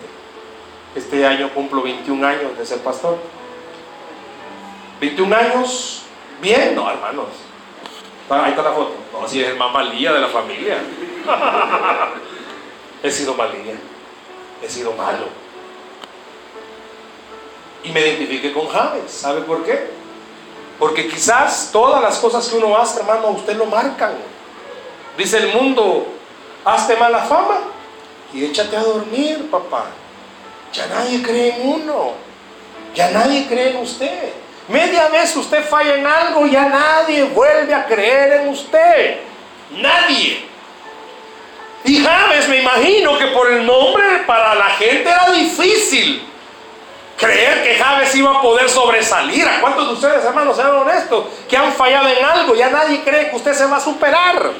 Este 0.95 1.27
año 1.27 1.51
cumplo 1.55 1.83
21 1.83 2.27
años 2.27 2.59
de 2.59 2.67
ser 2.67 2.79
pastor. 2.81 3.17
21 5.01 5.35
años, 5.35 6.03
bien, 6.41 6.75
no 6.75 6.91
hermanos. 6.91 7.29
Ahí 8.31 8.51
está 8.51 8.63
la 8.63 8.73
foto. 8.73 8.95
No, 9.13 9.29
si 9.29 9.43
es 9.43 9.49
el 9.49 9.57
más 9.57 9.73
malía 9.73 10.13
de 10.13 10.21
la 10.21 10.29
familia. 10.29 10.79
he 13.03 13.11
sido 13.11 13.35
malía, 13.35 13.75
he 14.63 14.69
sido 14.69 14.93
malo. 14.93 15.27
Y 17.85 17.91
me 17.91 18.01
identifique 18.01 18.53
con 18.53 18.69
Javes. 18.69 19.11
¿Sabe 19.11 19.41
por 19.43 19.65
qué? 19.65 19.91
Porque 20.79 21.09
quizás 21.09 21.71
todas 21.73 22.03
las 22.03 22.19
cosas 22.19 22.49
que 22.49 22.57
uno 22.57 22.77
hace, 22.77 23.01
hermano, 23.01 23.29
a 23.29 23.31
usted 23.31 23.57
lo 23.57 23.67
marcan. 23.67 24.15
Dice 25.17 25.39
el 25.39 25.53
mundo, 25.53 26.07
hazte 26.65 26.97
mala 26.97 27.25
fama 27.25 27.59
y 28.33 28.45
échate 28.45 28.77
a 28.77 28.83
dormir, 28.83 29.51
papá. 29.51 29.87
Ya 30.73 30.87
nadie 30.87 31.23
cree 31.23 31.55
en 31.55 31.69
uno. 31.69 32.13
Ya 32.95 33.11
nadie 33.11 33.47
cree 33.47 33.71
en 33.71 33.77
usted. 33.79 34.33
Media 34.69 35.09
vez 35.09 35.35
usted 35.37 35.65
falla 35.65 35.97
en 35.97 36.07
algo, 36.07 36.47
ya 36.47 36.69
nadie 36.69 37.25
vuelve 37.25 37.75
a 37.75 37.87
creer 37.87 38.43
en 38.43 38.49
usted. 38.49 39.21
Nadie. 39.71 40.47
Y 41.85 42.03
Javes, 42.05 42.49
me 42.49 42.61
imagino 42.61 43.19
que 43.19 43.27
por 43.29 43.51
el 43.51 43.67
nombre 43.67 44.05
para 44.27 44.55
la 44.55 44.71
gente 44.71 45.09
era 45.09 45.27
difícil 45.33 46.29
creer 47.17 47.63
que 47.65 47.77
Javes 47.77 48.15
iba 48.15 48.39
a 48.39 48.43
poder 48.43 48.69
sobresalir. 48.69 49.47
¿A 49.47 49.61
cuántos 49.61 49.89
de 49.89 49.95
ustedes, 49.95 50.25
hermanos, 50.25 50.57
sean 50.57 50.71
honestos, 50.71 51.27
que 51.49 51.57
han 51.57 51.73
fallado 51.73 52.09
en 52.09 52.25
algo? 52.25 52.55
Ya 52.55 52.71
nadie 52.71 53.03
cree 53.03 53.31
que 53.31 53.37
usted 53.37 53.55
se 53.55 53.67
va 53.67 53.77
a 53.77 53.81
superar. 53.81 54.53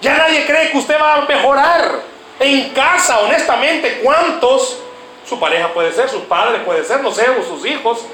Ya 0.00 0.16
nadie 0.16 0.44
cree 0.46 0.70
que 0.70 0.78
usted 0.78 1.00
va 1.00 1.14
a 1.14 1.20
mejorar. 1.22 2.00
En 2.38 2.70
casa, 2.70 3.20
honestamente, 3.20 4.00
¿cuántos 4.02 4.80
Su 5.26 5.40
pareja 5.40 5.72
puede 5.72 5.90
ser, 5.90 6.10
sus 6.10 6.22
padres 6.24 6.60
puede 6.66 6.84
ser, 6.84 7.00
no 7.00 7.10
sé, 7.10 7.26
o 7.30 7.42
sus 7.42 7.64
hijos. 7.64 8.04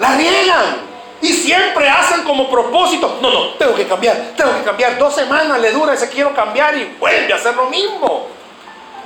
La 0.00 0.16
riegan. 0.16 0.90
Y 1.22 1.28
siempre 1.28 1.86
hacen 1.88 2.22
como 2.22 2.50
propósito, 2.50 3.18
no, 3.20 3.30
no, 3.30 3.48
tengo 3.50 3.74
que 3.74 3.86
cambiar, 3.86 4.32
tengo 4.34 4.54
que 4.54 4.62
cambiar. 4.62 4.96
Dos 4.96 5.14
semanas 5.14 5.60
le 5.60 5.70
dura 5.70 5.92
ese 5.92 6.08
quiero 6.08 6.34
cambiar 6.34 6.74
y 6.76 6.96
vuelve 6.98 7.30
a 7.30 7.36
hacer 7.36 7.54
lo 7.54 7.66
mismo. 7.66 8.26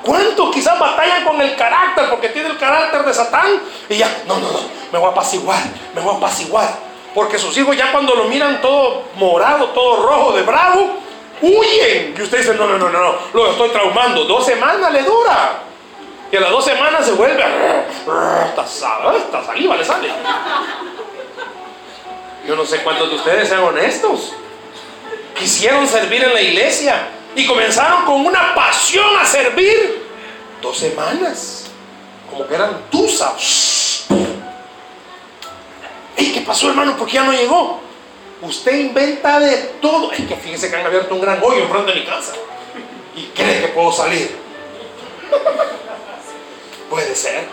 ¿Cuántos 0.04 0.54
quizás 0.54 0.78
batallan 0.78 1.24
con 1.24 1.40
el 1.40 1.56
carácter 1.56 2.08
porque 2.08 2.28
tiene 2.28 2.50
el 2.50 2.56
carácter 2.56 3.04
de 3.04 3.12
Satán? 3.12 3.60
Y 3.88 3.96
ya, 3.96 4.22
no, 4.28 4.38
no, 4.38 4.52
no, 4.52 4.60
me 4.92 4.98
voy 4.98 5.08
a 5.08 5.10
apaciguar, 5.10 5.58
me 5.92 6.00
voy 6.00 6.14
a 6.14 6.18
apaciguar. 6.18 6.68
Porque 7.14 7.38
sus 7.38 7.56
hijos 7.56 7.76
ya 7.76 7.90
cuando 7.90 8.14
lo 8.14 8.24
miran 8.24 8.60
todo 8.60 9.04
morado, 9.16 9.70
todo 9.70 10.06
rojo, 10.06 10.32
de 10.32 10.42
bravo, 10.42 10.90
huyen. 11.40 12.14
Y 12.16 12.22
usted 12.22 12.38
dice, 12.38 12.54
no, 12.54 12.68
no, 12.68 12.78
no, 12.78 12.90
no, 12.90 13.14
lo 13.32 13.50
estoy 13.50 13.70
traumando. 13.70 14.24
Dos 14.24 14.46
semanas 14.46 14.92
le 14.92 15.02
dura. 15.02 15.62
Y 16.34 16.36
a 16.36 16.40
las 16.40 16.50
dos 16.50 16.64
semanas 16.64 17.06
se 17.06 17.12
vuelve, 17.12 17.44
esta 18.48 18.66
saliva 19.46 19.76
le 19.76 19.84
sale. 19.84 20.08
Yo 22.44 22.56
no 22.56 22.66
sé 22.66 22.82
cuántos 22.82 23.08
de 23.08 23.14
ustedes 23.14 23.48
sean 23.48 23.62
honestos. 23.62 24.32
Quisieron 25.38 25.86
servir 25.86 26.24
en 26.24 26.34
la 26.34 26.40
iglesia 26.40 27.06
y 27.36 27.46
comenzaron 27.46 28.04
con 28.04 28.26
una 28.26 28.52
pasión 28.52 29.16
a 29.16 29.24
servir. 29.24 30.08
Dos 30.60 30.76
semanas. 30.76 31.66
Como 32.28 32.48
que 32.48 32.54
eran 32.56 32.80
tusas. 32.90 34.06
¿Y 36.16 36.32
qué 36.32 36.40
pasó, 36.40 36.68
hermano? 36.68 36.96
¿Por 36.96 37.06
qué 37.06 37.14
ya 37.14 37.22
no 37.22 37.32
llegó? 37.32 37.78
Usted 38.42 38.74
inventa 38.74 39.38
de 39.38 39.56
todo. 39.80 40.10
Es 40.10 40.26
que 40.26 40.34
fíjese 40.34 40.68
que 40.68 40.74
han 40.74 40.84
abierto 40.84 41.14
un 41.14 41.20
gran 41.20 41.40
hoyo 41.40 41.62
en 41.62 41.70
frente 41.70 41.92
de 41.92 42.00
mi 42.00 42.04
casa. 42.04 42.32
Y 43.14 43.26
cree 43.26 43.60
que 43.60 43.68
puedo 43.68 43.92
salir. 43.92 44.42
Puede 46.90 47.14
ser. 47.14 47.46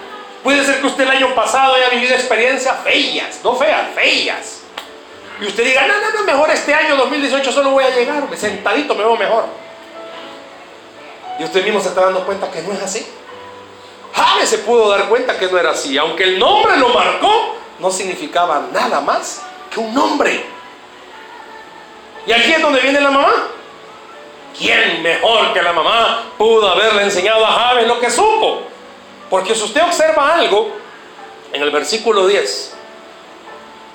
Puede 0.44 0.66
ser 0.66 0.82
que 0.82 0.88
usted 0.88 1.04
el 1.04 1.12
año 1.12 1.36
pasado 1.36 1.76
haya 1.76 1.90
vivido 1.90 2.16
experiencias 2.16 2.76
feas, 2.84 3.40
no 3.44 3.56
feas, 3.56 3.94
feas. 3.94 4.62
Y 5.40 5.46
usted 5.46 5.64
diga, 5.64 5.88
no, 5.88 6.00
no, 6.00 6.12
no, 6.12 6.24
mejor 6.24 6.50
este 6.50 6.74
año 6.74 6.96
2018 6.96 7.52
solo 7.52 7.72
voy 7.72 7.84
a 7.84 7.90
llegar, 7.90 8.24
sentadito 8.36 8.96
me 8.96 9.04
veo 9.04 9.16
mejor. 9.16 9.46
Y 11.40 11.44
usted 11.44 11.64
mismo 11.64 11.80
se 11.80 11.90
está 11.90 12.02
dando 12.02 12.26
cuenta 12.26 12.50
que 12.52 12.62
no 12.62 12.74
es 12.74 12.82
así. 12.82 13.06
James 14.14 14.50
se 14.50 14.60
pudo 14.60 14.90
dar 14.90 15.08
cuenta 15.08 15.38
que 15.38 15.48
no 15.48 15.58
era 15.58 15.72
así. 15.72 15.98
Aunque 15.98 16.24
el 16.24 16.40
nombre 16.40 16.78
lo 16.78 16.90
marcó, 16.90 17.56
no 17.80 17.92
significaba 17.92 18.68
nada 18.72 19.00
más 19.02 19.42
que 19.72 19.80
un 19.80 19.94
nombre. 19.94 20.46
Y 22.28 22.32
aquí 22.32 22.54
es 22.54 22.62
donde 22.62 22.80
viene 22.82 23.00
la 23.00 23.10
mamá. 23.10 23.32
¿Quién 24.58 25.02
mejor 25.02 25.54
que 25.54 25.62
la 25.62 25.74
mamá 25.74 26.24
pudo 26.38 26.70
haberle 26.70 27.04
enseñado 27.04 27.46
a 27.46 27.52
James 27.52 27.88
lo 27.88 28.00
que 28.00 28.10
supo? 28.12 28.71
Porque 29.32 29.56
si 29.56 29.64
usted 29.64 29.82
observa 29.82 30.36
algo 30.36 30.70
en 31.54 31.62
el 31.62 31.72
versículo 31.72 32.28
10, 32.28 32.74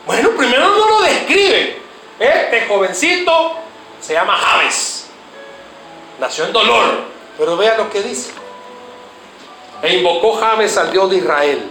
bueno, 0.07 0.31
primero 0.31 0.67
no 0.71 0.89
lo 0.89 1.03
describen. 1.03 1.77
Este 2.19 2.67
jovencito 2.67 3.53
se 4.01 4.15
llama 4.15 4.35
Javes. 4.35 5.09
Nació 6.19 6.47
en 6.47 6.53
dolor. 6.55 6.85
Pero 7.37 7.55
vea 7.59 7.77
lo 7.77 7.91
que 7.91 8.03
dice. 8.03 8.31
E 9.83 9.97
invocó 9.97 10.33
Javes 10.37 10.79
al 10.79 10.91
Dios 10.91 11.11
de 11.11 11.17
Israel. 11.19 11.71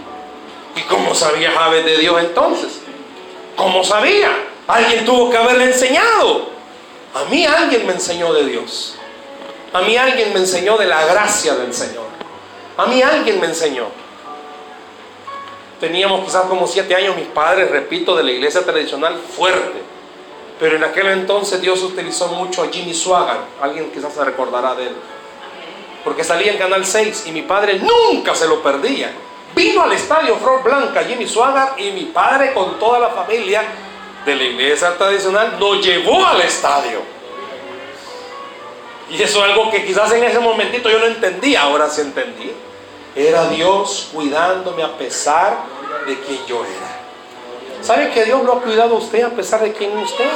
¿Y 0.76 0.82
cómo 0.82 1.12
sabía 1.12 1.50
Javes 1.50 1.84
de 1.84 1.98
Dios 1.98 2.20
entonces? 2.20 2.80
¿Cómo 3.56 3.82
sabía? 3.82 4.30
Alguien 4.68 5.04
tuvo 5.04 5.28
que 5.28 5.38
haberle 5.38 5.64
enseñado. 5.64 6.50
A 7.14 7.24
mí 7.24 7.44
alguien 7.44 7.84
me 7.84 7.94
enseñó 7.94 8.32
de 8.32 8.44
Dios. 8.44 8.94
A 9.72 9.80
mí 9.80 9.96
alguien 9.96 10.32
me 10.32 10.38
enseñó 10.38 10.76
de 10.76 10.86
la 10.86 11.04
gracia 11.06 11.56
del 11.56 11.74
Señor. 11.74 12.05
A 12.76 12.86
mí 12.86 13.02
alguien 13.02 13.40
me 13.40 13.46
enseñó. 13.46 13.86
Teníamos 15.80 16.24
quizás 16.24 16.44
como 16.44 16.66
siete 16.66 16.94
años 16.94 17.16
mis 17.16 17.26
padres, 17.26 17.70
repito, 17.70 18.16
de 18.16 18.24
la 18.24 18.32
iglesia 18.32 18.64
tradicional 18.64 19.16
fuerte. 19.16 19.82
Pero 20.58 20.76
en 20.76 20.84
aquel 20.84 21.06
entonces 21.08 21.60
Dios 21.60 21.82
utilizó 21.82 22.28
mucho 22.28 22.62
a 22.62 22.68
Jimmy 22.68 22.94
Swaggart. 22.94 23.40
Alguien 23.60 23.90
quizás 23.92 24.14
se 24.14 24.24
recordará 24.24 24.74
de 24.74 24.88
él. 24.88 24.96
Porque 26.04 26.24
salía 26.24 26.52
en 26.52 26.58
Canal 26.58 26.84
6 26.84 27.24
y 27.26 27.32
mi 27.32 27.42
padre 27.42 27.78
nunca 27.78 28.34
se 28.34 28.46
lo 28.46 28.62
perdía. 28.62 29.10
Vino 29.54 29.82
al 29.82 29.92
estadio 29.92 30.36
Flor 30.36 30.62
Blanca 30.62 31.02
Jimmy 31.04 31.26
Swaggart 31.26 31.78
y 31.78 31.90
mi 31.92 32.04
padre 32.04 32.52
con 32.52 32.78
toda 32.78 32.98
la 32.98 33.08
familia 33.10 33.62
de 34.24 34.34
la 34.34 34.44
iglesia 34.44 34.96
tradicional 34.96 35.56
lo 35.58 35.74
llevó 35.80 36.24
al 36.24 36.40
estadio. 36.42 37.00
Y 39.10 39.22
eso 39.22 39.44
es 39.44 39.50
algo 39.50 39.70
que 39.70 39.84
quizás 39.84 40.12
en 40.12 40.24
ese 40.24 40.40
momentito 40.40 40.90
yo 40.90 40.98
no 40.98 41.06
entendía, 41.06 41.62
ahora 41.62 41.88
sí 41.88 42.00
entendí. 42.00 42.52
Era 43.16 43.48
Dios 43.48 44.10
cuidándome 44.12 44.82
a 44.82 44.92
pesar 44.98 45.60
de 46.06 46.20
quien 46.20 46.44
yo 46.44 46.62
era. 46.66 47.00
¿Sabe 47.80 48.10
que 48.10 48.26
Dios 48.26 48.44
lo 48.44 48.52
ha 48.52 48.60
cuidado 48.60 48.96
a 48.96 48.98
usted 48.98 49.22
a 49.22 49.30
pesar 49.30 49.62
de 49.62 49.72
quien 49.72 49.96
usted? 49.96 50.28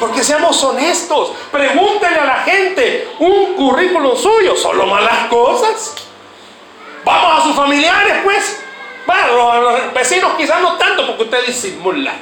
Porque 0.00 0.24
seamos 0.24 0.60
honestos. 0.64 1.30
Pregúntele 1.52 2.16
a 2.16 2.24
la 2.24 2.36
gente 2.38 3.08
un 3.20 3.54
currículum 3.54 4.16
suyo, 4.16 4.56
solo 4.56 4.84
malas 4.86 5.28
cosas. 5.28 5.94
Vamos 7.04 7.40
a 7.40 7.44
sus 7.44 7.54
familiares, 7.54 8.16
pues. 8.24 8.64
Bueno, 9.06 9.52
a 9.52 9.60
los 9.60 9.94
vecinos 9.94 10.32
quizás 10.36 10.60
no 10.60 10.76
tanto 10.76 11.06
porque 11.06 11.22
usted 11.22 11.46
disimula. 11.46 12.14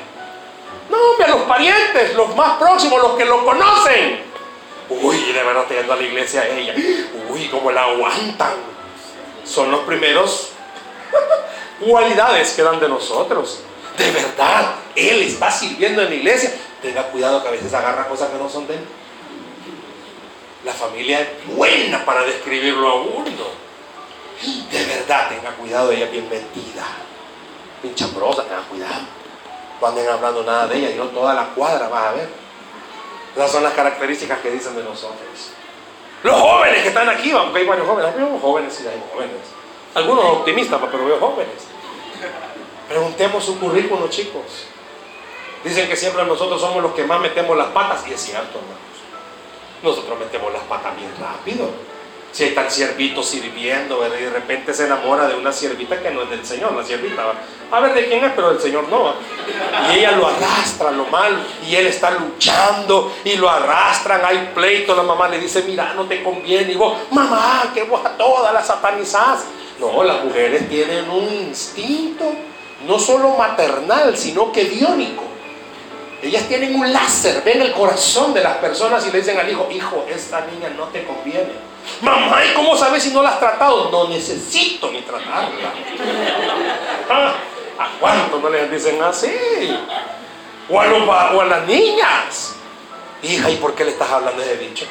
No, 0.91 0.97
hombre, 0.99 1.25
a 1.25 1.29
los 1.31 1.43
parientes, 1.43 2.15
los 2.17 2.37
más 2.37 2.59
próximos, 2.59 3.01
los 3.01 3.13
que 3.13 3.25
lo 3.25 3.47
conocen. 3.47 4.25
Uy, 4.91 5.33
de 5.33 5.43
verdad 5.43 5.65
te 5.67 5.75
yendo 5.75 5.93
a 5.95 5.97
la 5.97 6.03
iglesia 6.03 6.47
ella. 6.49 6.75
Uy, 7.31 7.49
cómo 7.49 7.71
la 7.71 7.85
aguantan 7.85 8.70
son 9.45 9.71
los 9.71 9.81
primeros 9.81 10.51
cualidades 11.81 12.53
que 12.53 12.63
dan 12.63 12.81
de 12.81 12.89
nosotros. 12.89 13.61
De 13.97 14.11
verdad, 14.11 14.75
Él 14.95 15.23
está 15.23 15.51
sirviendo 15.51 16.03
en 16.03 16.11
la 16.11 16.15
iglesia. 16.15 16.55
Tenga 16.83 17.05
cuidado 17.09 17.43
que 17.43 17.49
a 17.49 17.53
veces 17.53 17.73
agarra 17.75 18.09
cosas 18.09 18.31
que 18.31 18.39
no 18.39 18.49
son 18.49 18.67
de 18.67 18.75
Él. 18.75 18.85
La 20.65 20.73
familia 20.73 21.21
es 21.21 21.55
buena 21.55 22.05
para 22.05 22.23
describirlo 22.23 22.89
a 22.89 22.95
uno. 22.97 23.61
De 24.71 24.85
verdad, 24.87 25.29
tenga 25.29 25.53
cuidado, 25.53 25.93
ella 25.93 26.07
es 26.07 26.13
bien 26.13 26.29
mentida. 26.29 26.85
Bien 27.83 27.95
chambrosa, 27.95 28.45
tenga 28.45 28.63
cuidado. 28.63 29.03
Cuando 29.79 30.01
anden 30.01 30.13
hablando 30.13 30.43
nada 30.43 30.67
de 30.67 30.77
ella, 30.77 30.91
y 30.91 30.95
no 30.95 31.07
toda 31.07 31.33
la 31.35 31.47
cuadra 31.55 31.89
vas 31.89 32.05
a 32.05 32.13
ver. 32.13 32.29
Esas 33.35 33.53
son 33.53 33.63
las 33.63 33.73
características 33.73 34.41
que 34.41 34.51
dicen 34.51 34.77
de 34.77 34.83
nosotros. 34.83 35.50
Los 36.23 36.37
jóvenes 36.37 36.83
que 36.83 36.89
están 36.89 37.09
aquí, 37.09 37.31
aunque 37.31 37.61
hay 37.61 37.67
varios 37.67 37.87
jóvenes, 37.87 38.15
jóvenes, 38.41 38.75
sí 38.75 38.87
hay 38.87 39.03
jóvenes. 39.13 39.37
Algunos 39.95 40.25
optimistas, 40.25 40.81
pero 40.91 41.05
veo 41.05 41.19
jóvenes. 41.19 41.67
Preguntemos 42.89 43.45
su 43.45 43.59
currículum, 43.59 44.09
chicos. 44.09 44.67
Dicen 45.65 45.89
que 45.89 45.97
siempre 45.97 46.25
nosotros 46.25 46.61
somos 46.61 46.83
los 46.83 46.93
que 46.93 47.05
más 47.05 47.21
metemos 47.21 47.57
las 47.57 47.69
patas, 47.69 48.07
y 48.07 48.13
es 48.13 48.21
cierto, 48.21 48.59
hermanos. 48.59 48.79
Nosotros 49.83 50.19
metemos 50.19 50.53
las 50.53 50.63
patas 50.63 50.97
bien 50.97 51.13
rápido. 51.19 51.71
Si 52.33 52.45
está 52.45 52.65
el 52.65 52.71
siervito 52.71 53.25
sirviendo, 53.25 54.07
y 54.07 54.23
de 54.23 54.31
repente 54.31 54.73
se 54.73 54.87
enamora 54.87 55.27
de 55.27 55.35
una 55.35 55.53
siervita 55.53 56.01
que 56.01 56.13
no 56.13 56.23
es 56.23 56.31
del 56.31 56.47
Señor, 56.47 56.73
la 56.73 56.85
siervita. 56.85 57.25
A 57.73 57.81
ver 57.81 57.93
de 57.93 58.07
quién 58.07 58.25
es, 58.25 58.33
pero 58.37 58.53
del 58.53 58.61
Señor 58.61 58.89
no. 58.89 59.15
Y 59.89 59.99
ella 59.99 60.13
lo 60.13 60.29
arrastra, 60.29 60.93
lo 60.93 61.07
mal, 61.07 61.45
y 61.69 61.75
él 61.75 61.89
está 61.89 62.13
luchando 62.13 63.13
y 63.25 63.35
lo 63.35 63.51
arrastran, 63.51 64.25
hay 64.25 64.53
pleito, 64.55 64.95
la 64.95 65.03
mamá 65.03 65.29
le 65.29 65.41
dice, 65.41 65.63
mira, 65.63 65.93
no 65.95 66.07
te 66.07 66.23
conviene. 66.23 66.73
Y 66.73 66.77
vos, 66.77 66.97
mamá, 67.11 67.73
que 67.75 67.83
vos 67.83 68.05
a 68.05 68.11
todas 68.11 68.55
las 68.55 68.67
satanizás. 68.67 69.47
No, 69.81 70.05
las 70.05 70.23
mujeres 70.23 70.69
tienen 70.69 71.11
un 71.11 71.25
instinto, 71.49 72.33
no 72.87 72.99
solo 72.99 73.31
maternal, 73.31 74.17
sino 74.17 74.53
que 74.53 74.65
biónico. 74.65 75.25
Ellas 76.23 76.45
tienen 76.47 76.77
un 76.77 76.93
láser, 76.93 77.43
ven 77.43 77.63
el 77.63 77.73
corazón 77.73 78.35
de 78.35 78.43
las 78.43 78.59
personas 78.59 79.05
y 79.07 79.11
le 79.11 79.19
dicen 79.19 79.41
al 79.41 79.51
hijo, 79.51 79.69
hijo, 79.73 80.05
esta 80.09 80.43
niña 80.43 80.69
no 80.77 80.85
te 80.89 81.05
conviene 81.05 81.70
Mamá, 82.01 82.45
¿y 82.45 82.55
cómo 82.55 82.77
sabes 82.77 83.03
si 83.03 83.11
no 83.11 83.23
la 83.23 83.31
has 83.31 83.41
tratado? 83.41 83.91
No 83.91 84.09
necesito 84.09 84.91
ni 84.91 85.03
tratarla. 85.03 85.73
Ah, 87.09 87.35
¿A 87.79 87.89
cuánto 87.99 88.39
no 88.41 88.49
les 88.49 88.71
dicen 88.71 89.03
así? 89.03 89.31
O 90.69 90.81
a, 90.81 91.45
las 91.45 91.67
niñas. 91.67 92.55
Hija, 93.23 93.51
¿y 93.51 93.57
por 93.57 93.75
qué 93.75 93.85
le 93.85 93.91
estás 93.91 94.11
hablando 94.11 94.41
de 94.41 94.53
ese 94.53 94.65
bicho? 94.65 94.87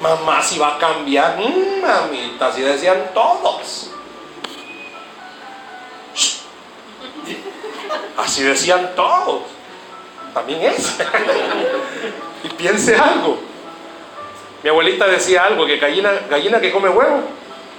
Mamá, 0.00 0.42
si 0.42 0.58
va 0.58 0.76
a 0.76 0.78
cambiar. 0.78 1.38
Mm, 1.38 1.80
mamita, 1.80 2.46
así 2.48 2.62
decían 2.62 3.10
todos. 3.12 3.90
Así 8.16 8.42
decían 8.42 8.92
todos. 8.94 9.42
También 10.32 10.62
es. 10.62 10.98
y 12.44 12.48
piense 12.50 12.96
algo. 12.96 13.51
Mi 14.62 14.68
abuelita 14.68 15.06
decía 15.06 15.44
algo, 15.44 15.66
que 15.66 15.78
gallina, 15.78 16.12
gallina 16.28 16.60
que 16.60 16.70
come 16.70 16.88
huevo, 16.88 17.22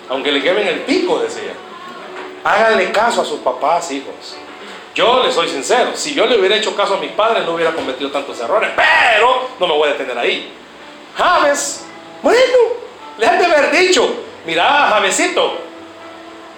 aunque 0.09 0.31
le 0.31 0.41
quemen 0.41 0.67
el 0.67 0.79
pico, 0.81 1.19
decía. 1.19 1.53
Háganle 2.43 2.91
caso 2.91 3.21
a 3.21 3.25
sus 3.25 3.39
papás, 3.39 3.89
hijos. 3.91 4.35
Yo 4.93 5.23
les 5.23 5.33
soy 5.33 5.47
sincero, 5.47 5.91
si 5.95 6.13
yo 6.13 6.25
le 6.25 6.37
hubiera 6.37 6.55
hecho 6.55 6.75
caso 6.75 6.95
a 6.95 6.97
mis 6.97 7.11
padres 7.11 7.45
no 7.45 7.53
hubiera 7.53 7.71
cometido 7.71 8.11
tantos 8.11 8.39
errores, 8.39 8.69
pero 8.75 9.49
no 9.59 9.67
me 9.67 9.73
voy 9.73 9.89
a 9.89 9.93
detener 9.93 10.17
ahí. 10.17 10.53
James, 11.17 11.85
bueno, 12.21 12.57
le 13.17 13.25
han 13.25 13.39
de 13.39 13.45
haber 13.45 13.71
dicho, 13.71 14.07
mira, 14.45 14.87
Jamesito, 14.89 15.73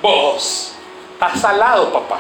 Vos, 0.05 0.73
estás 1.13 1.41
salado, 1.41 1.91
papá. 1.91 2.19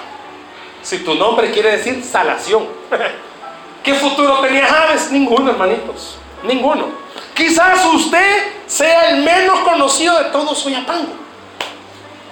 Si 0.81 0.99
tu 0.99 1.13
nombre 1.13 1.51
quiere 1.51 1.77
decir 1.77 2.03
salación. 2.03 2.67
¿Qué 3.83 3.93
futuro 3.93 4.39
tenía 4.39 4.65
Javes? 4.65 5.11
Ninguno, 5.11 5.51
hermanitos. 5.51 6.17
Ninguno. 6.41 7.04
Quizás 7.35 7.85
usted 7.93 8.53
sea 8.65 9.09
el 9.09 9.23
menos 9.23 9.59
conocido 9.59 10.17
de 10.17 10.29
todo 10.31 10.55
Soyapango. 10.55 11.13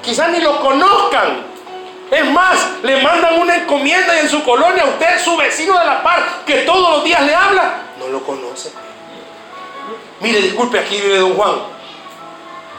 Quizás 0.02 0.30
ni 0.30 0.40
lo 0.40 0.62
conozcan. 0.62 1.54
Es 2.10 2.26
más, 2.26 2.58
le 2.84 3.02
mandan 3.02 3.40
una 3.40 3.56
encomienda 3.56 4.16
y 4.16 4.20
en 4.20 4.30
su 4.30 4.44
colonia 4.44 4.86
usted, 4.86 5.20
su 5.20 5.36
vecino 5.36 5.78
de 5.78 5.86
la 5.86 6.04
par, 6.04 6.44
que 6.46 6.58
todos 6.60 6.98
los 6.98 7.04
días 7.04 7.22
le 7.24 7.34
habla, 7.34 7.82
no 8.00 8.08
lo 8.08 8.24
conoce. 8.24 8.72
Mire, 10.20 10.40
disculpe, 10.42 10.80
aquí 10.80 11.02
vive 11.02 11.18
don 11.18 11.34
Juan. 11.34 11.56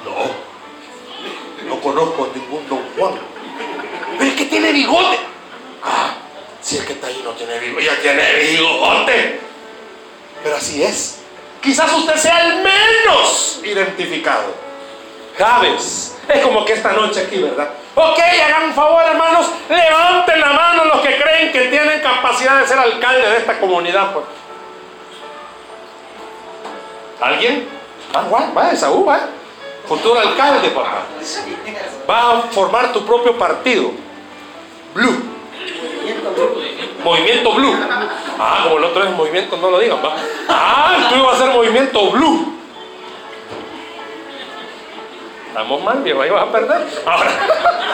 No, 0.04 1.68
no 1.68 1.80
conozco 1.80 2.24
a 2.24 2.38
ningún 2.38 2.68
don 2.68 2.80
Juan. 2.96 3.14
Pero 4.18 4.30
es 4.30 4.36
que 4.36 4.44
tiene 4.44 4.72
bigote. 4.72 5.18
Ah, 5.82 6.14
si 6.62 6.76
es 6.78 6.84
que 6.84 6.92
está 6.92 7.08
ahí 7.08 7.20
no 7.24 7.32
tiene 7.32 7.58
bigote, 7.58 7.84
ya 7.84 8.00
tiene 8.00 8.34
bigote. 8.34 9.40
Pero 10.42 10.56
así 10.56 10.82
es. 10.82 11.23
Quizás 11.64 11.90
usted 11.94 12.16
sea 12.16 12.46
el 12.46 12.62
menos 12.62 13.60
identificado. 13.64 14.54
Javes, 15.38 16.16
es 16.28 16.42
como 16.42 16.62
que 16.64 16.74
esta 16.74 16.92
noche 16.92 17.22
aquí, 17.22 17.38
¿verdad? 17.38 17.70
Ok, 17.94 18.18
hagan 18.18 18.64
un 18.64 18.74
favor, 18.74 19.02
hermanos, 19.02 19.46
levanten 19.68 20.40
la 20.40 20.52
mano 20.52 20.84
los 20.84 21.00
que 21.00 21.16
creen 21.16 21.52
que 21.52 21.62
tienen 21.68 22.00
capacidad 22.02 22.60
de 22.60 22.66
ser 22.66 22.78
alcalde 22.78 23.28
de 23.30 23.36
esta 23.38 23.58
comunidad. 23.58 24.12
Pues. 24.12 24.26
¿Alguien? 27.20 27.66
Ah, 28.12 28.24
va, 28.32 28.50
va, 28.56 28.70
Esaú, 28.70 29.04
va. 29.06 29.20
Futuro 29.88 30.20
alcalde, 30.20 30.68
papá. 30.68 31.02
Va 32.08 32.30
a 32.30 32.42
formar 32.42 32.92
tu 32.92 33.04
propio 33.06 33.38
partido. 33.38 33.90
Blue. 34.92 35.34
Movimiento 37.02 37.52
Blue. 37.54 37.74
Ah, 38.38 38.60
como 38.64 38.78
el 38.78 38.84
otro 38.84 39.04
es 39.04 39.10
movimiento, 39.10 39.56
no 39.56 39.70
lo 39.70 39.78
digan, 39.78 39.98
va. 40.04 40.16
Ah, 40.48 41.08
tú 41.08 41.16
ibas 41.16 41.40
a 41.40 41.44
ser 41.44 41.54
movimiento 41.54 42.10
Blue. 42.10 42.54
Estamos 45.48 45.82
mal, 45.84 46.02
viejo, 46.02 46.20
ahí 46.20 46.30
vas 46.30 46.42
a 46.42 46.50
perder. 46.52 46.84
Ahora, 47.06 47.30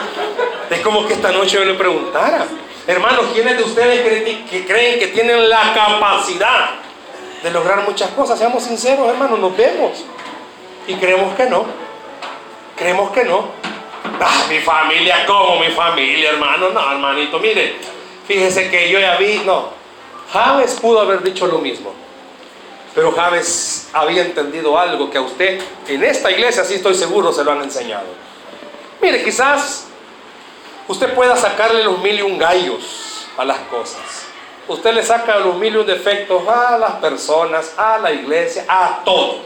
es 0.69 0.79
como 0.79 1.05
que 1.05 1.13
esta 1.13 1.31
noche 1.31 1.57
yo 1.57 1.65
le 1.65 1.75
preguntara, 1.75 2.45
hermanos, 2.87 3.27
¿quiénes 3.33 3.57
de 3.57 3.63
ustedes 3.63 4.01
creen 4.01 4.45
que, 4.45 4.65
creen 4.65 4.99
que 4.99 5.07
tienen 5.07 5.47
la 5.47 5.71
capacidad 5.73 6.71
de 7.43 7.51
lograr 7.51 7.83
muchas 7.83 8.09
cosas? 8.11 8.39
Seamos 8.39 8.63
sinceros, 8.63 9.07
hermanos, 9.07 9.37
nos 9.37 9.55
vemos 9.55 10.05
y 10.87 10.95
creemos 10.95 11.35
que 11.35 11.45
no. 11.45 11.65
Creemos 12.75 13.11
que 13.11 13.25
no. 13.25 13.49
Ah, 14.19 14.45
mi 14.49 14.59
familia, 14.59 15.23
¿cómo 15.27 15.59
mi 15.59 15.67
familia, 15.67 16.31
hermano? 16.31 16.69
No, 16.69 16.91
hermanito, 16.91 17.37
mire, 17.39 17.75
fíjese 18.27 18.71
que 18.71 18.89
yo 18.89 18.99
ya 18.99 19.17
vi, 19.17 19.43
no. 19.45 19.80
Javes 20.31 20.73
pudo 20.79 21.01
haber 21.01 21.23
dicho 21.23 21.45
lo 21.47 21.59
mismo. 21.59 21.93
Pero 22.95 23.11
Javes 23.13 23.89
había 23.93 24.23
entendido 24.23 24.77
algo 24.77 25.09
que 25.09 25.17
a 25.17 25.21
usted 25.21 25.61
en 25.87 26.03
esta 26.03 26.29
iglesia, 26.31 26.63
sí 26.65 26.75
estoy 26.75 26.95
seguro, 26.95 27.31
se 27.31 27.43
lo 27.43 27.51
han 27.51 27.61
enseñado. 27.61 28.07
Mire, 29.01 29.23
quizás 29.23 29.85
usted 30.87 31.13
pueda 31.13 31.35
sacarle 31.35 31.83
los 31.83 31.99
mil 31.99 32.19
y 32.19 32.21
un 32.21 32.37
gallos 32.37 33.27
a 33.37 33.45
las 33.45 33.59
cosas. 33.59 34.25
Usted 34.67 34.93
le 34.93 35.03
saca 35.03 35.37
los 35.37 35.55
mil 35.55 35.73
y 35.73 35.77
un 35.77 35.85
defectos 35.85 36.47
a 36.47 36.77
las 36.77 36.93
personas, 36.93 37.73
a 37.77 37.97
la 37.97 38.11
iglesia, 38.11 38.65
a 38.67 39.01
todo. 39.03 39.37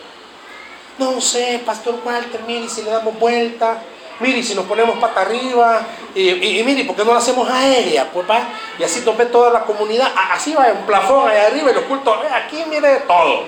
No 0.98 1.20
sé, 1.22 1.62
Pastor 1.66 1.96
Walter, 2.04 2.42
mire, 2.48 2.68
si 2.70 2.82
le 2.82 2.92
damos 2.92 3.18
vuelta, 3.20 3.82
mire, 4.20 4.44
si 4.44 4.56
nos 4.56 4.66
ponemos 4.66 4.98
pata 5.00 5.22
arriba, 5.22 5.82
y, 6.14 6.30
y, 6.60 6.64
mire, 6.64 6.86
¿por 6.86 6.96
qué 6.96 7.04
no 7.04 7.12
lo 7.12 7.18
hacemos 7.18 7.50
aérea? 7.50 8.10
Pues 8.12 8.30
va, 8.30 8.48
y 8.80 8.84
así 8.84 9.02
nos 9.06 9.18
ve 9.18 9.26
toda 9.26 9.52
la 9.52 9.62
comunidad, 9.62 10.12
así 10.32 10.54
va, 10.54 10.68
un 10.72 10.86
plafón 10.86 11.30
allá 11.30 11.48
arriba 11.48 11.72
y 11.72 11.74
los 11.74 11.84
cultos, 11.84 12.18
aquí 12.32 12.64
mire 12.68 12.88
de 12.88 13.00
todo. 13.02 13.44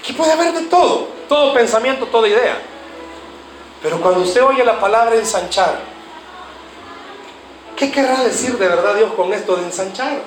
Aquí 0.00 0.12
puede 0.14 0.32
haber 0.32 0.52
de 0.52 0.62
todo, 0.62 1.08
todo 1.28 1.52
pensamiento, 1.52 2.06
toda 2.06 2.26
idea. 2.26 2.58
Pero 3.82 4.00
cuando 4.00 4.20
usted 4.20 4.42
oye 4.42 4.64
la 4.64 4.80
palabra 4.80 5.14
ensanchar, 5.14 5.78
¿qué 7.76 7.90
querrá 7.90 8.22
decir 8.24 8.58
de 8.58 8.68
verdad 8.68 8.94
Dios 8.94 9.12
con 9.14 9.32
esto 9.32 9.56
de 9.56 9.64
ensanchar? 9.64 10.22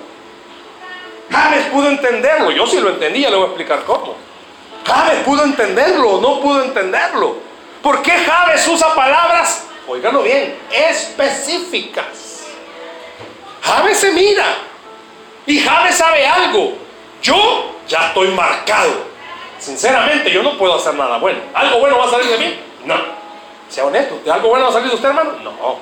Javes 1.30 1.66
pudo 1.68 1.90
entenderlo, 1.90 2.52
yo 2.52 2.68
sí 2.68 2.80
lo 2.80 2.90
entendía, 2.90 3.30
le 3.30 3.36
voy 3.36 3.46
a 3.46 3.48
explicar 3.48 3.84
cómo. 3.86 4.16
Javes 4.86 5.24
pudo 5.24 5.44
entenderlo 5.44 6.20
no 6.22 6.40
pudo 6.40 6.64
entenderlo. 6.64 7.53
¿Por 7.84 8.02
qué 8.02 8.12
Javes 8.12 8.66
usa 8.66 8.96
palabras, 8.96 9.68
óigalo 9.86 10.24
bien, 10.24 10.58
específicas? 10.72 12.46
Javes 13.62 14.00
se 14.00 14.14
mira 14.14 14.46
y 15.46 15.60
Javes 15.60 15.96
sabe 15.96 16.26
algo. 16.26 16.76
Yo 17.22 17.76
ya 17.90 18.08
estoy 18.08 18.30
marcado. 18.30 18.92
Sinceramente, 19.60 20.32
yo 20.32 20.42
no 20.44 20.58
puedo 20.58 20.76
hacer 20.76 20.96
nada 20.96 21.18
bueno. 21.18 21.40
¿Algo 21.54 21.80
bueno 21.80 21.98
va 21.98 22.06
a 22.06 22.10
salir 22.12 22.28
de 22.28 22.38
mí? 22.38 22.60
No. 22.86 22.96
Sea 23.68 23.86
honesto, 23.86 24.18
¿de 24.24 24.32
algo 24.32 24.48
bueno 24.48 24.64
va 24.66 24.70
a 24.70 24.74
salir 24.74 24.88
de 24.88 24.96
usted, 24.96 25.10
hermano? 25.10 25.34
No. 25.44 25.76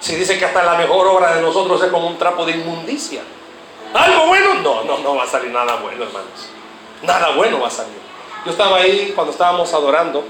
Si 0.00 0.16
dice 0.16 0.38
que 0.38 0.44
hasta 0.44 0.62
la 0.62 0.74
mejor 0.74 1.06
obra 1.06 1.34
de 1.36 1.40
nosotros 1.40 1.82
es 1.82 1.90
como 1.90 2.06
un 2.06 2.18
trapo 2.18 2.44
de 2.44 2.52
inmundicia. 2.52 3.22
¿Algo 3.94 4.26
bueno? 4.26 4.54
No, 4.56 4.84
no, 4.84 4.98
no 4.98 5.16
va 5.16 5.22
a 5.22 5.26
salir 5.26 5.50
nada 5.50 5.76
bueno, 5.76 6.04
hermanos. 6.04 6.50
Nada 7.02 7.30
bueno 7.30 7.60
va 7.60 7.68
a 7.68 7.70
salir. 7.70 7.98
Yo 8.44 8.50
estaba 8.50 8.76
ahí 8.76 9.12
cuando 9.14 9.32
estábamos 9.32 9.72
adorando. 9.72 10.22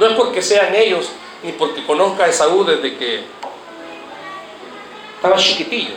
No 0.00 0.06
es 0.06 0.14
porque 0.14 0.40
sean 0.40 0.74
ellos, 0.74 1.10
ni 1.42 1.52
porque 1.52 1.84
conozca 1.84 2.24
a 2.24 2.28
Esaú 2.28 2.64
desde 2.64 2.96
que 2.96 3.22
estaba 5.16 5.36
chiquitillo. 5.36 5.94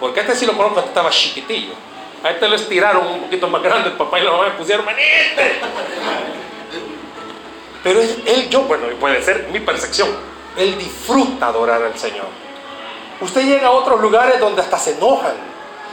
Porque 0.00 0.18
este 0.18 0.34
sí 0.34 0.44
lo 0.44 0.56
conozco, 0.56 0.80
este 0.80 0.90
estaba 0.90 1.10
chiquitillo. 1.10 1.74
A 2.24 2.30
este 2.30 2.48
lo 2.48 2.56
estiraron 2.56 3.06
un 3.06 3.20
poquito 3.20 3.46
más 3.46 3.62
grande, 3.62 3.90
el 3.90 3.96
papá 3.96 4.18
y 4.18 4.24
la 4.24 4.32
mamá 4.32 4.46
me 4.46 4.50
pusieron. 4.54 4.84
Pero 7.84 8.00
él, 8.00 8.48
yo, 8.50 8.62
bueno, 8.62 8.86
puede 8.98 9.22
ser 9.22 9.46
mi 9.52 9.60
percepción, 9.60 10.08
él 10.56 10.76
disfruta 10.76 11.46
adorar 11.46 11.84
al 11.84 11.96
Señor. 11.96 12.26
Usted 13.20 13.44
llega 13.44 13.68
a 13.68 13.70
otros 13.70 14.00
lugares 14.00 14.40
donde 14.40 14.60
hasta 14.60 14.76
se 14.76 14.96
enojan, 14.96 15.34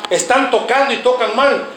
están 0.09 0.49
tocando 0.49 0.91
y 0.91 0.97
tocan 0.97 1.35
mal. 1.35 1.67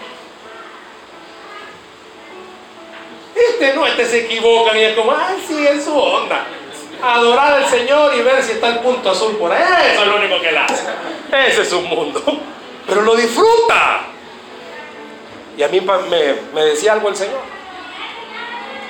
Este 3.35 3.75
no, 3.75 3.87
este 3.87 4.05
se 4.07 4.25
equivocan 4.27 4.77
y 4.77 4.83
es 4.83 4.97
como, 4.97 5.13
ay, 5.13 5.45
sí, 5.47 5.67
es 5.67 5.85
su 5.85 5.97
onda. 5.97 6.47
Adorar 7.03 7.55
al 7.55 7.67
Señor 7.67 8.15
y 8.15 8.23
ver 8.23 8.43
si 8.43 8.53
está 8.53 8.69
el 8.69 8.79
punto 8.79 9.11
azul 9.11 9.37
por 9.37 9.53
ahí. 9.53 9.63
Eso 9.93 10.03
es 10.03 10.09
lo 10.09 10.17
único 10.17 10.41
que 10.41 10.49
él 10.49 10.59
hace. 10.59 10.85
Ese 11.49 11.63
es 11.63 11.69
su 11.69 11.81
mundo. 11.81 12.23
Pero 12.87 13.03
lo 13.03 13.15
disfruta. 13.17 14.03
Y 15.57 15.63
a 15.63 15.69
mí 15.69 15.81
me, 15.81 16.35
me 16.55 16.65
decía 16.65 16.93
algo 16.93 17.09
el 17.09 17.17
Señor. 17.17 17.41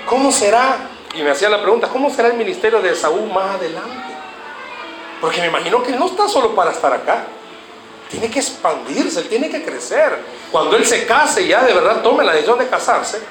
¿Cómo 0.07 0.31
será? 0.31 0.91
Y 1.15 1.23
me 1.23 1.31
hacía 1.31 1.49
la 1.49 1.63
pregunta, 1.63 1.89
¿cómo 1.89 2.11
será 2.11 2.29
el 2.29 2.35
ministerio 2.35 2.81
de 2.81 2.95
Saúl 2.95 3.31
más 3.33 3.57
adelante? 3.57 4.15
Porque 5.21 5.41
me 5.41 5.47
imagino 5.47 5.83
que 5.83 5.93
él 5.93 5.99
no 5.99 6.07
está 6.07 6.29
solo 6.29 6.55
para 6.55 6.73
estar 6.73 6.93
acá. 6.93 7.25
Tiene 8.11 8.31
que 8.31 8.41
expandirse, 8.41 9.21
él 9.21 9.29
tiene 9.29 9.49
que 9.49 9.65
crecer. 9.65 10.19
Cuando 10.53 10.77
él 10.77 10.85
se 10.85 11.07
case 11.07 11.43
y 11.43 11.49
ya 11.49 11.65
de 11.65 11.73
verdad 11.73 12.03
tome 12.03 12.25
la 12.25 12.33
decisión 12.33 12.59
de 12.59 12.69
casarse, 12.69 13.23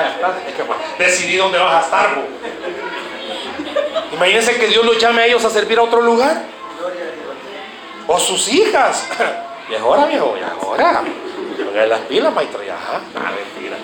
es 0.00 0.54
que 0.54 0.64
decidí 1.02 1.36
dónde 1.36 1.58
vas 1.58 1.74
a 1.74 1.80
estar. 1.80 2.14
Bo. 2.14 2.22
Imagínense 4.12 4.56
que 4.56 4.66
Dios 4.68 4.84
los 4.84 4.98
llame 4.98 5.22
a 5.22 5.26
ellos 5.26 5.44
a 5.44 5.50
servir 5.50 5.78
a 5.78 5.82
otro 5.82 6.00
lugar. 6.00 6.42
O 8.06 8.18
sus 8.18 8.48
hijas. 8.48 9.08
Y 9.70 9.74
ahora, 9.74 10.04
viejo, 10.04 10.36
y 10.38 10.42
ahora. 10.42 11.02
Pongan 11.64 11.88
las 11.88 12.00
pilas, 12.00 12.34
maestro, 12.34 12.62
ya. 12.62 12.76
Ah, 12.76 13.30
mentira. 13.30 13.76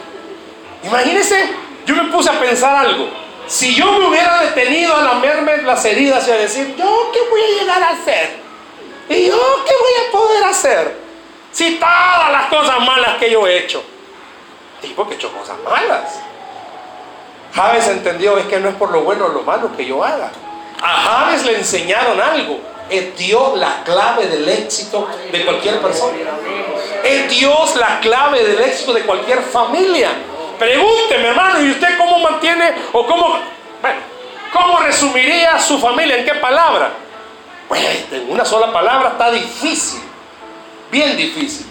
Imagínense, 0.83 1.51
yo 1.87 1.95
me 1.95 2.11
puse 2.11 2.29
a 2.29 2.39
pensar 2.39 2.85
algo. 2.85 3.09
Si 3.47 3.75
yo 3.75 3.93
me 3.93 4.09
hubiera 4.09 4.43
detenido 4.43 4.95
a 4.95 5.03
lamerme 5.03 5.63
las 5.63 5.83
heridas 5.87 6.29
y 6.29 6.31
a 6.31 6.35
decir, 6.35 6.75
¿yo 6.77 7.11
qué 7.13 7.21
voy 7.31 7.41
a 7.41 7.61
llegar 7.61 7.83
a 7.83 7.89
hacer? 7.91 8.37
¿Y 9.09 9.29
yo 9.29 9.65
qué 9.67 9.73
voy 9.81 9.93
a 10.07 10.13
poder 10.13 10.45
hacer? 10.45 10.97
Si 11.53 11.77
todas 11.77 12.31
las 12.31 12.47
cosas 12.51 12.81
malas 12.81 13.17
que 13.17 13.31
yo 13.31 13.47
he 13.47 13.59
hecho. 13.59 13.83
Tipo 14.81 15.09
que 15.09 15.15
hecho 15.15 15.33
cosas 15.33 15.57
malas. 15.65 16.21
Javes 17.55 17.89
entendió, 17.89 18.39
es 18.39 18.47
que 18.47 18.61
no 18.61 18.69
es 18.69 18.77
por 18.77 18.91
lo 18.91 19.03
bueno 19.03 19.27
o 19.27 19.29
lo 19.29 19.43
malo 19.43 19.77
que 19.77 19.85
yo 19.85 20.05
haga. 20.05 20.31
A 20.81 20.87
Javes 20.89 21.45
le 21.45 21.57
enseñaron 21.57 22.21
algo. 22.21 22.61
Es 22.89 23.17
Dios 23.17 23.59
la 23.59 23.83
clave 23.85 24.27
del 24.27 24.49
éxito 24.49 25.09
de 25.31 25.45
cualquier 25.45 25.81
persona. 25.81 26.17
Es 27.05 27.31
Dios 27.31 27.77
la 27.77 28.01
clave 28.01 28.45
del 28.45 28.61
éxito 28.61 28.93
de 28.93 29.03
cualquier 29.03 29.43
familia. 29.43 30.11
Pregúnteme, 30.59 31.29
hermano, 31.29 31.61
¿y 31.63 31.71
usted 31.71 31.97
cómo 31.99 32.19
mantiene 32.19 32.73
o 32.93 33.07
cómo, 33.07 33.39
bueno, 33.81 34.01
cómo 34.53 34.81
resumiría 34.81 35.59
su 35.59 35.79
familia? 35.79 36.17
¿En 36.17 36.25
qué 36.25 36.35
palabra? 36.35 36.91
Pues 37.69 38.07
en 38.11 38.31
una 38.31 38.45
sola 38.45 38.73
palabra 38.73 39.11
está 39.11 39.31
difícil, 39.31 40.01
bien 40.91 41.17
difícil. 41.17 41.67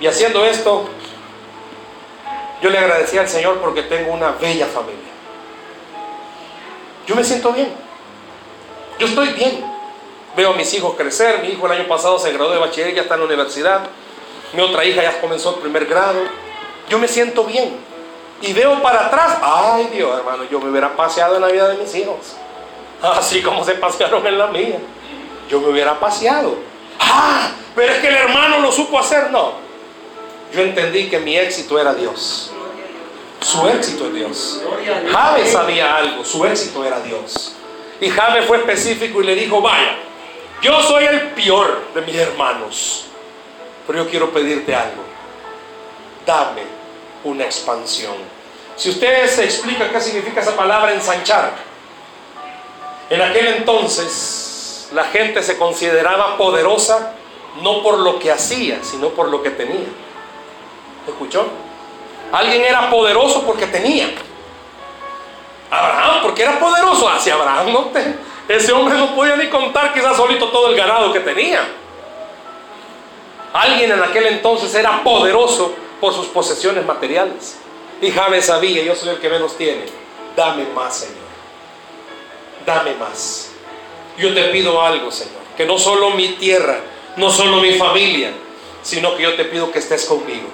Y 0.00 0.06
haciendo 0.06 0.44
esto, 0.44 0.88
yo 2.62 2.70
le 2.70 2.78
agradecí 2.78 3.18
al 3.18 3.28
Señor 3.28 3.58
porque 3.58 3.82
tengo 3.82 4.12
una 4.12 4.30
bella 4.32 4.66
familia. 4.66 5.10
Yo 7.06 7.16
me 7.16 7.24
siento 7.24 7.52
bien. 7.52 7.72
Yo 9.00 9.08
estoy 9.08 9.30
bien. 9.30 9.64
Veo 10.36 10.52
a 10.52 10.56
mis 10.56 10.72
hijos 10.72 10.94
crecer. 10.96 11.40
Mi 11.42 11.48
hijo 11.48 11.66
el 11.66 11.72
año 11.72 11.88
pasado 11.88 12.20
se 12.20 12.32
graduó 12.32 12.52
de 12.52 12.58
bachiller, 12.58 12.94
ya 12.94 13.02
está 13.02 13.14
en 13.14 13.20
la 13.20 13.26
universidad. 13.26 13.80
Mi 14.52 14.62
otra 14.62 14.84
hija 14.84 15.02
ya 15.02 15.20
comenzó 15.20 15.56
el 15.56 15.60
primer 15.60 15.86
grado. 15.86 16.20
Yo 16.88 17.00
me 17.00 17.08
siento 17.08 17.44
bien. 17.44 17.76
Y 18.40 18.52
veo 18.52 18.80
para 18.80 19.06
atrás. 19.06 19.38
Ay 19.42 19.88
Dios, 19.92 20.16
hermano, 20.16 20.44
yo 20.44 20.60
me 20.60 20.70
hubiera 20.70 20.94
paseado 20.94 21.34
en 21.36 21.42
la 21.42 21.48
vida 21.48 21.68
de 21.68 21.78
mis 21.78 21.92
hijos. 21.96 22.36
Así 23.02 23.42
como 23.42 23.64
se 23.64 23.74
pasearon 23.74 24.24
en 24.24 24.38
la 24.38 24.46
mía. 24.46 24.78
Yo 25.48 25.60
me 25.60 25.68
hubiera 25.68 25.98
paseado. 25.98 26.54
Ah, 27.00 27.50
pero 27.74 27.92
es 27.92 27.98
que 27.98 28.08
el 28.08 28.14
hermano 28.14 28.60
lo 28.60 28.70
supo 28.70 29.00
hacer. 29.00 29.32
No. 29.32 29.71
Yo 30.52 30.62
entendí 30.62 31.08
que 31.08 31.18
mi 31.18 31.36
éxito 31.36 31.78
era 31.78 31.94
Dios. 31.94 32.50
Su 33.40 33.66
éxito 33.68 34.06
es 34.06 34.14
Dios. 34.14 34.62
Javes 35.10 35.50
sabía 35.50 35.96
algo. 35.96 36.24
Su 36.24 36.44
éxito 36.44 36.84
era 36.84 37.00
Dios. 37.00 37.52
Y 38.00 38.10
Javes 38.10 38.44
fue 38.46 38.58
específico 38.58 39.22
y 39.22 39.26
le 39.26 39.34
dijo, 39.34 39.60
vaya, 39.60 39.96
yo 40.60 40.80
soy 40.82 41.04
el 41.04 41.30
peor 41.30 41.82
de 41.94 42.02
mis 42.02 42.16
hermanos. 42.16 43.04
Pero 43.86 44.04
yo 44.04 44.10
quiero 44.10 44.30
pedirte 44.30 44.74
algo. 44.74 45.02
Dame 46.26 46.62
una 47.24 47.44
expansión. 47.44 48.14
Si 48.76 48.90
usted 48.90 49.26
se 49.28 49.44
explica 49.44 49.90
qué 49.90 50.00
significa 50.00 50.40
esa 50.40 50.56
palabra 50.56 50.92
ensanchar, 50.92 51.52
en 53.10 53.20
aquel 53.20 53.46
entonces 53.48 54.88
la 54.92 55.04
gente 55.04 55.42
se 55.42 55.56
consideraba 55.56 56.36
poderosa 56.36 57.14
no 57.60 57.82
por 57.82 57.98
lo 57.98 58.18
que 58.18 58.30
hacía, 58.30 58.82
sino 58.82 59.10
por 59.10 59.28
lo 59.28 59.42
que 59.42 59.50
tenía. 59.50 59.88
¿Escuchó? 61.06 61.46
Alguien 62.32 62.62
era 62.62 62.90
poderoso 62.90 63.42
porque 63.42 63.66
tenía. 63.66 64.08
Abraham, 65.70 66.22
porque 66.22 66.42
era 66.42 66.58
poderoso. 66.58 67.08
Hacia 67.08 67.34
Abraham 67.34 67.72
no 67.72 67.90
ese 68.48 68.72
hombre 68.72 68.98
no 68.98 69.14
podía 69.14 69.36
ni 69.36 69.48
contar 69.48 69.94
quizás 69.94 70.16
solito 70.16 70.48
todo 70.48 70.68
el 70.68 70.76
ganado 70.76 71.12
que 71.12 71.20
tenía. 71.20 71.66
Alguien 73.52 73.92
en 73.92 74.02
aquel 74.02 74.26
entonces 74.26 74.74
era 74.74 75.02
poderoso 75.02 75.74
por 76.00 76.12
sus 76.12 76.26
posesiones 76.26 76.84
materiales. 76.84 77.58
Y 78.00 78.10
Javes 78.10 78.46
sabía, 78.46 78.82
yo 78.82 78.96
soy 78.96 79.10
el 79.10 79.20
que 79.20 79.28
menos 79.28 79.56
tiene. 79.56 79.84
Dame 80.34 80.64
más, 80.74 80.96
Señor. 80.96 81.16
Dame 82.66 82.94
más. 82.96 83.52
Yo 84.18 84.34
te 84.34 84.44
pido 84.44 84.82
algo, 84.82 85.10
Señor. 85.10 85.40
Que 85.56 85.64
no 85.64 85.78
solo 85.78 86.10
mi 86.10 86.28
tierra, 86.30 86.80
no 87.16 87.30
solo 87.30 87.58
mi 87.58 87.74
familia, 87.74 88.32
sino 88.82 89.16
que 89.16 89.22
yo 89.22 89.36
te 89.36 89.44
pido 89.44 89.70
que 89.70 89.78
estés 89.78 90.06
conmigo. 90.06 90.48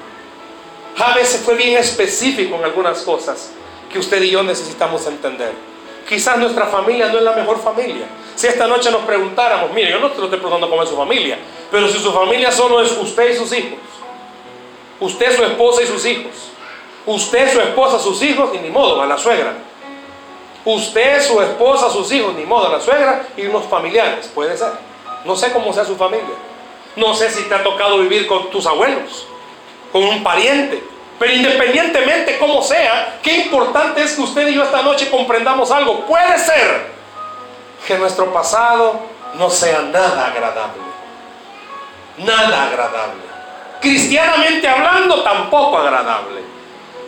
Javes 0.99 1.41
fue 1.45 1.55
bien 1.55 1.79
específico 1.79 2.57
en 2.57 2.65
algunas 2.65 3.03
cosas 3.03 3.53
que 3.91 4.01
usted 4.01 4.21
y 4.21 4.31
yo 4.31 4.43
necesitamos 4.43 5.07
entender. 5.07 5.53
Quizás 6.09 6.39
nuestra 6.39 6.67
familia 6.67 7.09
no 7.09 7.19
es 7.19 7.25
la 7.25 7.33
mejor 7.33 7.63
familia. 7.63 8.07
Si 8.35 8.49
esta 8.49 8.67
noche 8.67 8.91
nos 8.91 9.03
preguntáramos, 9.03 9.73
mire, 9.73 9.93
yo 9.93 10.01
no 10.01 10.11
te 10.11 10.19
lo 10.19 10.25
estoy 10.25 10.41
preguntando 10.41 10.69
cómo 10.69 10.83
es 10.83 10.89
su 10.89 10.97
familia, 10.97 11.39
pero 11.71 11.87
si 11.87 11.99
su 11.99 12.13
familia 12.13 12.51
solo 12.51 12.83
es 12.83 12.91
usted 12.93 13.31
y 13.31 13.37
sus 13.37 13.53
hijos, 13.53 13.79
usted, 14.99 15.37
su 15.37 15.45
esposa 15.45 15.83
y 15.83 15.87
sus 15.87 16.05
hijos, 16.05 16.33
usted, 17.07 17.53
su 17.53 17.61
esposa, 17.61 17.99
sus 18.01 18.21
hijos 18.23 18.51
y 18.55 18.59
ni 18.59 18.71
modo, 18.71 19.01
a 19.01 19.07
la 19.07 19.19
suegra. 19.19 19.55
Usted, 20.65 21.23
su 21.23 21.41
esposa, 21.41 21.91
sus 21.91 22.11
hijos, 22.11 22.35
ni 22.35 22.45
modo, 22.45 22.67
a 22.67 22.73
la 22.73 22.81
suegra 22.81 23.29
y 23.37 23.47
unos 23.47 23.67
familiares, 23.67 24.29
puede 24.35 24.57
ser. 24.57 24.73
No 25.25 25.37
sé 25.37 25.53
cómo 25.53 25.73
sea 25.73 25.85
su 25.85 25.97
familia. 25.97 26.27
No 26.97 27.15
sé 27.15 27.31
si 27.31 27.45
te 27.45 27.55
ha 27.55 27.63
tocado 27.63 27.99
vivir 27.99 28.27
con 28.27 28.51
tus 28.51 28.67
abuelos, 28.67 29.27
con 29.93 30.05
un 30.05 30.23
pariente. 30.23 30.83
Pero 31.19 31.33
independientemente 31.33 32.39
como 32.39 32.63
sea, 32.63 33.19
qué 33.23 33.39
importante 33.39 34.03
es 34.03 34.13
que 34.13 34.23
usted 34.23 34.49
y 34.49 34.55
yo 34.55 34.63
esta 34.63 34.83
noche 34.83 35.11
comprendamos 35.11 35.71
algo. 35.71 36.07
Puede 36.07 36.39
ser 36.39 36.93
que 37.87 37.99
nuestro 37.99 38.33
pasado 38.33 39.01
no 39.35 39.51
sea 39.51 39.83
nada 39.83 40.29
agradable. 40.29 40.83
Nada 42.19 42.69
agradable. 42.69 43.23
Cristianamente 43.81 44.69
hablando, 44.69 45.23
tampoco 45.23 45.79
agradable. 45.79 46.43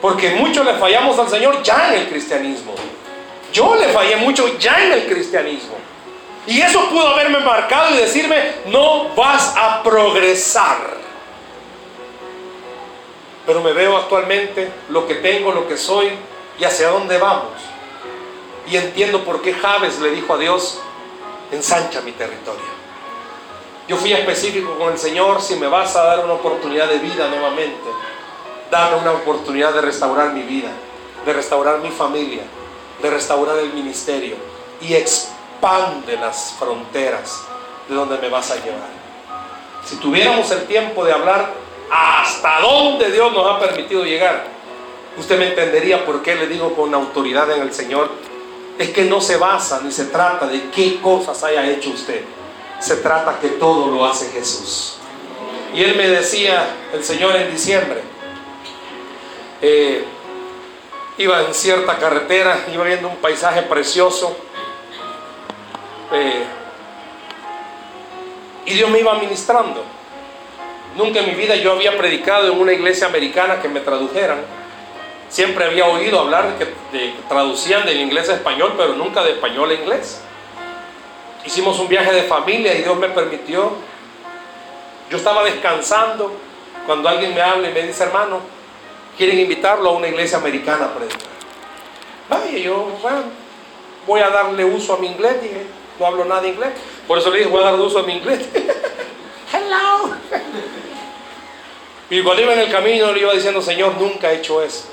Porque 0.01 0.31
muchos 0.31 0.65
le 0.65 0.75
fallamos 0.75 1.19
al 1.19 1.29
Señor 1.29 1.63
ya 1.63 1.89
en 1.89 2.01
el 2.01 2.09
cristianismo. 2.09 2.75
Yo 3.53 3.75
le 3.75 3.89
fallé 3.89 4.17
mucho 4.17 4.59
ya 4.59 4.85
en 4.85 4.93
el 4.93 5.07
cristianismo. 5.07 5.75
Y 6.47 6.61
eso 6.61 6.89
pudo 6.89 7.09
haberme 7.09 7.41
marcado 7.41 7.95
y 7.95 7.99
decirme, 7.99 8.55
no 8.67 9.15
vas 9.15 9.55
a 9.57 9.83
progresar. 9.83 11.00
Pero 13.51 13.63
me 13.63 13.73
veo 13.73 13.97
actualmente 13.97 14.71
lo 14.91 15.09
que 15.09 15.17
tengo, 15.17 15.51
lo 15.51 15.67
que 15.67 15.77
soy 15.77 16.09
y 16.57 16.63
hacia 16.63 16.87
dónde 16.91 17.19
vamos. 17.19 17.51
Y 18.69 18.77
entiendo 18.77 19.25
por 19.25 19.43
qué 19.43 19.53
Javes 19.55 19.99
le 19.99 20.13
dijo 20.13 20.35
a 20.35 20.39
Dios, 20.39 20.79
ensancha 21.51 22.01
mi 22.03 22.13
territorio. 22.13 22.63
Yo 23.89 23.97
fui 23.97 24.13
específico 24.13 24.79
con 24.79 24.93
el 24.93 24.99
Señor, 25.01 25.43
si 25.43 25.57
me 25.57 25.67
vas 25.67 25.97
a 25.97 26.05
dar 26.05 26.25
una 26.25 26.35
oportunidad 26.35 26.87
de 26.87 27.01
vida 27.01 27.27
nuevamente, 27.27 27.91
dame 28.71 28.99
una 28.99 29.15
oportunidad 29.15 29.75
de 29.75 29.81
restaurar 29.81 30.33
mi 30.33 30.43
vida, 30.43 30.71
de 31.27 31.33
restaurar 31.33 31.81
mi 31.81 31.91
familia, 31.91 32.45
de 33.03 33.11
restaurar 33.11 33.59
el 33.59 33.73
ministerio 33.73 34.37
y 34.81 34.95
expande 34.95 36.17
las 36.19 36.55
fronteras 36.57 37.43
de 37.89 37.97
donde 37.97 38.17
me 38.19 38.29
vas 38.29 38.49
a 38.53 38.63
llevar. 38.63 38.91
Si 39.85 39.97
tuviéramos 39.97 40.49
el 40.53 40.69
tiempo 40.69 41.05
de 41.05 41.13
hablar 41.13 41.70
hasta 41.91 42.61
dónde 42.61 43.11
Dios 43.11 43.33
nos 43.33 43.47
ha 43.47 43.59
permitido 43.59 44.05
llegar, 44.05 44.45
usted 45.17 45.39
me 45.39 45.49
entendería 45.49 46.05
por 46.05 46.23
qué 46.23 46.37
le 46.37 46.47
digo 46.47 46.75
con 46.75 46.95
autoridad 46.95 47.51
en 47.51 47.63
el 47.63 47.73
Señor, 47.73 48.11
es 48.79 48.91
que 48.91 49.05
no 49.05 49.21
se 49.21 49.37
basa 49.37 49.81
ni 49.83 49.91
se 49.91 50.07
trata 50.07 50.47
de 50.47 50.71
qué 50.71 51.01
cosas 51.01 51.43
haya 51.43 51.69
hecho 51.69 51.91
usted, 51.91 52.23
se 52.79 52.97
trata 52.97 53.39
que 53.41 53.49
todo 53.49 53.91
lo 53.91 54.07
hace 54.07 54.31
Jesús. 54.31 54.97
Y 55.75 55.83
él 55.83 55.97
me 55.97 56.09
decía, 56.09 56.67
el 56.93 57.05
Señor 57.05 57.37
en 57.37 57.51
diciembre, 57.51 58.01
eh, 59.61 60.05
iba 61.19 61.43
en 61.43 61.53
cierta 61.53 61.99
carretera, 61.99 62.65
iba 62.73 62.85
viendo 62.85 63.09
un 63.09 63.17
paisaje 63.17 63.63
precioso, 63.63 64.37
eh, 66.13 66.45
y 68.65 68.75
Dios 68.75 68.91
me 68.91 69.01
iba 69.01 69.15
ministrando. 69.15 69.85
Nunca 71.01 71.21
en 71.21 71.29
mi 71.29 71.35
vida 71.35 71.57
yo 71.57 71.73
había 71.73 71.97
predicado 71.97 72.53
en 72.53 72.61
una 72.61 72.75
iglesia 72.75 73.07
americana 73.07 73.63
que 73.63 73.71
me 73.71 73.81
tradujeran. 73.81 74.43
Siempre 75.31 75.65
había 75.65 75.87
oído 75.87 76.21
hablar 76.21 76.59
de 76.59 76.67
que, 76.67 77.15
traducían 77.27 77.87
del 77.87 78.03
inglés 78.03 78.29
a 78.29 78.35
español, 78.35 78.75
pero 78.77 78.93
nunca 78.93 79.25
de 79.25 79.31
español 79.31 79.71
a 79.71 79.75
inglés. 79.75 80.21
Hicimos 81.47 81.79
un 81.79 81.89
viaje 81.89 82.13
de 82.13 82.25
familia 82.25 82.75
y 82.75 82.83
Dios 82.83 82.99
me 82.99 83.09
permitió. 83.09 83.73
Yo 85.11 85.17
estaba 85.17 85.43
descansando 85.43 86.35
cuando 86.85 87.09
alguien 87.09 87.35
me 87.35 87.41
habla 87.41 87.71
y 87.71 87.73
me 87.73 87.81
dice, 87.81 88.05
hermano, 88.05 88.41
quieren 89.17 89.39
invitarlo 89.39 89.89
a 89.89 89.93
una 89.95 90.09
iglesia 90.09 90.37
americana 90.37 90.85
a 90.85 90.95
predicar. 90.95 91.31
Vaya, 92.29 92.59
yo, 92.59 92.99
bueno, 93.01 93.23
voy 94.07 94.21
a 94.21 94.29
darle 94.29 94.67
uso 94.67 94.93
a 94.93 94.99
mi 94.99 95.07
inglés. 95.07 95.41
Dije, 95.41 95.65
no 95.99 96.07
hablo 96.07 96.27
nada 96.27 96.43
de 96.43 96.49
inglés. 96.49 96.73
Por 97.09 97.17
eso 97.17 97.31
le 97.31 97.39
dije, 97.39 97.49
voy 97.49 97.63
a 97.63 97.71
dar 97.71 97.81
uso 97.81 98.01
a 98.01 98.03
mi 98.03 98.19
inglés. 98.19 98.47
Hello. 99.51 100.15
Y 102.11 102.23
cuando 102.23 102.43
iba 102.43 102.53
en 102.53 102.59
el 102.59 102.71
camino 102.71 103.13
le 103.13 103.21
iba 103.21 103.33
diciendo, 103.33 103.63
Señor, 103.63 103.95
nunca 103.95 104.33
he 104.33 104.37
hecho 104.37 104.63
eso. 104.63 104.89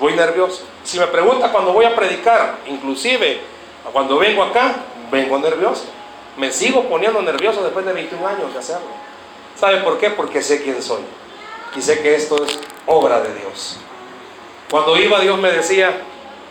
Voy 0.00 0.14
nervioso. 0.14 0.64
Si 0.82 0.98
me 0.98 1.06
pregunta 1.06 1.50
cuando 1.50 1.72
voy 1.72 1.84
a 1.84 1.94
predicar, 1.94 2.58
inclusive 2.66 3.40
cuando 3.92 4.18
vengo 4.18 4.42
acá, 4.42 4.74
vengo 5.10 5.38
nervioso. 5.38 5.84
Me 6.36 6.52
sigo 6.52 6.88
poniendo 6.88 7.22
nervioso 7.22 7.62
después 7.62 7.84
de 7.84 7.92
21 7.92 8.26
años 8.26 8.52
de 8.52 8.58
hacerlo. 8.58 8.88
¿Sabe 9.56 9.78
por 9.78 9.98
qué? 9.98 10.10
Porque 10.10 10.42
sé 10.42 10.62
quién 10.62 10.82
soy. 10.82 11.02
Y 11.76 11.82
sé 11.82 12.00
que 12.00 12.14
esto 12.14 12.44
es 12.44 12.58
obra 12.86 13.20
de 13.20 13.34
Dios. 13.34 13.78
Cuando 14.70 14.96
iba 14.96 15.20
Dios 15.20 15.38
me 15.38 15.50
decía, 15.50 16.02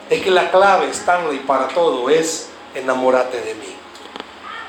es 0.09 0.21
que 0.21 0.32
la 0.32 0.49
clave, 0.51 0.89
Stanley, 0.89 1.39
para 1.39 1.67
todo 1.67 2.09
es 2.09 2.49
enamórate 2.75 3.41
de 3.41 3.55
mí. 3.55 3.75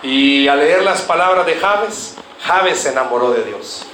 Y 0.02 0.48
al 0.48 0.58
leer 0.58 0.82
las 0.82 1.02
palabras 1.02 1.46
de 1.46 1.56
Javes, 1.56 2.16
Javes 2.42 2.78
se 2.80 2.90
enamoró 2.90 3.30
de 3.30 3.44
Dios. 3.44 3.86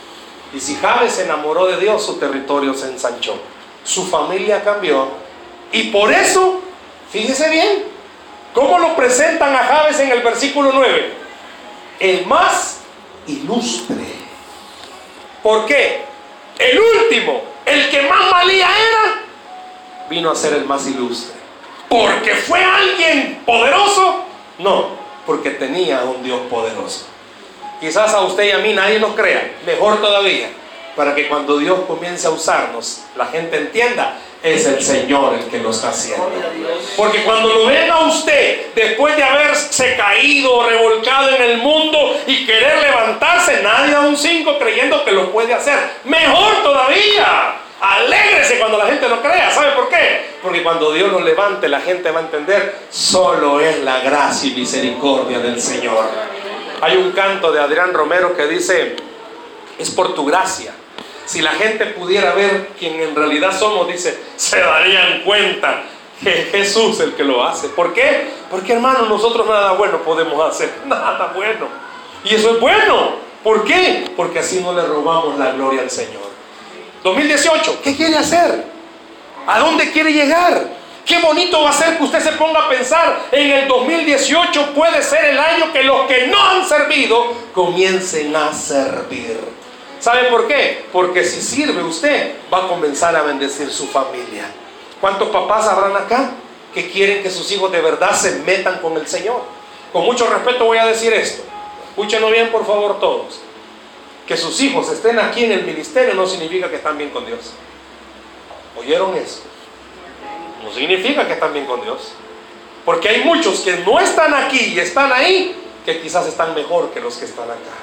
Y 0.53 0.61
si 0.61 0.77
Javes 0.77 1.15
se 1.15 1.25
enamoró 1.25 1.67
de 1.67 1.79
Dios, 1.79 2.05
su 2.05 2.19
territorio 2.19 2.75
se 2.75 2.87
ensanchó. 2.87 3.37
Su 3.83 4.07
familia 4.07 4.63
cambió. 4.63 5.09
Y 5.73 5.85
por 5.85 6.13
eso, 6.13 6.61
fíjese 7.11 7.51
bien, 7.51 7.85
¿cómo 8.53 8.79
lo 8.79 8.95
presentan 8.95 9.55
a 9.55 9.65
Javes 9.65 9.99
en 10.01 10.11
el 10.11 10.23
versículo 10.23 10.71
9? 10.73 11.13
El 11.99 12.27
más 12.27 12.81
ilustre. 13.27 14.05
¿Por 15.43 15.67
qué? 15.67 16.05
El 16.59 16.79
último, 16.79 17.43
el 17.67 17.91
que 17.91 18.03
más 18.03 18.31
malía 18.31 18.67
era, 18.67 19.23
vino 20.09 20.31
a 20.31 20.37
ser 20.37 20.55
el 20.55 20.65
más 20.65 20.87
ilustre. 20.87 21.35
¿Porque 21.89 22.35
fue 22.35 22.63
alguien 22.63 23.43
poderoso? 23.45 24.25
No, 24.59 24.89
porque 25.27 25.51
tenía 25.51 26.03
un 26.05 26.23
Dios 26.23 26.41
poderoso. 26.49 27.07
Quizás 27.81 28.15
a 28.15 28.21
usted 28.23 28.45
y 28.45 28.51
a 28.53 28.59
mí 28.59 28.73
nadie 28.73 28.99
nos 28.99 29.15
crea, 29.15 29.53
mejor 29.67 30.01
todavía. 30.01 30.49
para 30.97 31.15
que 31.15 31.29
cuando 31.29 31.59
Dios 31.59 31.81
comience 31.87 32.27
a 32.27 32.31
usarnos, 32.31 33.03
la 33.17 33.27
gente 33.27 33.57
entienda, 33.57 34.17
es 34.43 34.67
el 34.67 34.83
Señor 34.83 35.35
el 35.35 35.47
que 35.47 35.59
lo 35.59 35.71
está 35.71 35.89
haciendo. 35.89 36.31
Porque 36.97 37.25
cuando 37.25 37.49
lo 37.49 37.67
ven 37.67 37.91
a 37.91 38.01
usted, 38.01 38.75
después 38.75 39.17
de 39.17 39.25
haberse 39.25 39.97
caído, 39.97 40.69
revolcado 40.69 41.31
en 41.31 41.43
el 41.43 41.59
mundo 41.59 42.17
y 42.27 42.45
querer 42.47 42.83
levantarse, 42.83 43.63
nadie 43.63 43.93
da 43.93 44.01
un 44.01 44.17
5 44.17 44.59
creyendo 44.59 45.05
que 45.05 45.13
lo 45.13 45.33
puede 45.33 45.55
hacer. 45.55 45.79
Mejor 46.05 46.63
todavía. 46.63 47.57
Alégrese 47.81 48.59
cuando 48.59 48.79
la 48.79 48.87
gente 48.87 49.09
lo 49.09 49.21
crea. 49.21 49.51
¿Sabe 49.51 49.73
por 49.73 49.89
qué? 49.89 50.35
Porque 50.43 50.63
cuando 50.63 50.93
Dios 50.93 51.11
lo 51.11 51.21
levante, 51.21 51.69
la 51.69 51.81
gente 51.81 52.11
va 52.11 52.21
a 52.21 52.23
entender, 52.23 52.77
solo 52.91 53.61
es 53.61 53.79
la 53.81 54.01
gracia 54.01 54.51
y 54.51 54.55
misericordia 54.55 55.39
del 55.39 55.61
Señor. 55.61 56.05
Hay 56.81 56.97
un 56.97 57.13
canto 57.13 57.53
de 57.53 57.61
Adrián 57.61 57.93
Romero 57.93 58.37
que 58.37 58.47
dice, 58.47 58.97
es 59.79 59.91
por 59.91 60.15
tu 60.15 60.25
gracia. 60.25 60.73
Si 61.27 61.41
la 61.41 61.53
gente 61.53 61.87
pudiera 61.87 62.35
ver 62.35 62.69
quién 62.79 63.01
en 63.01 63.15
realidad 63.15 63.59
somos, 63.59 63.89
dice, 63.89 64.19
se 64.37 64.61
darían 64.61 65.23
cuenta 65.23 65.85
que 66.23 66.43
es 66.43 66.51
Jesús 66.51 67.01
el 67.01 67.15
que 67.15 67.25
lo 67.25 67.43
hace. 67.45 67.69
¿Por 67.69 67.93
qué? 67.93 68.29
Porque 68.51 68.75
hermano, 68.75 69.07
nosotros 69.07 69.47
nada 69.47 69.73
bueno 69.73 69.99
podemos 70.03 70.51
hacer, 70.51 70.73
nada 70.87 71.33
bueno. 71.35 71.69
Y 72.25 72.35
eso 72.35 72.51
es 72.51 72.61
bueno. 72.61 73.25
¿Por 73.43 73.65
qué? 73.65 74.11
Porque 74.17 74.39
así 74.39 74.61
no 74.61 74.73
le 74.73 74.83
robamos 74.83 75.39
la 75.39 75.53
gloria 75.53 75.83
al 75.83 75.91
Señor. 75.91 76.23
2018, 77.03 77.81
¿qué 77.83 77.95
quiere 77.95 78.17
hacer? 78.17 78.65
¿A 79.47 79.59
dónde 79.59 79.93
quiere 79.93 80.13
llegar? 80.13 80.67
Qué 81.05 81.19
bonito 81.21 81.63
va 81.63 81.71
a 81.71 81.73
ser 81.73 81.99
que 81.99 82.05
usted 82.05 82.21
se 82.21 82.33
ponga 82.33 82.65
a 82.65 82.69
pensar 82.69 83.27
en 83.31 83.51
el 83.51 83.69
2018 83.69 84.73
puede 84.75 85.03
ser 85.03 85.25
el 85.27 85.39
año 85.39 85.71
que 85.71 85.83
los 85.83 86.07
que 86.07 86.29
no 86.29 86.43
han 86.43 86.67
servido 86.67 87.33
comiencen 87.53 88.35
a 88.35 88.53
servir. 88.55 89.39
¿Sabe 90.01 90.25
por 90.25 90.47
qué? 90.47 90.87
Porque 90.93 91.25
si 91.25 91.43
sirve 91.43 91.83
usted 91.83 92.37
va 92.53 92.65
a 92.65 92.69
comenzar 92.69 93.15
a 93.17 93.23
bendecir 93.23 93.71
su 93.71 93.87
familia. 93.87 94.47
¿Cuántos 94.99 95.29
papás 95.29 95.67
habrán 95.67 95.95
acá 95.95 96.31
que 96.73 96.91
quieren 96.91 97.23
que 97.23 97.31
sus 97.31 97.51
hijos 97.53 97.71
de 97.71 97.83
verdad 97.83 98.15
se 98.15 98.37
metan 98.41 98.79
con 98.79 98.97
el 98.97 99.07
Señor? 99.07 99.43
Con 99.93 100.05
mucho 100.07 100.27
respeto 100.27 100.65
voy 100.65 100.79
a 100.79 100.87
decir 100.87 101.13
esto. 101.13 101.43
Escúchenlo 101.91 102.31
bien 102.31 102.51
por 102.51 102.67
favor 102.67 102.99
todos. 102.99 103.41
Que 104.27 104.39
sus 104.39 104.59
hijos 104.63 104.91
estén 104.91 105.19
aquí 105.19 105.45
en 105.45 105.53
el 105.53 105.65
ministerio 105.65 106.15
no 106.15 106.27
significa 106.27 106.71
que 106.71 106.77
están 106.77 106.97
bien 106.97 107.11
con 107.11 107.27
Dios. 107.27 107.53
¿Oyeron 108.79 109.15
eso? 109.17 109.43
No 110.65 110.73
significa 110.73 111.27
que 111.27 111.35
están 111.35 111.53
bien 111.53 111.67
con 111.67 111.83
Dios. 111.83 112.13
Porque 112.85 113.09
hay 113.09 113.25
muchos 113.25 113.61
que 113.61 113.79
no 113.79 113.99
están 114.01 114.35
aquí 114.35 114.75
y 114.75 114.79
están 114.79 115.13
ahí 115.13 115.61
que 115.85 116.01
quizás 116.01 116.27
están 116.27 116.55
mejor 116.55 116.91
que 116.91 117.01
los 117.01 117.17
que 117.17 117.25
están 117.25 117.51
acá. 117.51 117.77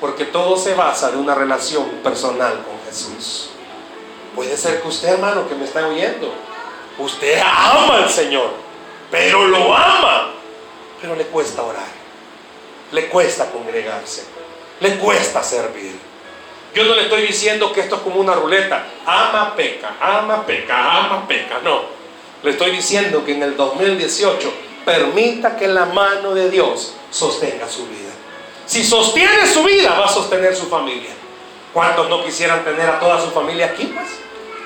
Porque 0.00 0.24
todo 0.24 0.56
se 0.56 0.74
basa 0.74 1.10
en 1.10 1.18
una 1.18 1.34
relación 1.34 1.88
personal 2.02 2.62
con 2.64 2.80
Jesús. 2.86 3.50
Puede 4.34 4.56
ser 4.56 4.82
que 4.82 4.88
usted, 4.88 5.08
hermano, 5.08 5.48
que 5.48 5.54
me 5.54 5.64
está 5.64 5.86
oyendo, 5.86 6.32
usted 6.98 7.40
ama 7.40 7.98
al 7.98 8.10
Señor, 8.10 8.50
pero 9.10 9.46
lo 9.46 9.74
ama, 9.74 10.32
pero 11.00 11.14
le 11.14 11.24
cuesta 11.26 11.62
orar, 11.62 11.86
le 12.92 13.08
cuesta 13.08 13.50
congregarse 13.50 14.24
le 14.82 14.98
cuesta 14.98 15.42
servir. 15.42 15.98
Yo 16.74 16.84
no 16.84 16.94
le 16.94 17.02
estoy 17.02 17.22
diciendo 17.22 17.72
que 17.72 17.80
esto 17.80 17.96
es 17.96 18.02
como 18.02 18.20
una 18.20 18.34
ruleta. 18.34 18.86
Ama, 19.04 19.54
peca, 19.54 19.96
ama, 20.00 20.46
peca, 20.46 20.98
ama, 20.98 21.28
peca. 21.28 21.60
No. 21.62 21.82
Le 22.42 22.52
estoy 22.52 22.70
diciendo 22.70 23.24
que 23.24 23.32
en 23.32 23.42
el 23.42 23.56
2018 23.56 24.52
permita 24.84 25.56
que 25.56 25.68
la 25.68 25.86
mano 25.86 26.34
de 26.34 26.50
Dios 26.50 26.94
sostenga 27.10 27.68
su 27.68 27.86
vida. 27.86 28.10
Si 28.66 28.84
sostiene 28.84 29.46
su 29.46 29.62
vida, 29.64 29.98
va 29.98 30.06
a 30.06 30.08
sostener 30.08 30.56
su 30.56 30.66
familia. 30.66 31.10
¿Cuántos 31.72 32.08
no 32.08 32.24
quisieran 32.24 32.64
tener 32.64 32.88
a 32.88 32.98
toda 32.98 33.20
su 33.20 33.30
familia 33.30 33.66
aquí, 33.66 33.86
pues? 33.86 34.08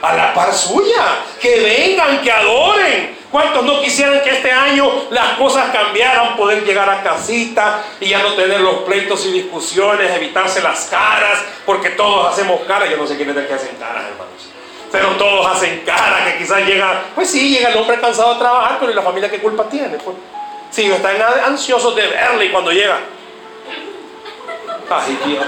A 0.02 0.14
la 0.14 0.34
par 0.34 0.54
suya. 0.54 1.24
Que 1.40 1.60
vengan, 1.60 2.22
que 2.22 2.30
adoren, 2.30 3.15
¿Cuántos 3.30 3.64
no 3.64 3.80
quisieran 3.80 4.22
que 4.22 4.30
este 4.30 4.52
año 4.52 4.88
las 5.10 5.36
cosas 5.36 5.70
cambiaran, 5.72 6.36
poder 6.36 6.64
llegar 6.64 6.88
a 6.88 7.02
casita 7.02 7.82
y 8.00 8.08
ya 8.10 8.20
no 8.22 8.34
tener 8.34 8.60
los 8.60 8.76
pleitos 8.82 9.26
y 9.26 9.32
discusiones, 9.32 10.10
evitarse 10.12 10.62
las 10.62 10.86
caras, 10.86 11.40
porque 11.64 11.90
todos 11.90 12.32
hacemos 12.32 12.60
caras, 12.66 12.88
yo 12.88 12.96
no 12.96 13.06
sé 13.06 13.16
quiénes 13.16 13.36
es 13.36 13.46
que 13.46 13.54
hacen 13.54 13.76
caras, 13.80 14.04
hermanos, 14.04 14.48
pero 14.92 15.08
todos 15.16 15.46
hacen 15.46 15.82
caras, 15.84 16.32
que 16.32 16.38
quizás 16.38 16.64
llega, 16.64 17.02
pues 17.14 17.28
sí, 17.28 17.50
llega 17.50 17.70
el 17.70 17.76
hombre 17.76 18.00
cansado 18.00 18.34
de 18.34 18.40
trabajar, 18.40 18.76
pero 18.78 18.92
¿y 18.92 18.94
la 18.94 19.02
familia 19.02 19.28
qué 19.28 19.40
culpa 19.40 19.64
tiene? 19.64 19.98
Pues, 19.98 20.16
sí, 20.70 20.84
están 20.84 21.16
ansiosos 21.44 21.96
de 21.96 22.06
verle 22.06 22.46
y 22.46 22.50
cuando 22.50 22.70
llega, 22.70 23.00
ay 24.88 25.18
Dios. 25.26 25.44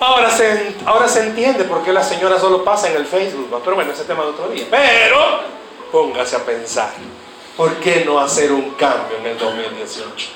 Ahora 0.00 0.30
se, 0.30 0.74
ahora 0.86 1.08
se 1.08 1.20
entiende 1.20 1.64
por 1.64 1.84
qué 1.84 1.92
la 1.92 2.04
señora 2.04 2.38
solo 2.38 2.64
pasa 2.64 2.88
en 2.88 2.96
el 2.96 3.04
Facebook, 3.04 3.60
pero 3.64 3.74
bueno, 3.76 3.92
ese 3.92 4.04
tema 4.04 4.22
de 4.22 4.28
otro 4.30 4.48
día. 4.48 4.64
Pero 4.70 5.57
póngase 5.90 6.36
a 6.36 6.44
pensar, 6.44 6.92
¿por 7.56 7.76
qué 7.76 8.04
no 8.04 8.18
hacer 8.20 8.52
un 8.52 8.70
cambio 8.72 9.18
en 9.18 9.26
el 9.26 9.38
2018? 9.38 10.28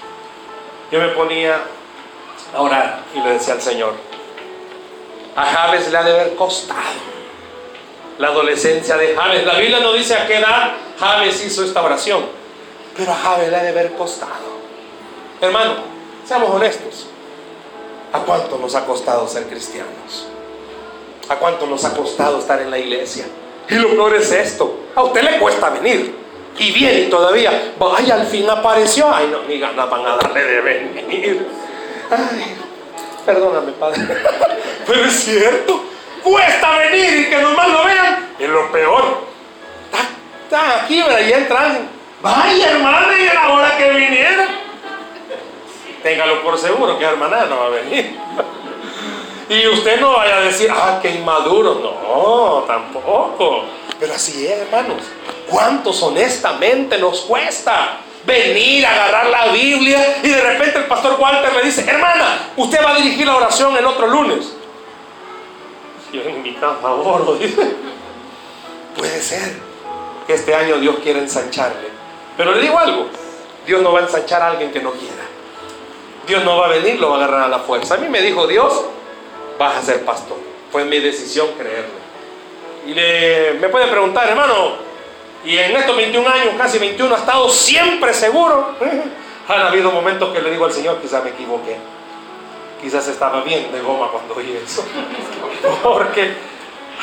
Yo 0.90 0.98
me 0.98 1.08
ponía 1.08 1.62
a 2.54 2.60
orar 2.60 3.04
y 3.14 3.20
le 3.20 3.34
decía 3.34 3.54
al 3.54 3.62
Señor, 3.62 3.94
a 5.34 5.44
Javes 5.44 5.90
le 5.90 5.96
ha 5.96 6.02
de 6.02 6.12
haber 6.12 6.34
costado 6.34 7.12
la 8.18 8.28
adolescencia 8.28 8.96
de 8.96 9.14
Javes. 9.14 9.46
La 9.46 9.58
Biblia 9.58 9.80
no 9.80 9.92
dice 9.92 10.14
a 10.14 10.26
qué 10.26 10.36
edad 10.36 10.74
Javes 10.98 11.44
hizo 11.44 11.64
esta 11.64 11.82
oración, 11.82 12.24
pero 12.96 13.12
a 13.12 13.16
Javes 13.16 13.48
le 13.48 13.56
ha 13.56 13.62
de 13.62 13.68
haber 13.70 13.92
costado. 13.92 14.52
Hermano, 15.40 15.76
seamos 16.26 16.50
honestos. 16.50 17.06
¿A 18.12 18.20
cuánto 18.20 18.58
nos 18.58 18.74
ha 18.74 18.84
costado 18.84 19.26
ser 19.26 19.44
cristianos? 19.44 20.26
¿A 21.28 21.36
cuánto 21.36 21.66
nos 21.66 21.84
ha 21.86 21.96
costado 21.96 22.38
estar 22.38 22.60
en 22.60 22.70
la 22.70 22.78
iglesia? 22.78 23.24
Y 23.68 23.74
lo 23.74 23.90
peor 23.90 24.14
es 24.14 24.30
esto. 24.32 24.80
A 24.94 25.02
usted 25.02 25.22
le 25.22 25.38
cuesta 25.38 25.70
venir. 25.70 26.14
Y 26.58 26.70
viene 26.72 27.00
y 27.00 27.08
todavía, 27.08 27.72
vaya, 27.78 28.14
al 28.14 28.26
fin 28.26 28.48
apareció. 28.48 29.12
Ay, 29.12 29.28
no, 29.32 29.42
ni 29.44 29.58
ganas 29.58 29.88
van 29.88 30.06
a 30.06 30.16
darle 30.16 30.44
de 30.44 30.60
venir. 30.60 31.48
Ay, 32.10 32.56
perdóname, 33.24 33.72
padre. 33.72 34.00
Pero 34.86 35.04
es 35.04 35.12
cierto. 35.12 35.82
Cuesta 36.22 36.78
venir 36.78 37.20
y 37.20 37.30
que 37.30 37.40
nomás 37.40 37.68
lo 37.68 37.84
vean. 37.84 38.28
Es 38.38 38.48
lo 38.48 38.70
peor. 38.70 39.32
Está, 40.44 40.82
aquí, 40.82 41.02
¿verdad? 41.02 41.20
Y 41.20 41.32
entran. 41.32 41.88
Vaya, 42.20 42.70
hermana, 42.70 43.08
y 43.18 43.22
era 43.22 43.48
hora 43.52 43.76
que 43.78 43.90
viniera. 43.90 44.46
Téngalo 46.02 46.42
por 46.42 46.58
seguro 46.58 46.98
que 46.98 47.04
hermana 47.04 47.46
no 47.46 47.58
va 47.58 47.66
a 47.66 47.68
venir. 47.70 48.16
Y 49.52 49.68
usted 49.68 50.00
no 50.00 50.14
vaya 50.14 50.38
a 50.38 50.40
decir, 50.40 50.70
ah, 50.72 50.98
qué 51.02 51.10
inmaduro. 51.10 51.74
No, 51.74 52.64
tampoco. 52.66 53.64
Pero 54.00 54.14
así 54.14 54.46
es, 54.46 54.60
hermanos. 54.60 55.02
¿Cuántos 55.46 56.02
honestamente 56.02 56.96
nos 56.98 57.20
cuesta 57.20 57.98
venir 58.24 58.86
a 58.86 58.92
agarrar 58.92 59.26
la 59.26 59.48
Biblia 59.48 60.20
y 60.22 60.28
de 60.28 60.40
repente 60.40 60.78
el 60.78 60.84
pastor 60.86 61.20
Walter 61.20 61.52
le 61.52 61.64
dice, 61.64 61.84
hermana, 61.86 62.50
usted 62.56 62.82
va 62.82 62.92
a 62.92 62.96
dirigir 62.96 63.26
la 63.26 63.36
oración 63.36 63.76
el 63.76 63.84
otro 63.84 64.06
lunes? 64.06 64.54
Yo 66.10 66.22
en 66.22 66.42
mi 66.42 66.52
favor, 66.54 67.38
dice. 67.38 67.76
Puede 68.96 69.20
ser 69.20 69.56
que 70.26 70.32
este 70.32 70.54
año 70.54 70.78
Dios 70.78 70.96
quiera 71.02 71.18
ensancharle. 71.18 71.90
Pero 72.38 72.54
le 72.54 72.62
digo 72.62 72.78
algo, 72.78 73.06
Dios 73.66 73.82
no 73.82 73.92
va 73.92 74.00
a 74.00 74.02
ensanchar 74.04 74.40
a 74.40 74.48
alguien 74.48 74.72
que 74.72 74.80
no 74.80 74.92
quiera. 74.92 75.24
Dios 76.26 76.42
no 76.42 76.56
va 76.56 76.66
a 76.66 76.70
venir, 76.70 76.98
lo 76.98 77.10
va 77.10 77.16
a 77.16 77.18
agarrar 77.18 77.42
a 77.42 77.48
la 77.48 77.58
fuerza. 77.58 77.96
A 77.96 77.98
mí 77.98 78.08
me 78.08 78.22
dijo 78.22 78.46
Dios, 78.46 78.72
vas 79.58 79.76
a 79.76 79.82
ser 79.82 80.04
pastor. 80.04 80.38
Fue 80.70 80.84
mi 80.84 80.98
decisión 80.98 81.48
creerle. 81.58 82.02
Y 82.86 82.94
le, 82.94 83.54
me 83.60 83.68
puede 83.68 83.86
preguntar, 83.86 84.28
hermano, 84.28 84.76
y 85.44 85.56
en 85.56 85.76
estos 85.76 85.96
21 85.96 86.28
años, 86.28 86.54
casi 86.56 86.78
21, 86.78 87.14
ha 87.14 87.18
estado 87.18 87.48
siempre 87.48 88.14
seguro. 88.14 88.76
Han 89.48 89.60
habido 89.60 89.90
momentos 89.90 90.32
que 90.32 90.40
le 90.40 90.50
digo 90.50 90.64
al 90.64 90.72
Señor, 90.72 91.00
quizás 91.00 91.22
me 91.24 91.30
equivoqué. 91.30 91.76
Quizás 92.80 93.06
estaba 93.08 93.42
bien 93.42 93.70
de 93.72 93.80
goma 93.80 94.08
cuando 94.10 94.34
oí 94.34 94.58
eso. 94.64 94.84
Porque 95.82 96.32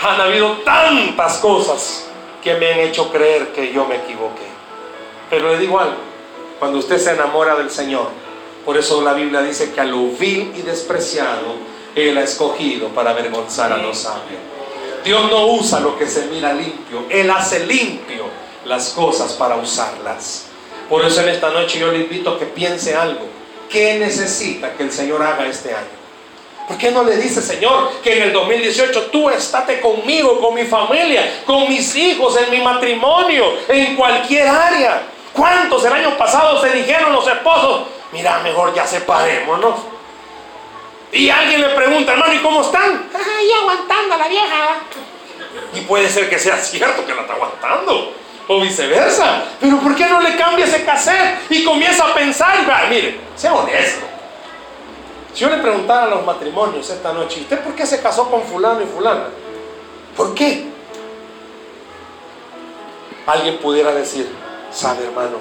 han 0.02 0.22
habido 0.22 0.58
tantas 0.64 1.38
cosas 1.40 2.10
que 2.42 2.56
me 2.56 2.72
han 2.72 2.80
hecho 2.80 3.12
creer 3.12 3.50
que 3.50 3.74
yo 3.74 3.86
me 3.86 3.98
equivoqué. 3.98 4.48
Pero 5.30 5.50
le 5.50 5.60
digo 5.60 5.80
algo, 5.80 5.98
cuando 6.58 6.80
usted 6.80 6.98
se 6.98 7.12
enamora 7.12 7.56
del 7.56 7.70
Señor, 7.70 8.08
por 8.66 8.78
eso 8.78 9.02
la 9.02 9.14
Biblia 9.14 9.42
dice 9.42 9.74
que 9.74 9.82
a 9.82 9.86
lo 9.86 10.08
vil 10.12 10.54
y 10.56 10.62
despreciado 10.62 11.56
él 11.96 12.18
ha 12.18 12.24
escogido 12.24 12.90
para 12.90 13.12
avergonzar 13.12 13.72
a 13.72 13.78
los 13.78 14.00
sabios. 14.00 14.40
Dios 15.04 15.30
no 15.30 15.48
usa 15.48 15.80
lo 15.80 15.98
que 15.98 16.08
se 16.08 16.26
mira 16.26 16.54
limpio, 16.54 17.06
Él 17.10 17.30
hace 17.32 17.66
limpio 17.66 18.26
las 18.66 18.90
cosas 18.90 19.34
para 19.34 19.56
usarlas. 19.56 20.46
Por 20.90 21.06
eso 21.06 21.22
en 21.22 21.30
esta 21.30 21.50
noche 21.50 21.80
yo 21.80 21.92
le 21.92 22.00
invito 22.00 22.32
a 22.32 22.40
que 22.40 22.46
piense 22.46 22.96
algo. 22.96 23.22
¿Qué 23.70 23.98
necesita 24.00 24.74
que 24.74 24.84
el 24.84 24.92
Señor 24.92 25.22
haga 25.24 25.48
este 25.48 25.74
año? 25.74 26.00
¿Por 26.68 26.78
qué 26.78 26.92
no 26.92 27.04
le 27.04 27.18
dice, 27.18 27.42
Señor, 27.42 27.92
que 28.04 28.18
en 28.18 28.24
el 28.24 28.34
2018 28.34 29.08
tú 29.12 29.30
estate 29.30 29.80
conmigo, 29.80 30.40
con 30.40 30.54
mi 30.54 30.66
familia, 30.66 31.42
con 31.46 31.68
mis 31.68 31.96
hijos, 31.96 32.38
en 32.38 32.52
mi 32.52 32.62
matrimonio, 32.62 33.54
en 33.68 33.96
cualquier 33.96 34.48
área? 34.48 35.04
¿Cuántos 35.34 35.84
el 35.86 35.94
año 35.94 36.18
pasado 36.18 36.62
se 36.62 36.70
dijeron 36.72 37.14
los 37.14 37.28
esposos, 37.28 37.88
mira, 38.12 38.40
mejor 38.40 38.74
ya 38.74 38.86
separémonos? 38.86 39.76
Y 41.12 41.30
alguien 41.30 41.62
le 41.62 41.70
pregunta, 41.70 42.14
hermano, 42.14 42.34
¿y 42.34 42.40
cómo 42.40 42.62
están? 42.62 43.10
Ahí 43.14 43.52
aguantando 43.62 44.16
a 44.16 44.18
la 44.18 44.28
vieja. 44.28 44.80
Y 45.74 45.82
puede 45.82 46.10
ser 46.10 46.30
que 46.30 46.38
sea 46.38 46.58
cierto 46.58 47.06
que 47.06 47.14
la 47.14 47.22
está 47.22 47.34
aguantando. 47.34 48.14
O 48.48 48.62
viceversa. 48.62 49.44
Pero 49.60 49.80
¿por 49.80 49.96
qué 49.96 50.08
no 50.08 50.22
le 50.22 50.36
cambia 50.36 50.66
ese 50.66 50.84
cassette 50.84 51.40
y 51.50 51.64
comienza 51.64 52.06
a 52.06 52.14
pensar? 52.16 52.68
Va, 52.68 52.88
mire, 52.90 53.20
sea 53.36 53.54
honesto. 53.54 54.06
Si 55.34 55.42
yo 55.42 55.50
le 55.50 55.58
preguntara 55.58 56.04
a 56.04 56.10
los 56.10 56.26
matrimonios 56.26 56.90
esta 56.90 57.14
noche, 57.14 57.42
¿usted 57.42 57.60
por 57.60 57.76
qué 57.76 57.86
se 57.86 58.02
casó 58.02 58.30
con 58.30 58.44
fulano 58.44 58.82
y 58.82 58.86
fulana? 58.86 59.28
¿Por 60.18 60.34
qué? 60.34 60.66
Alguien 63.28 63.60
pudiera 63.60 63.94
decir, 63.94 64.28
sabe 64.72 65.06
hermano, 65.06 65.38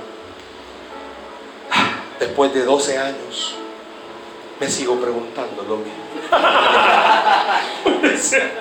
después 2.20 2.52
de 2.52 2.64
12 2.64 2.98
años, 2.98 3.56
me 4.60 4.68
sigo 4.68 4.96
preguntando 4.96 5.62
lo 5.62 5.76
mismo. 5.76 6.02
puede 7.84 8.18
ser, 8.18 8.52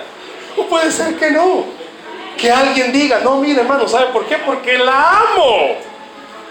o 0.56 0.64
puede 0.64 0.92
ser 0.92 1.18
que 1.18 1.32
no. 1.32 1.66
Que 2.38 2.52
alguien 2.52 2.92
diga, 2.92 3.20
no, 3.20 3.38
mire 3.38 3.62
hermano, 3.62 3.88
¿sabe 3.88 4.08
por 4.08 4.26
qué? 4.26 4.38
Porque 4.38 4.78
la 4.78 5.22
amo. 5.22 5.76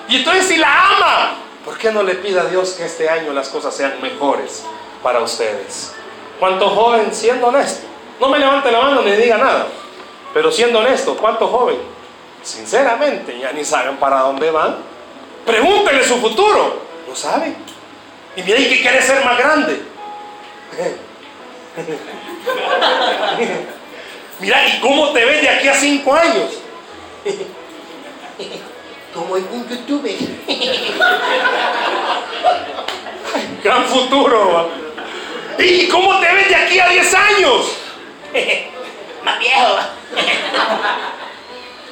Y 0.09 0.16
entonces 0.16 0.47
si 0.47 0.57
la 0.57 0.97
ama, 0.97 1.36
¿por 1.64 1.78
qué 1.78 1.92
no 1.92 2.03
le 2.03 2.16
pida 2.16 2.42
a 2.42 2.47
Dios 2.47 2.70
que 2.70 2.84
este 2.84 3.09
año 3.09 3.32
las 3.32 3.49
cosas 3.49 3.74
sean 3.74 4.01
mejores 4.03 4.64
para 5.03 5.20
ustedes? 5.20 5.94
¿Cuántos 6.40 6.72
jóvenes, 6.72 7.16
siendo 7.16 7.47
honesto? 7.49 7.86
No 8.20 8.28
me 8.28 8.38
levante 8.38 8.70
la 8.70 8.80
mano 8.80 9.03
ni 9.03 9.12
diga 9.12 9.38
nada. 9.38 9.66
Pero 10.34 10.51
siendo 10.51 10.80
honesto, 10.80 11.16
¿cuántos 11.16 11.51
jóvenes? 11.51 11.82
Sinceramente, 12.42 13.38
ya 13.38 13.53
ni 13.53 13.64
saben 13.64 13.97
para 13.97 14.20
dónde 14.20 14.51
van. 14.51 14.76
Pregúntenle 15.44 16.05
su 16.05 16.16
futuro. 16.16 16.80
No 17.09 17.14
saben. 17.14 17.57
Y 18.37 18.43
mira, 18.43 18.59
que 18.59 18.82
quiere 18.82 19.01
ser 19.01 19.24
más 19.24 19.39
grande? 19.39 19.80
mira, 24.41 24.68
¿y 24.68 24.80
cómo 24.80 25.12
te 25.12 25.24
ves 25.24 25.41
de 25.41 25.49
aquí 25.49 25.68
a 25.68 25.74
cinco 25.74 26.12
años? 26.14 26.51
Como 29.14 29.34
un 29.34 29.68
youtuber. 29.68 30.14
Gran 33.64 33.84
futuro. 33.87 34.70
¿Y 35.59 35.89
cómo 35.89 36.20
te 36.20 36.32
ves 36.34 36.49
de 36.49 36.55
aquí 36.55 36.78
a 36.78 36.89
diez 36.91 37.14
años? 37.14 37.78
más 39.24 39.39
viejo. 39.39 39.78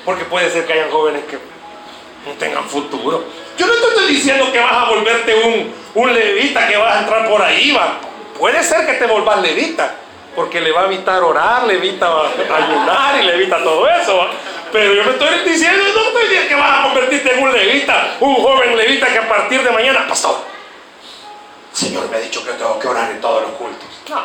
Porque 0.04 0.24
puede 0.26 0.50
ser 0.50 0.66
que 0.66 0.74
hayan 0.74 0.90
jóvenes 0.90 1.24
que 1.24 1.38
no 2.26 2.32
tengan 2.38 2.68
futuro. 2.68 3.24
Yo 3.56 3.66
no 3.66 3.72
te 3.72 3.88
estoy 3.88 4.06
diciendo 4.14 4.50
que 4.52 4.58
vas 4.58 4.72
a 4.72 4.90
volverte 4.90 5.34
un, 5.34 5.74
un 5.94 6.12
levita, 6.12 6.66
que 6.68 6.76
vas 6.76 6.96
a 6.96 7.00
entrar 7.00 7.28
por 7.28 7.40
ahí, 7.42 7.72
va. 7.72 7.98
Puede 8.38 8.62
ser 8.62 8.86
que 8.86 8.94
te 8.94 9.06
volvas 9.06 9.40
levita, 9.40 9.94
porque 10.34 10.60
le 10.60 10.72
va 10.72 10.82
a 10.82 10.86
evitar 10.86 11.22
orar, 11.22 11.64
le 11.64 11.74
evita 11.74 12.08
ayunar 12.52 13.22
y 13.22 13.26
le 13.26 13.34
evita 13.34 13.62
todo 13.62 13.88
eso, 13.88 14.16
¿va? 14.16 14.30
Pero 14.72 14.92
yo 14.92 15.04
me 15.04 15.12
estoy 15.12 15.48
diciendo, 15.48 15.84
no 15.94 16.08
estoy 16.08 16.22
diciendo 16.24 16.48
que 16.48 16.54
vas 16.56 16.80
a 16.80 16.82
convertirte 16.82 17.32
en 17.32 17.42
un 17.44 17.52
levita, 17.52 18.16
un 18.18 18.34
joven 18.34 18.76
levita 18.76 19.06
que 19.06 19.18
a 19.18 19.28
partir 19.28 19.62
de 19.62 19.70
mañana, 19.70 20.04
pastor, 20.08 20.36
Señor 21.72 22.10
me 22.10 22.16
ha 22.16 22.20
dicho 22.20 22.44
que 22.44 22.52
tengo 22.52 22.78
que 22.78 22.88
orar 22.88 23.10
en 23.12 23.20
todos 23.20 23.42
los 23.42 23.52
cultos. 23.52 23.88
No. 24.08 24.20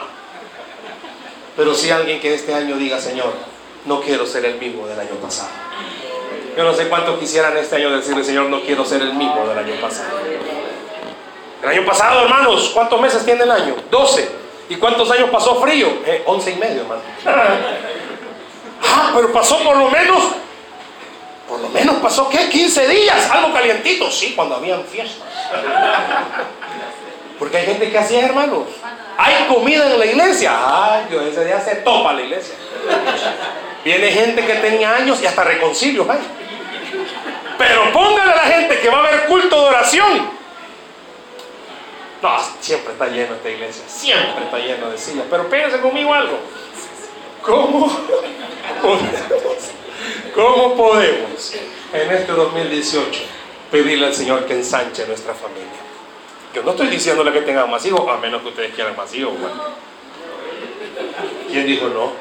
Pero 1.55 1.75
si 1.75 1.91
alguien 1.91 2.19
que 2.19 2.33
este 2.33 2.53
año 2.53 2.77
diga, 2.77 2.99
Señor, 2.99 3.33
no 3.85 4.01
quiero 4.01 4.25
ser 4.25 4.45
el 4.45 4.55
mismo 4.55 4.87
del 4.87 4.99
año 4.99 5.15
pasado. 5.21 5.49
Yo 6.59 6.65
no 6.65 6.73
sé 6.73 6.89
cuántos 6.89 7.17
quisieran 7.17 7.55
este 7.55 7.77
año 7.77 7.89
decirle, 7.89 8.21
Señor, 8.21 8.47
no 8.49 8.59
quiero 8.59 8.83
ser 8.83 9.01
el 9.01 9.13
mismo 9.13 9.47
del 9.47 9.59
año 9.59 9.75
pasado. 9.79 10.19
El 11.63 11.69
año 11.69 11.85
pasado, 11.85 12.23
hermanos, 12.23 12.71
¿cuántos 12.73 12.99
meses 12.99 13.23
tiene 13.23 13.43
el 13.43 13.51
año? 13.51 13.75
12. 13.89 14.29
¿Y 14.67 14.75
cuántos 14.75 15.09
años 15.09 15.29
pasó 15.29 15.61
frío? 15.61 15.87
Eh, 16.05 16.21
11 16.25 16.51
y 16.51 16.55
medio, 16.57 16.81
hermano. 16.81 17.01
ah, 18.83 19.11
pero 19.15 19.31
pasó 19.31 19.63
por 19.63 19.77
lo 19.77 19.89
menos, 19.89 20.21
por 21.47 21.61
lo 21.61 21.69
menos 21.69 21.95
pasó, 22.01 22.27
¿qué? 22.27 22.49
15 22.49 22.89
días, 22.89 23.31
algo 23.31 23.53
calientito. 23.53 24.11
Sí, 24.11 24.33
cuando 24.35 24.55
habían 24.55 24.83
fiestas. 24.83 25.29
Porque 27.39 27.55
hay 27.55 27.67
gente 27.67 27.89
que 27.89 27.97
hacía, 27.97 28.25
hermanos. 28.25 28.63
Hay 29.17 29.47
comida 29.47 29.89
en 29.89 29.97
la 29.97 30.05
iglesia. 30.05 30.57
Ay, 30.61 31.05
Dios, 31.09 31.23
ese 31.23 31.45
día 31.45 31.61
se 31.61 31.75
topa 31.75 32.11
la 32.11 32.21
iglesia. 32.21 32.55
Viene 33.85 34.11
gente 34.11 34.45
que 34.45 34.55
tenía 34.55 34.93
años 34.93 35.21
y 35.21 35.25
hasta 35.25 35.45
reconcilios 35.45 36.09
hay. 36.09 36.19
Pero 37.59 37.91
póngale 37.91 38.31
a 38.31 38.35
la 38.37 38.43
gente 38.43 38.79
que 38.79 38.89
va 38.89 38.99
a 38.99 39.07
haber 39.07 39.25
culto 39.25 39.61
de 39.61 39.67
oración. 39.67 40.29
No, 42.21 42.37
siempre 42.61 42.93
está 42.93 43.07
lleno 43.07 43.35
esta 43.35 43.49
iglesia. 43.49 43.83
Siempre 43.85 44.45
está 44.45 44.57
lleno 44.59 44.89
de 44.89 44.97
sillas. 44.97 45.25
Pero 45.29 45.43
espérense 45.43 45.81
conmigo 45.81 46.13
algo. 46.13 46.39
¿Cómo 47.41 47.87
podemos, 48.81 49.71
¿Cómo 50.33 50.75
podemos 50.75 51.53
en 51.91 52.11
este 52.11 52.31
2018 52.31 53.21
pedirle 53.71 54.05
al 54.05 54.13
Señor 54.13 54.45
que 54.45 54.53
ensanche 54.53 55.05
nuestra 55.05 55.33
familia? 55.33 55.67
Yo 56.53 56.63
no 56.63 56.71
estoy 56.71 56.87
diciéndole 56.87 57.33
que 57.33 57.41
tengan 57.41 57.69
más 57.69 57.85
hijos, 57.85 58.07
a 58.09 58.17
menos 58.17 58.41
que 58.41 58.47
ustedes 58.47 58.73
quieran 58.73 58.95
más 58.95 59.13
hijos. 59.13 59.33
¿Quién 61.49 61.65
dijo 61.65 61.89
no? 61.89 62.13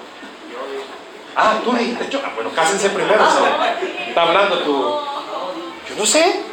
Ah, 1.36 1.60
tú 1.62 1.72
dijiste, 1.74 2.08
yo, 2.10 2.20
ah, 2.24 2.32
bueno, 2.34 2.50
cásense 2.52 2.90
primero. 2.90 3.24
Está 4.08 4.22
hablando 4.22 4.58
tú. 4.58 5.17
Yo 5.88 5.96
no 5.96 6.06
sé. 6.06 6.48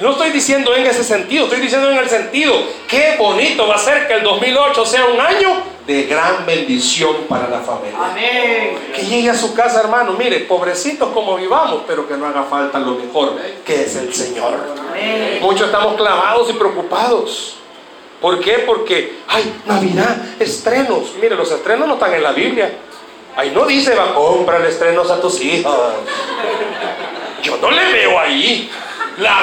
No 0.00 0.12
estoy 0.12 0.30
diciendo 0.30 0.74
en 0.74 0.86
ese 0.86 1.04
sentido, 1.04 1.44
estoy 1.44 1.60
diciendo 1.60 1.90
en 1.90 1.98
el 1.98 2.08
sentido, 2.08 2.54
qué 2.88 3.14
bonito 3.18 3.68
va 3.68 3.74
a 3.74 3.78
ser 3.78 4.08
que 4.08 4.14
el 4.14 4.22
2008 4.22 4.86
sea 4.86 5.04
un 5.04 5.20
año 5.20 5.62
de 5.86 6.04
gran 6.04 6.46
bendición 6.46 7.14
para 7.28 7.48
la 7.48 7.60
familia. 7.60 7.98
Amén. 8.00 8.78
Que 8.96 9.02
llegue 9.02 9.30
a 9.30 9.34
su 9.34 9.54
casa, 9.54 9.80
hermano, 9.80 10.12
mire, 10.12 10.40
pobrecitos 10.40 11.10
como 11.10 11.36
vivamos, 11.36 11.82
pero 11.86 12.08
que 12.08 12.16
no 12.16 12.26
haga 12.26 12.44
falta 12.44 12.78
lo 12.78 12.92
mejor, 12.92 13.36
que 13.64 13.82
es 13.82 13.94
el 13.96 14.12
Señor. 14.14 14.54
Amén. 14.90 15.38
Muchos 15.40 15.66
estamos 15.66 15.94
clavados 15.94 16.48
y 16.50 16.54
preocupados. 16.54 17.56
¿Por 18.20 18.40
qué? 18.40 18.62
Porque, 18.66 19.18
ay, 19.28 19.60
Navidad, 19.66 20.16
estrenos. 20.38 21.14
Mire, 21.20 21.36
los 21.36 21.50
estrenos 21.50 21.86
no 21.86 21.94
están 21.94 22.14
en 22.14 22.22
la 22.22 22.32
Biblia. 22.32 22.72
Ahí 23.36 23.50
no 23.50 23.66
dice, 23.66 23.94
va, 23.94 24.14
comprar 24.14 24.64
estrenos 24.64 25.10
a 25.10 25.20
tus 25.20 25.40
hijos. 25.40 25.74
Yo 27.42 27.56
no 27.56 27.70
le 27.70 27.92
veo 27.92 28.18
ahí. 28.18 28.70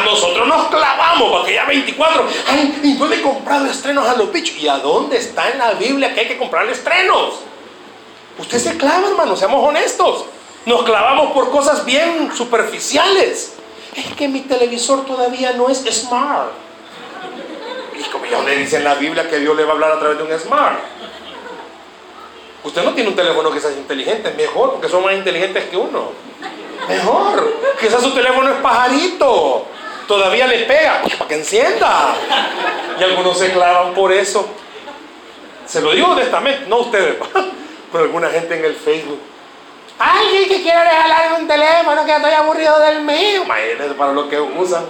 Nosotros 0.05 0.47
nos 0.47 0.67
clavamos 0.67 1.31
para 1.31 1.45
que 1.45 1.53
ya 1.53 1.65
24. 1.65 2.27
Ay, 2.47 2.79
¿y 2.83 2.93
dónde 2.95 3.17
he 3.17 3.21
comprado 3.21 3.65
estrenos 3.67 4.07
a 4.07 4.15
los 4.15 4.31
bichos? 4.31 4.57
¿Y 4.57 4.67
a 4.67 4.77
dónde 4.77 5.17
está 5.17 5.49
en 5.49 5.59
la 5.59 5.73
Biblia 5.73 6.13
que 6.13 6.21
hay 6.21 6.27
que 6.27 6.37
comprar 6.37 6.67
estrenos? 6.67 7.35
Usted 8.37 8.57
se 8.57 8.77
clava, 8.77 9.07
hermano, 9.07 9.35
seamos 9.35 9.67
honestos. 9.67 10.25
Nos 10.65 10.83
clavamos 10.83 11.31
por 11.33 11.51
cosas 11.51 11.85
bien 11.85 12.31
superficiales. 12.35 13.53
Es 13.95 14.13
que 14.15 14.27
mi 14.27 14.41
televisor 14.41 15.05
todavía 15.05 15.53
no 15.53 15.69
es 15.69 15.83
smart. 15.91 16.51
Y 17.97 18.03
como 18.03 18.25
ya 18.25 18.41
le 18.41 18.55
dice 18.57 18.77
en 18.77 18.85
la 18.85 18.95
Biblia 18.95 19.29
que 19.29 19.39
Dios 19.39 19.55
le 19.55 19.63
va 19.63 19.71
a 19.71 19.73
hablar 19.73 19.91
a 19.91 19.99
través 19.99 20.17
de 20.17 20.23
un 20.23 20.39
smart. 20.39 20.79
Usted 22.63 22.83
no 22.83 22.93
tiene 22.93 23.09
un 23.09 23.15
teléfono 23.15 23.51
que 23.51 23.59
sea 23.59 23.71
inteligente, 23.71 24.33
mejor, 24.35 24.73
porque 24.73 24.89
son 24.89 25.03
más 25.03 25.13
inteligentes 25.13 25.65
que 25.65 25.77
uno. 25.77 26.11
Mejor. 26.87 27.53
Quizás 27.79 28.01
su 28.01 28.11
teléfono 28.13 28.49
es 28.51 28.57
pajarito. 28.57 29.65
Todavía 30.07 30.47
le 30.47 30.65
pega 30.65 31.01
para 31.17 31.27
que 31.27 31.35
encienda. 31.35 32.15
Y 32.99 33.03
algunos 33.03 33.37
se 33.37 33.51
clavan 33.51 33.93
por 33.93 34.11
eso. 34.11 34.47
Se 35.65 35.81
lo 35.81 35.91
digo 35.91 36.07
honestamente, 36.07 36.65
no 36.67 36.77
ustedes, 36.79 37.15
pero 37.91 38.03
alguna 38.05 38.29
gente 38.29 38.57
en 38.57 38.65
el 38.65 38.75
Facebook. 38.75 39.19
Alguien 39.99 40.49
que 40.49 40.63
quiere 40.63 40.83
regalarme 40.83 41.37
un 41.37 41.47
teléfono 41.47 42.05
que 42.05 42.15
estoy 42.15 42.31
aburrido 42.31 42.79
del 42.79 43.01
mío. 43.01 43.43
Imagínense 43.43 43.93
para 43.93 44.13
lo 44.13 44.27
que 44.27 44.39
usan. 44.39 44.85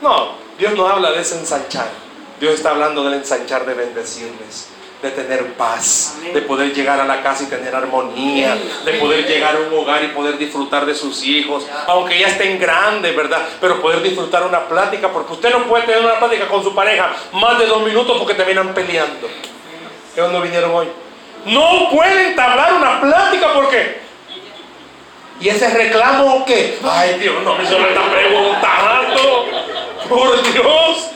No, 0.00 0.32
Dios 0.58 0.74
no 0.74 0.88
habla 0.88 1.12
de 1.12 1.18
ensanchar. 1.18 1.88
Dios 2.40 2.54
está 2.54 2.70
hablando 2.70 3.04
del 3.04 3.14
ensanchar 3.14 3.64
de 3.64 3.74
bendecirles 3.74 4.68
de 5.02 5.10
tener 5.10 5.52
paz, 5.54 6.16
de 6.32 6.40
poder 6.42 6.72
llegar 6.72 6.98
a 7.00 7.04
la 7.04 7.22
casa 7.22 7.44
y 7.44 7.46
tener 7.46 7.74
armonía, 7.74 8.56
de 8.84 8.92
poder 8.94 9.26
llegar 9.26 9.54
a 9.56 9.58
un 9.60 9.78
hogar 9.78 10.02
y 10.04 10.08
poder 10.08 10.38
disfrutar 10.38 10.86
de 10.86 10.94
sus 10.94 11.22
hijos, 11.24 11.66
aunque 11.86 12.18
ya 12.18 12.28
estén 12.28 12.58
grandes, 12.58 13.14
¿verdad? 13.14 13.42
Pero 13.60 13.80
poder 13.80 14.02
disfrutar 14.02 14.42
una 14.44 14.66
plática, 14.66 15.10
porque 15.12 15.34
usted 15.34 15.50
no 15.50 15.64
puede 15.64 15.84
tener 15.84 16.00
una 16.00 16.18
plática 16.18 16.48
con 16.48 16.62
su 16.62 16.74
pareja 16.74 17.14
más 17.32 17.58
de 17.58 17.66
dos 17.66 17.82
minutos 17.82 18.16
porque 18.18 18.34
terminan 18.34 18.72
peleando. 18.74 19.28
¿Qué 20.14 20.22
no 20.22 20.40
vinieron 20.40 20.74
hoy? 20.74 20.88
No 21.44 21.90
pueden 21.90 22.30
entablar 22.30 22.74
una 22.74 23.00
plática 23.00 23.52
porque... 23.54 24.06
¿Y 25.38 25.50
ese 25.50 25.68
reclamo 25.68 26.36
o 26.36 26.44
qué? 26.46 26.78
Ay 26.82 27.18
Dios, 27.18 27.42
no 27.44 27.54
me 27.56 27.66
solo 27.66 27.86
está 27.86 28.02
preguntando. 28.10 29.46
Por 30.08 30.42
Dios. 30.52 31.10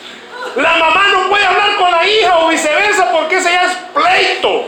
La 0.57 0.77
mamá 0.77 1.09
no 1.13 1.29
puede 1.29 1.45
hablar 1.45 1.77
con 1.77 1.91
la 1.91 2.07
hija 2.07 2.39
o 2.39 2.49
viceversa 2.49 3.13
porque 3.13 3.37
ese 3.37 3.53
ya 3.53 3.65
es 3.65 3.77
pleito. 3.95 4.65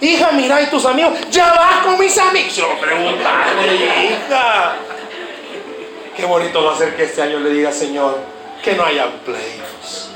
Hija, 0.00 0.30
mira, 0.32 0.62
y 0.62 0.66
tus 0.66 0.86
amigos, 0.86 1.12
ya 1.30 1.52
vas 1.52 1.84
con 1.84 1.98
mis 1.98 2.16
amigos. 2.16 2.56
Yo 2.56 2.66
preguntarle, 2.80 3.74
hija. 3.74 4.76
Qué 6.16 6.24
bonito 6.24 6.64
va 6.64 6.74
a 6.74 6.78
ser 6.78 6.96
que 6.96 7.04
este 7.04 7.20
año 7.20 7.38
le 7.40 7.50
diga, 7.50 7.70
Señor, 7.70 8.18
que 8.62 8.74
no 8.74 8.84
haya 8.84 9.08
pleitos, 9.24 10.10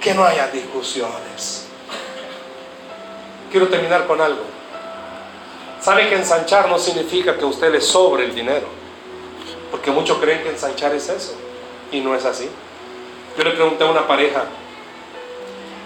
que 0.00 0.14
no 0.14 0.24
haya 0.24 0.48
discusiones. 0.48 1.66
quiero 3.50 3.68
terminar 3.68 4.06
con 4.06 4.20
algo. 4.20 4.42
¿Sabe 5.80 6.08
que 6.08 6.16
ensanchar 6.16 6.68
no 6.68 6.78
significa 6.78 7.36
que 7.36 7.44
a 7.44 7.46
usted 7.46 7.70
le 7.70 7.80
sobre 7.80 8.24
el 8.24 8.34
dinero? 8.34 8.66
Porque 9.70 9.90
muchos 9.90 10.18
creen 10.18 10.42
que 10.42 10.48
ensanchar 10.50 10.94
es 10.94 11.08
eso. 11.08 11.34
Y 11.92 12.00
no 12.00 12.14
es 12.14 12.24
así. 12.24 12.48
Yo 13.36 13.42
le 13.42 13.50
pregunté 13.50 13.82
a 13.82 13.88
una 13.88 14.06
pareja, 14.06 14.44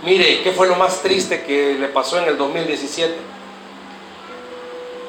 mire, 0.05 0.42
¿qué 0.42 0.53
fue 0.53 0.68
lo 0.68 0.76
más 0.76 1.01
triste 1.03 1.44
que 1.44 1.76
le 1.78 1.88
pasó 1.88 2.18
en 2.18 2.28
el 2.28 2.36
2017? 2.36 3.14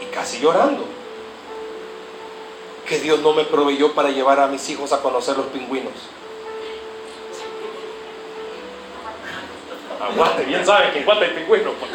Y 0.01 0.05
casi 0.13 0.39
llorando. 0.39 0.85
Que 2.87 2.99
Dios 2.99 3.19
no 3.19 3.33
me 3.33 3.43
proveyó 3.43 3.93
para 3.93 4.09
llevar 4.09 4.39
a 4.39 4.47
mis 4.47 4.67
hijos 4.69 4.93
a 4.93 5.01
conocer 5.01 5.35
los 5.37 5.47
pingüinos. 5.47 5.93
Aguante, 10.01 10.45
bien 10.45 10.65
saben 10.65 10.91
que 10.91 10.99
en 10.99 11.09
hay 11.09 11.29
pingüinos. 11.31 11.73
Pues. 11.77 11.91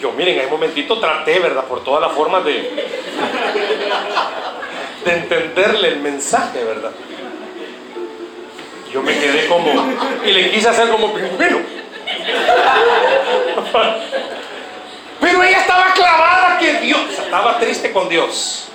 Yo, 0.00 0.12
miren, 0.12 0.38
en 0.38 0.44
un 0.46 0.52
momentito 0.52 0.98
traté, 1.00 1.40
¿verdad? 1.40 1.64
Por 1.64 1.82
todas 1.82 2.00
las 2.00 2.12
formas 2.12 2.44
de, 2.44 2.52
de 5.04 5.12
entenderle 5.12 5.88
el 5.88 6.00
mensaje, 6.00 6.62
¿verdad? 6.64 6.92
Yo 8.92 9.02
me 9.02 9.18
quedé 9.18 9.46
como, 9.48 9.72
y 10.24 10.32
le 10.32 10.50
quise 10.50 10.68
hacer 10.68 10.90
como 10.90 11.14
pingüino. 11.14 11.60
Pero 15.20 15.42
ella 15.42 15.60
estaba 15.60 15.92
clavada 15.94 16.58
que 16.58 16.74
Dios, 16.80 17.00
estaba 17.18 17.58
triste 17.58 17.90
con 17.92 18.08
Dios, 18.08 18.68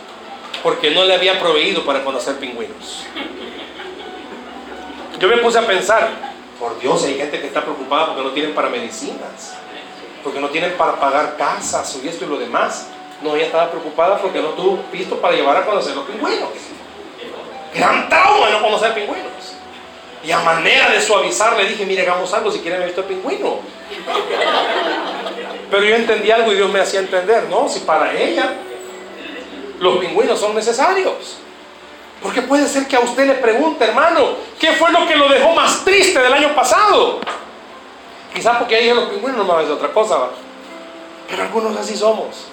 porque 0.63 0.91
no 0.91 1.03
le 1.03 1.13
había 1.13 1.39
proveído 1.39 1.86
para 1.86 2.03
conocer 2.03 2.38
pingüinos. 2.38 3.05
Yo 5.20 5.28
me 5.28 5.38
puse 5.38 5.59
a 5.59 5.68
pensar, 5.68 6.09
por 6.59 6.80
Dios, 6.80 7.03
hay 7.03 7.15
gente 7.15 7.39
que 7.39 7.47
está 7.47 7.61
preocupada 7.61 8.07
porque 8.07 8.24
no 8.24 8.32
tienen 8.32 8.55
para 8.55 8.70
medicinas, 8.70 9.55
porque 10.24 10.39
no 10.39 10.49
tienen 10.49 10.74
para 10.74 10.99
pagar 10.99 11.38
casas 11.38 11.99
y 12.03 12.07
esto 12.07 12.26
y 12.26 12.28
lo 12.28 12.38
demás. 12.38 12.88
No, 13.22 13.36
ella 13.36 13.45
estaba 13.45 13.70
preocupada 13.70 14.20
porque 14.20 14.39
no 14.39 14.49
tuvo 14.49 14.80
visto 14.91 15.20
para 15.20 15.36
llevar 15.36 15.57
a 15.57 15.65
conocer 15.65 15.95
los 15.95 16.05
pingüinos. 16.05 16.49
Gran 17.74 18.09
trauma 18.09 18.47
de 18.47 18.53
no 18.53 18.61
conocer 18.61 18.93
pingüinos. 18.93 19.37
Y 20.28 20.32
a 20.34 20.40
manera 20.40 20.90
de 20.90 21.00
suavizar 21.00 21.56
le 21.56 21.70
dije, 21.70 21.86
mire, 21.86 22.02
hagamos 22.02 22.34
algo 22.34 22.52
si 22.52 22.60
quieren 22.60 22.80
ver 22.80 22.90
visto 22.90 23.00
el 23.00 23.08
pingüino. 23.08 23.60
Pero 25.72 25.84
yo 25.86 25.96
entendí 25.96 26.30
algo 26.32 26.52
y 26.52 26.56
Dios 26.56 26.70
me 26.70 26.82
hacía 26.82 27.00
entender, 27.00 27.46
¿no? 27.50 27.70
Si 27.70 27.80
para 27.80 28.14
ella 28.14 28.56
los 29.80 30.00
pingüinos 30.00 30.38
son 30.38 30.54
necesarios. 30.54 31.38
Porque 32.22 32.42
puede 32.42 32.68
ser 32.68 32.88
que 32.88 32.98
a 32.98 33.00
usted 33.00 33.26
le 33.26 33.36
pregunte, 33.36 33.86
hermano, 33.86 34.32
¿qué 34.60 34.74
fue 34.74 34.92
lo 34.92 35.08
que 35.08 35.16
lo 35.16 35.30
dejó 35.30 35.54
más 35.54 35.86
triste 35.86 36.20
del 36.20 36.34
año 36.34 36.54
pasado? 36.54 37.22
Quizás 38.34 38.58
porque 38.58 38.76
ahí 38.76 38.94
los 38.94 39.08
pingüinos 39.08 39.48
no 39.48 39.56
me 39.56 39.64
de 39.64 39.72
otra 39.72 39.94
cosa, 39.94 40.18
¿va? 40.18 40.32
pero 41.30 41.44
algunos 41.44 41.78
así 41.78 41.96
somos. 41.96 42.48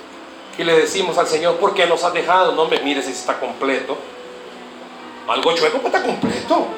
Y 0.56 0.62
le 0.62 0.76
decimos 0.76 1.18
al 1.18 1.26
Señor, 1.26 1.56
¿por 1.56 1.74
qué 1.74 1.86
nos 1.86 2.04
has 2.04 2.14
dejado? 2.14 2.52
No 2.52 2.66
me 2.66 2.78
mires 2.78 3.06
si 3.06 3.10
está 3.10 3.40
completo. 3.40 3.98
Algo 5.26 5.52
chueco, 5.56 5.78
pues 5.78 5.92
está 5.92 6.06
completo. 6.06 6.68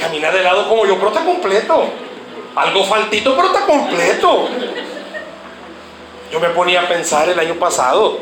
Camina 0.00 0.30
de 0.30 0.42
lado 0.42 0.68
como 0.68 0.86
yo, 0.86 0.96
pero 0.96 1.08
está 1.08 1.24
completo. 1.24 1.84
Algo 2.56 2.84
faltito, 2.84 3.36
pero 3.36 3.48
está 3.48 3.66
completo. 3.66 4.48
Yo 6.32 6.40
me 6.40 6.48
ponía 6.50 6.82
a 6.82 6.88
pensar 6.88 7.28
el 7.28 7.38
año 7.38 7.54
pasado. 7.56 8.18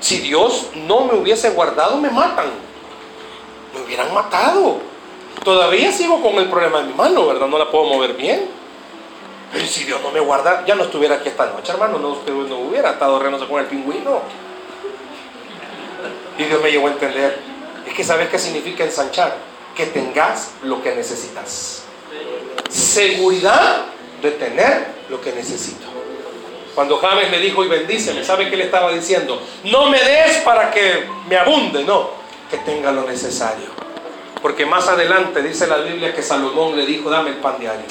Si 0.00 0.18
Dios 0.18 0.70
no 0.74 1.00
me 1.00 1.14
hubiese 1.14 1.50
guardado, 1.50 1.96
me 1.98 2.10
matan. 2.10 2.46
Me 3.74 3.82
hubieran 3.82 4.12
matado. 4.14 4.78
Todavía 5.44 5.92
sigo 5.92 6.22
con 6.22 6.34
el 6.36 6.48
problema 6.48 6.78
de 6.78 6.84
mi 6.84 6.94
mano, 6.94 7.26
¿verdad? 7.26 7.46
No 7.46 7.58
la 7.58 7.70
puedo 7.70 7.84
mover 7.84 8.14
bien. 8.14 8.48
Pero 9.52 9.66
si 9.66 9.84
Dios 9.84 10.00
no 10.02 10.10
me 10.10 10.20
guarda, 10.20 10.64
ya 10.66 10.74
no 10.74 10.84
estuviera 10.84 11.16
aquí 11.16 11.28
esta 11.28 11.46
noche, 11.46 11.72
hermano. 11.72 11.98
No, 11.98 12.16
no 12.26 12.58
hubiera 12.58 12.92
estado 12.92 13.18
renos 13.18 13.42
con 13.44 13.60
el 13.60 13.66
pingüino. 13.66 14.22
Y 16.38 16.44
Dios 16.44 16.62
me 16.62 16.70
llevó 16.70 16.88
a 16.88 16.90
entender 16.90 17.53
es 17.86 17.94
que 17.94 18.04
sabes 18.04 18.28
qué 18.28 18.38
significa 18.38 18.84
ensanchar. 18.84 19.36
Que 19.74 19.86
tengas 19.86 20.52
lo 20.62 20.82
que 20.82 20.94
necesitas. 20.94 21.82
Seguridad 22.70 23.86
de 24.22 24.30
tener 24.32 24.86
lo 25.08 25.20
que 25.20 25.32
necesito. 25.32 25.86
Cuando 26.74 26.98
James 26.98 27.30
le 27.30 27.38
dijo 27.38 27.64
y 27.64 27.68
bendíceme, 27.68 28.24
¿sabe 28.24 28.50
qué 28.50 28.56
le 28.56 28.64
estaba 28.64 28.92
diciendo? 28.92 29.40
No 29.64 29.88
me 29.88 30.02
des 30.02 30.38
para 30.38 30.70
que 30.70 31.04
me 31.28 31.36
abunde, 31.36 31.84
no, 31.84 32.10
que 32.50 32.56
tenga 32.58 32.90
lo 32.90 33.04
necesario. 33.04 33.66
Porque 34.42 34.66
más 34.66 34.88
adelante 34.88 35.42
dice 35.42 35.66
la 35.66 35.78
Biblia 35.78 36.14
que 36.14 36.22
Salomón 36.22 36.76
le 36.76 36.84
dijo, 36.84 37.10
dame 37.10 37.30
el 37.30 37.36
pan 37.36 37.56
diario. 37.58 37.86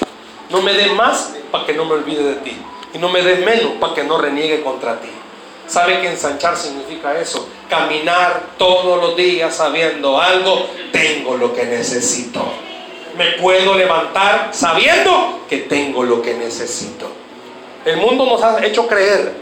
No 0.50 0.62
me 0.62 0.74
des 0.74 0.92
más 0.94 1.34
para 1.52 1.66
que 1.66 1.74
no 1.74 1.86
me 1.86 1.94
olvide 1.94 2.24
de 2.24 2.36
ti. 2.36 2.58
Y 2.94 2.98
no 2.98 3.10
me 3.10 3.24
des 3.24 3.44
menos 3.46 3.74
para 3.80 3.94
que 3.94 4.04
no 4.04 4.18
reniegue 4.18 4.62
contra 4.62 5.00
ti. 5.00 5.10
¿Sabe 5.68 6.02
que 6.02 6.10
ensanchar 6.10 6.56
significa 6.58 7.18
eso? 7.20 7.48
Caminar 7.70 8.42
todos 8.58 9.02
los 9.02 9.16
días 9.16 9.56
sabiendo 9.56 10.20
algo, 10.20 10.68
tengo 10.92 11.38
lo 11.38 11.54
que 11.54 11.66
necesito. 11.66 12.44
Me 13.18 13.34
puedo 13.34 13.76
levantar 13.76 14.50
sabiendo 14.52 15.46
que 15.50 15.60
tengo 15.60 16.04
lo 16.04 16.22
que 16.22 16.34
necesito. 16.34 17.08
El 17.86 17.98
mundo 17.98 18.26
nos 18.26 18.42
ha 18.42 18.64
hecho 18.66 18.88
creer 18.88 19.34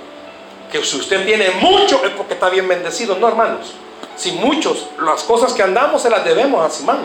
que 0.72 0.84
si 0.84 0.98
usted 0.98 1.26
tiene 1.26 1.52
mucho 1.52 2.04
es 2.06 2.12
porque 2.12 2.34
está 2.34 2.50
bien 2.50 2.68
bendecido. 2.68 3.18
No, 3.18 3.28
hermanos. 3.28 3.74
Si 4.16 4.34
muchos, 4.34 4.88
las 5.00 5.24
cosas 5.24 5.54
que 5.54 5.64
andamos 5.64 6.02
se 6.02 6.10
las 6.10 6.24
debemos 6.24 6.66
a 6.66 6.70
Simán. 6.70 7.00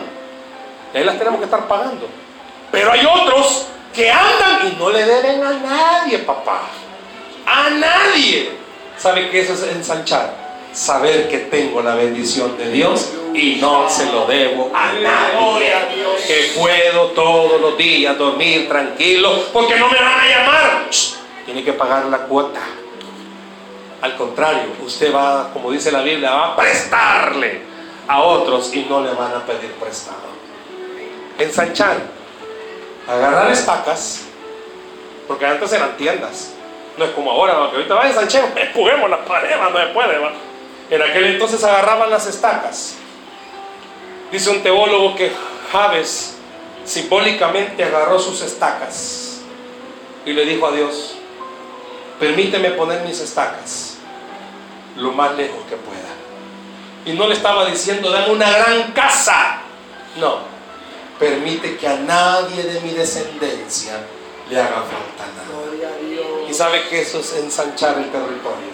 Y 0.93 0.97
ahí 0.97 1.03
las 1.03 1.17
tenemos 1.17 1.39
que 1.39 1.45
estar 1.45 1.67
pagando. 1.67 2.07
Pero 2.71 2.91
hay 2.91 3.05
otros 3.05 3.65
que 3.93 4.11
andan 4.11 4.67
y 4.71 4.75
no 4.77 4.89
le 4.89 5.05
deben 5.05 5.43
a 5.43 5.53
nadie, 5.53 6.19
papá. 6.19 6.61
A 7.45 7.69
nadie. 7.69 8.66
¿Sabe 8.97 9.29
qué 9.29 9.41
eso 9.41 9.53
es 9.53 9.63
ensanchar? 9.63 10.47
Saber 10.73 11.29
que 11.29 11.37
tengo 11.39 11.81
la 11.81 11.95
bendición 11.95 12.57
de 12.57 12.71
Dios 12.71 13.11
y 13.33 13.55
no 13.55 13.89
se 13.89 14.11
lo 14.11 14.25
debo 14.25 14.71
a 14.73 14.93
nadie. 14.93 15.73
Que 16.25 16.51
puedo 16.57 17.11
todos 17.11 17.61
los 17.61 17.77
días 17.77 18.17
dormir 18.17 18.67
tranquilo 18.67 19.45
porque 19.53 19.75
no 19.77 19.87
me 19.89 19.97
van 19.97 20.19
a 20.19 20.27
llamar. 20.27 20.89
Tiene 21.45 21.63
que 21.63 21.73
pagar 21.73 22.05
la 22.05 22.19
cuota. 22.19 22.61
Al 24.01 24.15
contrario, 24.15 24.73
usted 24.83 25.13
va, 25.13 25.51
como 25.53 25.71
dice 25.71 25.91
la 25.91 26.01
Biblia, 26.01 26.31
va 26.31 26.53
a 26.53 26.55
prestarle 26.55 27.61
a 28.07 28.21
otros 28.21 28.73
y 28.73 28.83
no 28.83 29.01
le 29.01 29.11
van 29.13 29.33
a 29.33 29.45
pedir 29.45 29.71
prestado. 29.73 30.27
Ensanchar, 31.39 31.97
agarrar 33.07 33.51
estacas, 33.51 34.23
porque 35.27 35.45
antes 35.45 35.71
eran 35.71 35.97
tiendas 35.97 36.56
no 36.97 37.05
es 37.05 37.11
como 37.11 37.31
ahora, 37.31 37.53
que 37.69 37.77
ahorita 37.77 37.93
vaya 37.93 38.13
Sancheo, 38.13 38.51
empujemos 38.55 39.09
las 39.09 39.19
paredes, 39.19 39.57
no 39.59 39.79
se 39.79 39.87
puede. 39.87 40.17
¿va? 40.17 40.31
En 40.89 41.01
aquel 41.01 41.25
entonces 41.25 41.63
agarraban 41.63 42.09
las 42.09 42.25
estacas. 42.27 42.95
Dice 44.31 44.49
un 44.49 44.61
teólogo 44.61 45.15
que 45.15 45.31
Javes 45.71 46.37
simbólicamente 46.83 47.83
agarró 47.83 48.19
sus 48.19 48.41
estacas 48.41 49.41
y 50.25 50.33
le 50.33 50.45
dijo 50.45 50.67
a 50.67 50.71
Dios, 50.71 51.15
permíteme 52.19 52.71
poner 52.71 53.01
mis 53.03 53.19
estacas 53.19 53.97
lo 54.95 55.11
más 55.11 55.35
lejos 55.35 55.59
que 55.69 55.75
pueda. 55.75 55.97
Y 57.05 57.13
no 57.13 57.27
le 57.27 57.35
estaba 57.35 57.65
diciendo, 57.65 58.09
dame 58.09 58.31
una 58.31 58.49
gran 58.49 58.91
casa. 58.91 59.61
No, 60.17 60.39
permite 61.19 61.77
que 61.77 61.87
a 61.87 61.97
nadie 61.97 62.63
de 62.63 62.81
mi 62.81 62.91
descendencia 62.91 63.99
le 64.49 64.59
haga 64.59 64.83
falta 64.83 65.25
nada. 65.35 65.47
Y 66.49 66.53
sabe 66.53 66.87
que 66.89 67.01
eso 67.01 67.19
es 67.19 67.33
ensanchar 67.33 67.97
el 67.97 68.09
territorio. 68.09 68.67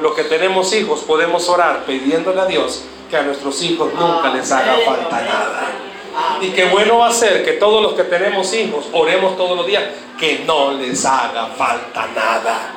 Lo 0.00 0.14
que 0.14 0.24
tenemos 0.24 0.72
hijos 0.72 1.00
podemos 1.00 1.48
orar 1.48 1.84
pidiéndole 1.84 2.40
a 2.40 2.46
Dios 2.46 2.82
que 3.08 3.16
a 3.16 3.22
nuestros 3.22 3.62
hijos 3.62 3.92
nunca 3.94 4.32
les 4.34 4.50
haga 4.50 4.76
falta 4.84 5.20
nada. 5.20 5.68
Y 6.40 6.50
qué 6.50 6.64
bueno 6.66 6.98
va 6.98 7.08
a 7.08 7.12
ser 7.12 7.44
que 7.44 7.52
todos 7.52 7.82
los 7.82 7.92
que 7.92 8.04
tenemos 8.04 8.52
hijos 8.54 8.86
oremos 8.92 9.36
todos 9.36 9.56
los 9.56 9.66
días 9.66 9.84
que 10.18 10.40
no 10.46 10.72
les 10.72 11.04
haga 11.04 11.46
falta 11.56 12.06
nada. 12.14 12.70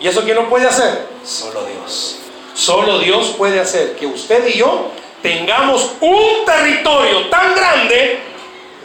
¿Y 0.00 0.06
eso 0.06 0.22
quién 0.22 0.36
lo 0.36 0.48
puede 0.48 0.66
hacer? 0.66 1.06
Solo 1.24 1.64
Dios. 1.64 2.18
Solo 2.54 2.98
Dios 2.98 3.34
puede 3.36 3.60
hacer 3.60 3.96
que 3.96 4.06
usted 4.06 4.46
y 4.48 4.58
yo 4.58 4.90
tengamos 5.22 5.92
un 6.00 6.44
territorio 6.44 7.28
tan 7.28 7.54
grande. 7.54 8.20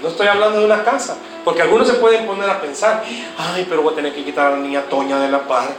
No 0.02 0.10
estoy 0.10 0.28
hablando 0.28 0.60
de 0.60 0.66
una 0.66 0.84
casa, 0.84 1.18
porque 1.44 1.62
algunos 1.62 1.88
se 1.88 1.96
pueden 1.96 2.26
poner 2.26 2.50
a 2.50 2.62
pensar, 2.62 3.04
ay, 3.38 3.66
pero 3.68 3.82
voy 3.82 3.94
a 3.94 3.96
tener 3.96 4.14
que 4.14 4.24
quitar 4.24 4.48
a 4.48 4.50
la 4.52 4.58
niña 4.58 4.84
Toña 4.84 5.20
de 5.20 5.30
la 5.30 5.40
par. 5.48 5.70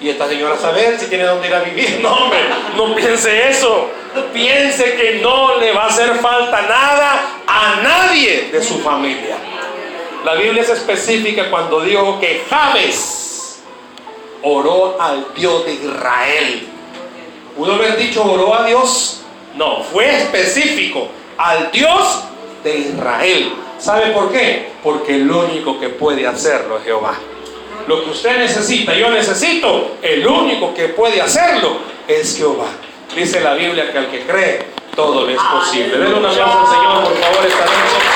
Y 0.00 0.08
esta 0.08 0.28
señora 0.28 0.56
saber 0.56 0.98
si 0.98 1.06
tiene 1.06 1.24
dónde 1.24 1.48
ir 1.48 1.54
a 1.54 1.60
vivir. 1.60 2.00
No, 2.02 2.14
hombre, 2.14 2.40
no 2.76 2.94
piense 2.94 3.48
eso. 3.48 3.90
Piense 4.32 4.94
que 4.94 5.20
no 5.22 5.56
le 5.58 5.72
va 5.72 5.84
a 5.84 5.86
hacer 5.86 6.14
falta 6.16 6.62
nada 6.62 7.20
a 7.46 7.80
nadie 7.82 8.48
de 8.50 8.62
su 8.62 8.78
familia. 8.78 9.36
La 10.24 10.34
Biblia 10.34 10.62
es 10.62 10.70
específica 10.70 11.50
cuando 11.50 11.80
dijo 11.80 12.18
que 12.18 12.44
James 12.48 13.60
oró 14.42 15.00
al 15.00 15.26
Dios 15.34 15.64
de 15.64 15.74
Israel. 15.74 16.68
¿Pudo 17.56 17.74
haber 17.74 17.96
dicho 17.96 18.24
oró 18.24 18.54
a 18.54 18.66
Dios? 18.66 19.22
No, 19.56 19.82
fue 19.82 20.08
específico 20.16 21.08
al 21.36 21.70
Dios 21.70 22.24
de 22.64 22.78
Israel 22.78 23.52
¿Sabe 23.78 24.10
por 24.10 24.32
qué? 24.32 24.72
Porque 24.82 25.16
el 25.16 25.30
único 25.30 25.78
que 25.78 25.88
puede 25.88 26.26
hacerlo 26.26 26.78
es 26.78 26.84
Jehová. 26.84 27.14
Lo 27.86 28.04
que 28.04 28.10
usted 28.10 28.38
necesita, 28.38 28.94
yo 28.94 29.10
necesito, 29.10 29.96
el 30.02 30.26
único 30.26 30.74
que 30.74 30.88
puede 30.88 31.22
hacerlo 31.22 31.78
es 32.06 32.36
Jehová. 32.36 32.68
Dice 33.14 33.40
la 33.40 33.54
Biblia 33.54 33.90
que 33.90 33.98
al 33.98 34.10
que 34.10 34.20
cree, 34.26 34.66
todo 34.94 35.26
le 35.26 35.34
es 35.34 35.40
posible. 35.40 35.96
Denle 35.96 36.14
un 36.14 36.26
aplauso 36.26 36.58
al 36.58 36.66
Señor, 36.66 37.04
por 37.04 37.16
favor, 37.16 37.46
esta. 37.46 38.07